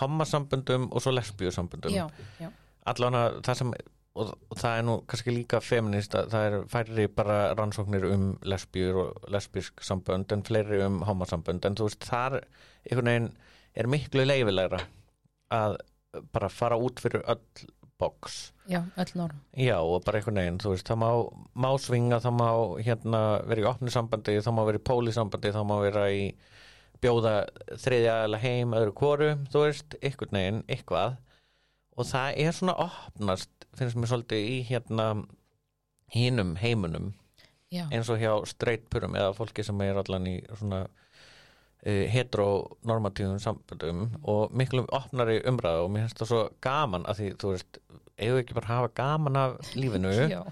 hommasamböndum 0.00 0.88
og 0.90 1.02
svo 1.02 1.14
lesbíusamböndum. 1.14 1.94
Já, 1.94 2.08
já, 2.40 2.50
allana 2.90 3.24
það 3.44 3.60
sem 3.60 3.74
og, 4.14 4.32
það 4.54 4.78
er 4.78 4.84
nú 4.86 4.96
kannski 5.10 5.34
líka 5.34 5.60
feminist 5.64 6.14
að 6.18 6.28
það 6.34 6.48
er 6.48 6.58
færri 6.70 7.06
bara 7.20 7.38
rannsóknir 7.58 8.06
um 8.10 8.26
lesbíur 8.46 9.00
og 9.04 9.30
lesbísk 9.34 9.82
sambönd 9.86 10.32
en 10.34 10.44
fleiri 10.46 10.82
um 10.86 11.00
hommasambönd 11.08 11.66
en 11.66 11.78
þú 11.78 11.88
veist 11.88 12.06
þar 12.10 12.38
einhvern 12.42 13.10
veginn 13.10 13.32
er 13.74 13.90
miklu 13.90 14.26
leifilegra 14.26 14.84
að 15.54 15.80
bara 16.34 16.50
fara 16.52 16.78
út 16.78 17.02
fyrir 17.02 17.24
öll 17.26 17.66
box. 17.98 18.52
Já, 18.70 18.82
öll 18.96 19.12
norm. 19.14 19.40
Já 19.56 19.78
og 19.80 20.04
bara 20.04 20.18
einhvern 20.18 20.40
veginn, 20.40 20.60
þú 20.62 20.74
veist, 20.74 20.88
það 20.88 21.00
má, 21.02 21.10
má 21.64 21.70
svinga, 21.80 22.20
það 22.22 22.36
má 22.38 22.48
hérna 22.86 23.22
vera 23.48 23.64
í 23.64 23.68
opnu 23.70 23.92
sambandi, 23.92 24.38
það 24.42 24.56
má 24.56 24.62
vera 24.68 24.80
í 24.80 24.84
pólisambandi, 24.90 25.52
það 25.54 25.68
má 25.70 25.74
vera 25.82 26.04
í 26.10 26.24
bjóða 27.02 27.34
þriðja 27.82 28.40
heim 28.42 28.74
öðru 28.78 28.96
kvoru, 28.98 29.30
þú 29.52 29.64
veist, 29.66 29.96
einhvern 30.00 30.38
veginn, 30.38 30.62
eitthvað 30.68 31.18
og 31.94 32.08
það 32.08 32.40
er 32.44 32.56
svona 32.56 32.74
opnast, 32.86 33.50
finnst 33.78 33.98
mér 33.98 34.10
svolítið 34.10 34.48
í 34.50 34.56
hérna 34.68 35.08
hínum 36.14 36.54
heimunum 36.60 37.12
Já, 37.74 37.86
eins 37.90 38.10
og 38.12 38.20
hjá 38.22 38.32
streitpurum 38.46 39.16
eða 39.18 39.32
fólki 39.34 39.64
sem 39.66 39.80
er 39.82 39.98
allan 39.98 40.28
í 40.30 40.36
svona 40.52 40.84
uh, 41.84 42.04
heteronormatífum 42.12 43.40
samböndum 43.42 44.04
og 44.22 44.52
miklu 44.56 44.84
opnari 44.94 45.40
umræðu. 45.48 45.86
Og 45.86 45.94
mér 45.94 46.06
finnst 46.06 46.20
það 46.22 46.30
svo 46.30 46.42
gaman 46.64 47.06
að 47.10 47.20
því, 47.20 47.30
þú 47.42 47.54
veist, 47.54 47.80
eigum 48.18 48.36
við 48.36 48.44
ekki 48.44 48.58
bara 48.58 48.68
að 48.68 48.76
hafa 48.76 48.92
gaman 49.00 49.40
af 49.40 49.72
lífinu 49.74 50.12
já. 50.36 50.42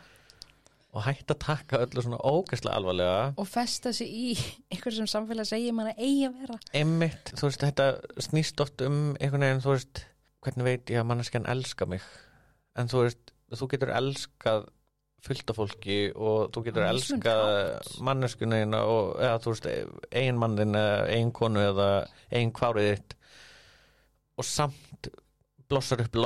og 0.93 1.05
hætta 1.07 1.37
að 1.37 1.43
taka 1.47 1.83
öllu 1.87 2.05
svona 2.05 2.21
ógæslega 2.21 2.79
alvarlega? 2.81 3.27
Og 3.39 3.49
festa 3.49 3.93
sig 3.97 4.11
í 4.11 4.33
einhver 4.73 4.97
sem 4.97 5.11
samfélag 5.11 5.49
segir 5.49 5.77
mann 5.77 5.93
að 5.93 6.03
eigi 6.03 6.27
að 6.29 6.41
vera. 6.43 6.59
Einmitt, 6.75 7.37
þú 7.37 7.49
veist, 7.49 7.67
þetta 7.69 7.93
snýst 8.31 8.65
oft 8.65 8.83
um 8.89 8.99
einhvern 9.21 9.47
veginn, 9.47 9.63
þú 9.65 9.77
veist 9.77 10.07
hvernig 10.43 10.67
veit 10.67 10.93
ég 10.93 11.03
að 11.03 11.09
manneskjan 11.11 11.49
elska 11.51 11.89
mig? 11.91 12.05
En 12.79 12.91
þú 12.91 13.05
veist, 13.07 13.33
þú 13.53 13.69
getur 13.73 13.93
elskað 13.95 14.69
fullt 15.23 15.53
af 15.53 15.59
fólki 15.61 15.99
og 16.19 16.51
þú 16.55 16.65
getur 16.67 16.87
elskað 16.89 17.91
manneskunina 18.03 18.83
og 18.91 19.21
eða 19.23 19.41
þú 19.45 19.55
veist, 19.55 19.69
ein 20.19 20.41
mannin 20.41 20.75
ein 20.77 21.31
konu 21.35 21.63
eða 21.63 21.89
ein 22.35 22.53
kvárið 22.55 22.89
þitt. 22.91 23.17
Og 24.41 24.49
samt 24.49 25.13
blossar 25.73 26.03
upp 26.05 26.17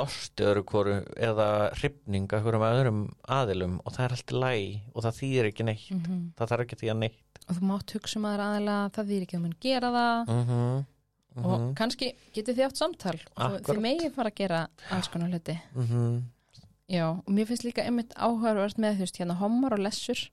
hvoru 0.67 0.97
eða 1.13 1.47
hrifning 1.77 2.27
af 2.33 2.43
hverjum 2.43 2.65
öðrum 2.67 3.01
aðilum 3.31 3.77
og 3.83 3.95
það 3.95 4.05
er 4.05 4.15
alltaf 4.17 4.41
læg 4.43 4.91
og 4.93 5.05
það 5.05 5.17
þýðir 5.21 5.49
ekki 5.51 5.67
neitt. 5.67 5.87
-hmm. 5.91 6.21
það 6.37 6.51
þarf 6.51 6.65
ekki 6.65 6.79
því 6.81 6.91
að 6.91 7.01
neitt. 7.03 7.41
Og 7.47 7.55
þú 7.55 7.69
mátt 7.69 7.93
hugsa 7.95 8.19
um 8.19 8.25
aðra 8.27 8.49
aðila 8.51 8.77
Það 8.97 9.09
þýr 9.11 9.25
ekki 9.27 9.37
að 9.37 9.43
mun 9.45 9.57
gera 9.61 9.91
það. 9.97 10.17
Mm 10.27 10.45
-hmm. 10.47 10.85
Og 11.43 11.75
kannski 11.77 12.13
getið 12.33 12.55
þið 12.57 12.65
átt 12.67 12.77
samtal 12.81 13.19
og 13.37 13.59
þið 13.67 13.79
megið 13.83 14.13
fara 14.15 14.29
að 14.31 14.35
gera 14.35 14.67
alls 14.91 15.07
konar 15.13 15.29
hluti. 15.29 15.59
Mm 15.75 16.23
Já, 16.87 17.03
og 17.19 17.27
mér 17.27 17.45
finnst 17.49 17.65
líka 17.67 17.83
einmitt 17.83 18.13
áhugavert 18.15 18.77
með 18.79 18.93
þú 18.95 18.99
veist, 19.03 19.17
hérna 19.19 19.35
homar 19.35 19.73
og 19.75 19.79
lessur. 19.83 20.29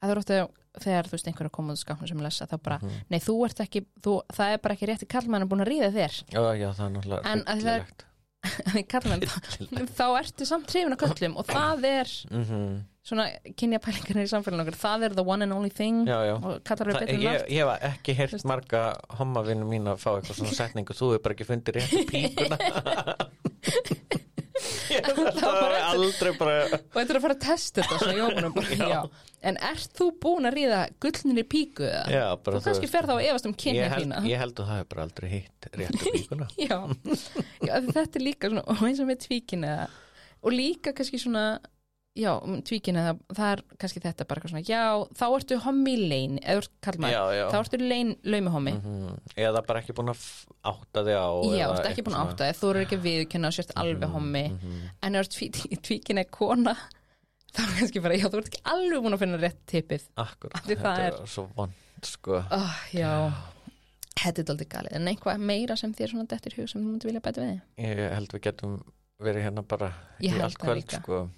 Að 0.00 0.08
það 0.08 0.10
er 0.14 0.20
óttið 0.22 0.48
þegar 0.80 1.04
þú 1.04 1.10
veist 1.12 1.26
einhverja 1.28 1.50
komað 1.52 1.76
skápnum 1.82 2.08
sem 2.08 2.18
lesa 2.24 2.46
þá 2.46 2.56
bara, 2.62 2.78
Mhm. 2.78 2.90
nei 3.10 3.18
þú 3.20 3.34
ert 3.44 3.60
ekki 3.60 3.84
þú, 4.00 4.22
það 4.32 4.52
er 4.54 4.58
bara 4.58 4.74
ekki 4.74 4.86
rétti 4.88 5.06
kallmann 5.06 5.48
búin 5.48 5.60
að 5.60 5.68
ríða 5.68 5.90
þér. 5.92 6.14
Já, 6.32 6.40
já, 6.56 6.68
það 6.72 6.86
er 6.86 6.92
náttúrulega 6.96 7.26
En 7.26 7.40
að 7.44 7.60
það 7.60 7.74
er- 7.76 7.86
kallmann, 8.92 9.24
þá 9.98 10.04
ertu 10.20 10.46
samt 10.46 10.70
hrifin 10.70 10.94
af 10.94 11.00
köllum 11.02 11.36
og 11.40 11.46
það 11.48 11.84
er 11.88 12.12
Mhm. 12.30 12.62
svona 13.08 13.24
kynja 13.58 13.80
pælingarnir 13.82 14.28
í 14.28 14.30
samfélaginu 14.30 14.62
okkur, 14.66 14.76
það 14.78 15.04
er 15.08 15.14
the 15.16 15.24
one 15.24 15.42
and 15.42 15.52
only 15.52 15.70
thing. 15.70 16.04
Já, 16.06 16.18
já. 16.28 16.34
Og 16.44 16.62
kallar 16.64 16.92
Það, 16.92 17.00
betur 17.00 17.14
en 17.14 17.20
ég, 17.24 17.48
hef 17.48 17.82
ekki 17.90 18.14
heyrt 18.14 18.44
marga 18.44 18.82
hommavinu 19.18 19.64
mín 19.66 19.88
að 19.90 19.98
fá 20.02 20.10
eitthvað 20.20 20.38
svona 20.42 20.54
setningu. 20.60 20.92
Þú 20.94 21.12
hefur 21.14 21.22
bara 21.24 21.34
ekki 21.34 21.48
fundið 21.48 21.78
réttu 21.80 22.04
píkuna 22.12 22.58
Ég 22.58 22.68
hef 22.68 24.08
bara- 24.08 24.26
aldrei 25.92 26.32
bara 26.38 26.56
og 26.66 26.96
þetta 26.96 27.08
er 27.12 27.18
að 27.18 27.24
fara 27.24 27.36
að 27.36 27.44
testa 27.44 27.84
þetta 27.86 29.02
en 29.48 29.58
ert 29.68 29.94
þú 29.94 30.08
búin 30.22 30.48
að 30.48 30.56
ríða 30.58 30.80
gullnir 31.02 31.42
í 31.42 31.46
píku? 31.46 31.86
Já, 31.86 32.24
þú 32.42 32.62
kannski 32.64 32.90
fer 32.90 33.08
þá 33.08 33.14
að 33.16 33.24
efast 33.28 33.48
um 33.48 33.56
kynja 33.64 33.88
þína. 33.94 34.22
ég 34.26 34.42
held 34.42 34.54
að 34.56 34.70
það 34.70 34.80
hefur 34.80 34.90
bara 34.94 35.06
aldrei 35.06 35.28
hitt 35.36 35.70
réttu 35.78 36.12
píkuna. 36.16 36.48
já, 36.58 36.78
þetta 37.62 38.06
er 38.08 38.24
líka 38.24 38.50
svona, 38.52 38.64
og 38.66 38.84
eins 38.88 39.02
og 39.02 39.10
með 39.10 39.24
tvíkina 39.28 39.74
og 40.42 40.54
líka 40.54 40.94
kannski 40.96 41.20
svona 41.22 41.44
já, 42.18 42.32
um 42.42 42.56
tvíkina, 42.66 43.04
það, 43.06 43.18
það 43.38 43.50
er 43.54 43.62
kannski 43.78 44.00
þetta 44.02 44.26
bara 44.28 44.48
svona, 44.50 44.62
já, 44.66 44.82
þá 45.14 45.24
ertu 45.38 45.58
hommi 45.64 45.94
í 45.94 46.08
lein 46.10 46.38
eða 46.42 46.56
þú 46.58 46.62
ert 46.64 46.72
kallmaður, 46.88 47.14
Já, 47.14 47.36
já. 47.38 47.44
þá 47.52 47.58
ertu 47.62 47.80
lein 47.88 48.10
laumi 48.24 48.52
hommi, 48.56 48.72
Mhm. 48.78 49.18
Eða 49.46 49.62
bara 49.68 49.80
ekki 49.82 49.94
búin 49.94 50.10
að 50.12 50.24
átta 50.72 51.04
þig 51.06 51.16
á 51.18 51.28
já, 51.46 51.64
eða 51.68 51.74
ertu 51.78 51.90
ekki 51.92 52.04
búin 52.08 52.16
að 52.18 52.28
átta 52.32 52.48
þig, 52.48 52.58
þú 52.60 52.70
eru 52.74 52.84
ekki 52.84 52.98
viðkynna 53.06 53.46
og 53.52 53.54
sért 53.58 53.74
alveg 53.76 54.10
hommi, 54.10 54.44
Mhm. 54.50 54.80
en 55.02 55.14
ef 55.14 55.28
þú 55.28 55.44
ert 55.46 55.52
tví- 55.58 55.80
tvíkina 55.88 56.20
er 56.20 56.30
kona 56.30 56.74
þá 57.54 57.60
er 57.64 57.74
kannski 57.78 58.02
bara, 58.02 58.14
já, 58.18 58.26
þú 58.28 58.38
ert 58.42 58.48
ekki 58.52 58.62
alveg 58.64 59.02
búin 59.02 59.14
að 59.14 59.22
finna 59.22 59.38
rétt 59.38 59.60
tippið, 59.66 60.08
Akkurat, 60.16 60.62
þetta 60.66 60.98
er- 60.98 61.14
er 61.22 61.26
svo 61.26 61.48
vond 61.56 61.72
sko. 62.02 62.44
Oh, 62.50 62.74
já. 62.92 63.32
Þetta 64.18 64.38
er 64.42 64.50
aldrei 64.50 64.66
galið, 64.66 64.92
en 64.98 65.06
eitthvað 65.06 65.38
meira 65.38 65.76
sem 65.78 65.92
þér 65.94 66.10
svona 66.10 66.26
dettir 66.26 66.54
hug 66.58 66.68
sem 66.68 66.82
þú 66.82 66.90
mútti 66.96 67.06
vilja 67.06 67.20
bæta 67.22 67.38
við? 67.42 67.60
Ég 67.78 68.12
held 68.14 68.28
við 68.34 68.40
getum 68.42 68.82
verið 69.22 69.44
hérna 69.46 69.62
bara 69.66 69.92
í 70.20 70.30
allt 70.42 70.58
kvöld 70.58 70.90
sko 70.90 71.30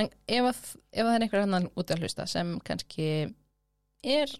En 0.00 0.08
ef, 0.08 0.44
að, 0.48 0.60
ef 0.92 1.02
að 1.04 1.10
það 1.10 1.14
er 1.18 1.24
einhver 1.26 1.42
annan 1.44 1.66
út 1.76 1.90
að 1.92 2.00
hlusta 2.02 2.26
sem 2.26 2.54
kannski 2.64 3.08
er 4.02 4.30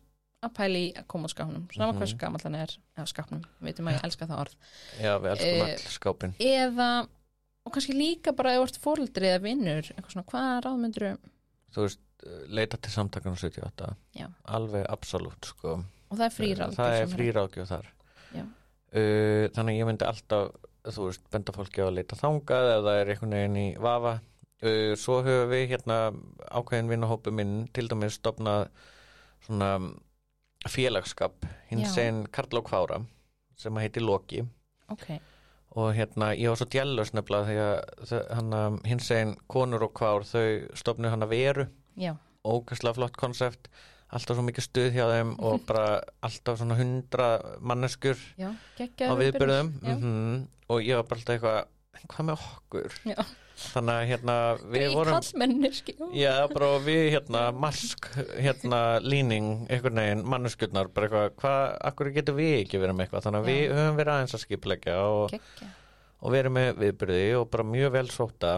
að 0.42 0.52
pæli 0.56 0.84
að 0.98 1.04
koma 1.12 1.28
á 1.28 1.32
skápnum 1.34 1.66
sama 1.74 1.92
Mhm. 1.92 1.98
hversu 2.00 2.16
gamall 2.18 2.40
hann 2.42 2.54
er 2.58 2.72
á 2.98 3.02
skápnum, 3.06 3.42
við 3.60 3.68
veitum 3.68 3.86
að 3.90 3.94
ég 3.98 4.04
elska 4.08 4.26
það 4.26 4.40
orð. 4.42 4.54
Já, 4.98 5.12
við 5.22 5.30
elskum 5.34 5.52
Eh, 5.52 5.72
all 5.72 5.92
skápin 5.98 6.34
eða, 6.40 6.88
og 7.66 7.72
kannski 7.72 7.94
líka 7.94 8.32
bara 8.34 8.54
ef 8.56 8.62
þú 8.62 8.64
ert 8.68 8.80
fóreldri 8.82 9.28
eða 9.30 9.42
vinnur, 9.44 9.82
eitthvað 9.92 10.12
svona, 10.16 10.26
hvað 10.32 10.64
ráðmyndur 10.66 11.18
Þú 11.72 11.80
veist, 11.86 12.00
leita 12.48 12.76
til 12.76 12.90
samtakan 12.92 13.36
78 13.36 13.94
Já. 14.14 14.26
Alveg 14.44 14.84
absolutt 14.88 15.44
sko. 15.46 15.84
Og 16.10 16.18
það 16.18 16.26
er 16.26 16.34
fríráð 16.36 16.74
Það 16.76 16.96
er 17.00 17.06
fríráðgjöf 17.06 17.68
þar. 17.68 17.86
Uh, 18.92 19.48
Þannig 19.56 19.78
ég 19.80 19.86
myndi 19.88 20.04
alltaf 20.04 20.50
þú 20.84 21.06
veist, 21.06 21.22
benda 21.32 21.52
fólki 21.54 21.80
að 21.80 21.94
leita 21.96 22.16
þangað 22.18 22.66
eða 22.74 22.82
það 22.84 22.98
er 23.00 23.10
einhvern 23.14 23.30
veginn 23.38 23.56
í 23.56 23.68
vafa 23.80 24.20
Svo 24.96 25.20
höfum 25.26 25.50
við 25.50 25.64
hérna 25.72 25.96
ákveðin 26.54 26.90
vinnahópu 26.92 27.32
minn 27.34 27.68
til 27.74 27.88
dæmis 27.90 28.18
stopnað 28.20 28.68
svona 29.46 29.72
félagskap 30.70 31.46
hins 31.70 31.96
einn 31.98 32.20
Karl 32.30 32.60
og 32.60 32.68
Kvára 32.68 33.00
sem 33.58 33.74
að 33.74 33.86
heiti 33.88 34.02
Loki. 34.02 34.42
Ok, 34.92 35.08
og 35.78 35.92
hérna 35.96 36.32
ég 36.38 36.48
var 36.52 36.60
svo 36.60 36.68
djallus 36.70 37.10
nefnilega 37.16 37.48
því 37.48 37.56
að 37.64 38.06
þau- 38.10 38.34
hann 38.38 38.52
að 38.58 38.76
hins 38.86 39.10
einn 39.16 39.34
konur 39.50 39.82
og 39.88 39.94
kvár 39.98 40.22
þau 40.28 40.44
stopnuð 40.78 41.10
hann 41.14 41.22
að 41.26 41.32
veru. 41.34 41.66
Já, 41.98 42.14
ógæslega 42.46 42.94
flott 43.00 43.16
konsept 43.18 43.68
alltaf 44.12 44.36
svo 44.36 44.44
mikið 44.44 44.66
stuð 44.68 44.90
hjá 44.94 45.06
þeim 45.10 45.34
og 45.40 45.62
bara 45.68 46.00
alltaf 46.22 46.58
svona 46.60 46.76
hundra 46.78 47.28
manneskur 47.60 48.18
já, 48.38 48.50
á 48.52 49.14
viðbyrðum 49.18 49.72
mm 49.82 50.48
og 50.72 50.80
ég 50.86 50.96
var 50.96 51.04
bara 51.08 51.18
alltaf 51.20 51.34
eitthvað 51.34 52.08
hvað 52.12 52.26
með 52.28 52.44
okkur? 52.46 52.94
Já. 53.10 53.18
Þannig 53.58 53.94
að 53.94 54.08
hérna 54.10 54.36
við 54.72 54.84
Í 54.84 54.90
vorum 54.94 55.18
Já, 56.16 56.32
bara 56.52 56.70
við 56.84 57.02
hérna 57.14 57.42
mask, 57.54 58.08
hérna 58.36 58.80
líning, 59.04 59.50
einhvern 59.68 60.02
veginn, 60.02 60.24
manneskjurnar, 60.34 60.90
bara 60.94 61.08
eitthvað, 61.08 61.36
hvað, 61.42 61.64
akkur 61.90 62.12
getur 62.16 62.38
við 62.38 62.54
ekki 62.62 62.82
verið 62.82 62.98
með 62.98 63.06
eitthvað, 63.06 63.26
þannig 63.26 63.42
að 63.42 63.50
Já. 63.50 63.52
við 63.52 63.76
höfum 63.78 63.98
verið 64.00 64.14
aðeins 64.16 64.36
að 64.38 64.44
skipleggja 64.46 64.96
og, 65.08 65.36
og 66.22 66.36
verið 66.36 66.56
með 66.58 66.70
viðbyrði 66.82 67.26
og 67.40 67.50
bara 67.52 67.68
mjög 67.72 67.94
vel 67.98 68.06
sóta. 68.14 68.54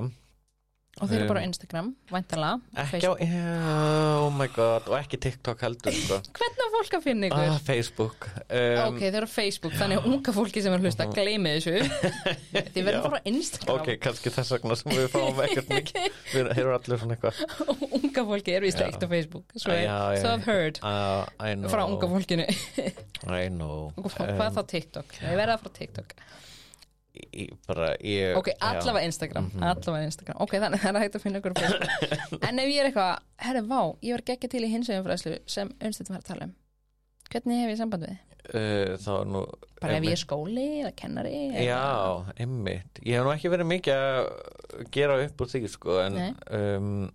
Og 1.02 1.08
þeir 1.10 1.16
eru 1.24 1.26
bara 1.32 1.40
á 1.40 1.44
Um, 1.44 1.50
Instagram, 1.50 1.88
væntalega 2.06 2.82
Ekki 2.84 3.00
á, 3.10 3.12
yeah, 3.18 4.20
oh 4.22 4.30
my 4.30 4.46
god, 4.54 4.86
og 4.86 4.94
ekki 5.00 5.18
TikTok 5.24 5.64
heldur, 5.66 5.90
sko. 5.96 6.18
hvernig 6.38 6.62
á 6.62 6.68
fólk 6.74 6.94
að 6.98 7.02
finna 7.08 7.26
ykkur? 7.28 7.48
ah, 7.50 7.58
Facebook. 7.66 8.28
Um, 8.46 8.78
ok, 8.92 9.00
þeir 9.02 9.18
eru 9.18 9.26
á 9.26 9.32
Facebook, 9.34 9.74
þannig 9.80 9.98
að 10.00 10.06
unga 10.12 10.34
fólki 10.36 10.62
sem 10.62 10.76
er 10.76 10.84
hlusta 10.84 11.06
gleymi 11.10 11.54
þessu 11.56 11.74
þið 12.74 12.78
verðum 12.78 13.00
Já. 13.00 13.04
bara 13.08 13.18
á 13.18 13.22
Instagram 13.32 13.74
Ok, 13.80 13.90
kannski 14.06 14.32
þess 14.36 14.54
vegna 14.54 14.78
sem 14.78 14.94
við 14.94 15.08
fáum 15.16 15.42
ekkert 15.48 15.72
mikið, 15.74 16.08
við 16.36 16.52
erum 16.54 16.76
allir 16.78 17.02
svona 17.02 17.18
eitthvað. 17.18 17.42
unga 17.98 18.26
fólki 18.30 18.54
eru 18.60 18.70
í 18.70 18.74
steikt 18.76 19.02
á 19.02 19.08
Facebook 19.10 19.58
Já, 19.58 19.74
já, 19.82 19.98
svo 20.22 20.30
já. 20.30 20.36
I've 20.38 20.46
heard 20.46 20.80
Uh, 20.84 21.26
I 21.42 21.54
know. 21.58 21.70
frá 21.74 21.84
unga 21.90 22.06
fólkinu 22.14 22.46
I 23.34 23.48
know. 23.50 23.90
hvað 23.98 24.30
Um, 24.46 24.56
þá 24.60 24.62
TikTok, 24.76 25.18
ég 25.26 25.36
verða 25.42 25.58
frá 25.62 25.70
TikTok 25.74 26.14
ég, 27.14 27.50
bara, 27.68 27.92
ég 28.02 28.36
Ok, 28.38 28.48
allavega 28.60 29.04
Instagram, 29.06 29.50
Mhm. 29.54 29.62
allavega 29.62 30.04
Instagram. 30.10 30.36
Ok, 30.40 30.54
þannig 30.58 30.80
það 30.82 30.94
er 30.96 31.00
hægt 31.04 31.14
að 31.18 31.24
finna 31.24 31.40
ykkur 31.40 31.54
En 32.48 32.58
ef 32.58 32.68
ég 32.72 32.80
er 32.82 32.90
eitthvað, 32.90 33.18
herri, 33.38 33.60
vá, 33.70 33.80
ég 34.02 34.12
var 34.16 34.22
geggja 34.30 34.50
til 34.50 34.62
í 34.66 34.70
hinsvegum 34.72 35.06
fræðslu 35.06 35.38
sem 35.46 35.72
unnstættum 35.80 36.14
var 36.16 36.22
að 36.24 36.30
tala 36.32 36.44
um. 36.50 36.54
Hvernig 37.30 37.60
hef 37.64 37.70
ég 37.74 37.78
samband 37.82 38.06
við? 38.08 38.16
uh, 38.54 38.96
þá 39.00 39.10
er 39.20 39.24
nú 39.32 39.42
Bara 39.80 39.96
ef 39.96 40.04
ég 40.04 40.12
er 40.12 40.20
skóli 40.20 40.64
eða 40.82 40.90
kennari 40.96 41.32
eða- 41.48 41.64
Já, 41.64 42.34
einmitt. 42.44 43.00
Ég 43.04 43.16
hef 43.16 43.24
nú 43.24 43.32
ekki 43.32 43.50
verið 43.52 43.68
mikið 43.70 43.94
að 44.04 44.90
gera 44.92 45.16
upp 45.24 45.40
úr 45.40 45.46
því 45.54 45.68
sko 45.72 45.98
en 46.04 46.18
um, 46.50 47.10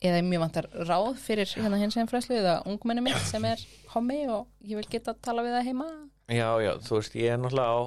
Eða 0.00 0.22
mér 0.24 0.40
vantar 0.40 0.64
ráð 0.88 1.18
fyrir 1.20 1.44
hérna 1.60 1.76
hinsvegum 1.76 2.08
fræðslu 2.08 2.38
eða 2.38 2.54
ungmenni 2.66 3.02
mitt 3.04 3.18
sem 3.28 3.44
er 3.44 3.60
hommi 3.92 4.22
og 4.32 4.46
ég 4.64 4.78
vil 4.78 4.86
geta 4.88 5.12
að 5.12 5.18
tala 5.26 5.42
við 5.44 5.58
það 5.58 5.66
heima. 5.66 5.88
Já, 6.30 6.48
já, 6.64 6.70
þú 6.86 6.94
veist, 6.96 7.14
ég 7.20 7.32
er 7.34 7.36
náttúrulega 7.42 7.74
á 7.74 7.80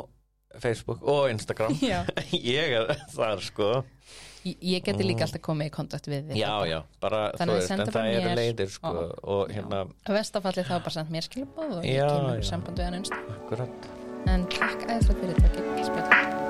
Facebook 0.61 1.01
og 1.03 1.29
Instagram. 1.31 1.73
Ég 2.33 2.75
er 2.77 2.93
þar 3.15 3.41
sko. 3.41 3.71
Ég, 4.43 4.57
ég 4.59 4.83
geti 4.83 5.05
líka 5.07 5.23
alltaf 5.23 5.39
komið 5.45 5.69
í 5.69 5.71
kontakt 5.71 6.07
við 6.11 6.25
þig 6.33 6.41
Já, 6.41 6.51
já, 6.67 6.81
bara, 6.99 7.21
Þannig 7.39 7.53
þú 7.55 7.59
veist, 7.61 7.71
en 7.71 7.93
það 7.95 8.09
eru 8.17 8.33
leiðir 8.41 8.71
sko 8.73 8.91
og- 8.91 9.13
og 9.23 9.53
hérna, 9.55 9.85
Að 10.03 10.17
vestafalli 10.19 10.65
þá 10.67 10.73
bara 10.83 10.95
sendt 10.97 11.13
mér 11.15 11.23
skilabóð 11.29 11.77
og 11.79 11.83
ég 11.87 11.95
Já, 12.01 12.07
kemur 12.11 12.41
já. 12.43 12.47
samband 12.51 12.77
við 12.83 12.89
hann 12.89 12.99
unnstætt 12.99 13.35
akkurat. 13.39 13.91
En 14.27 14.45
takk 14.51 14.83
æðislega 14.89 15.19
fyrir 15.23 15.45
þetta, 15.45 15.69
ekki 15.71 15.87
spjöld 15.93 16.42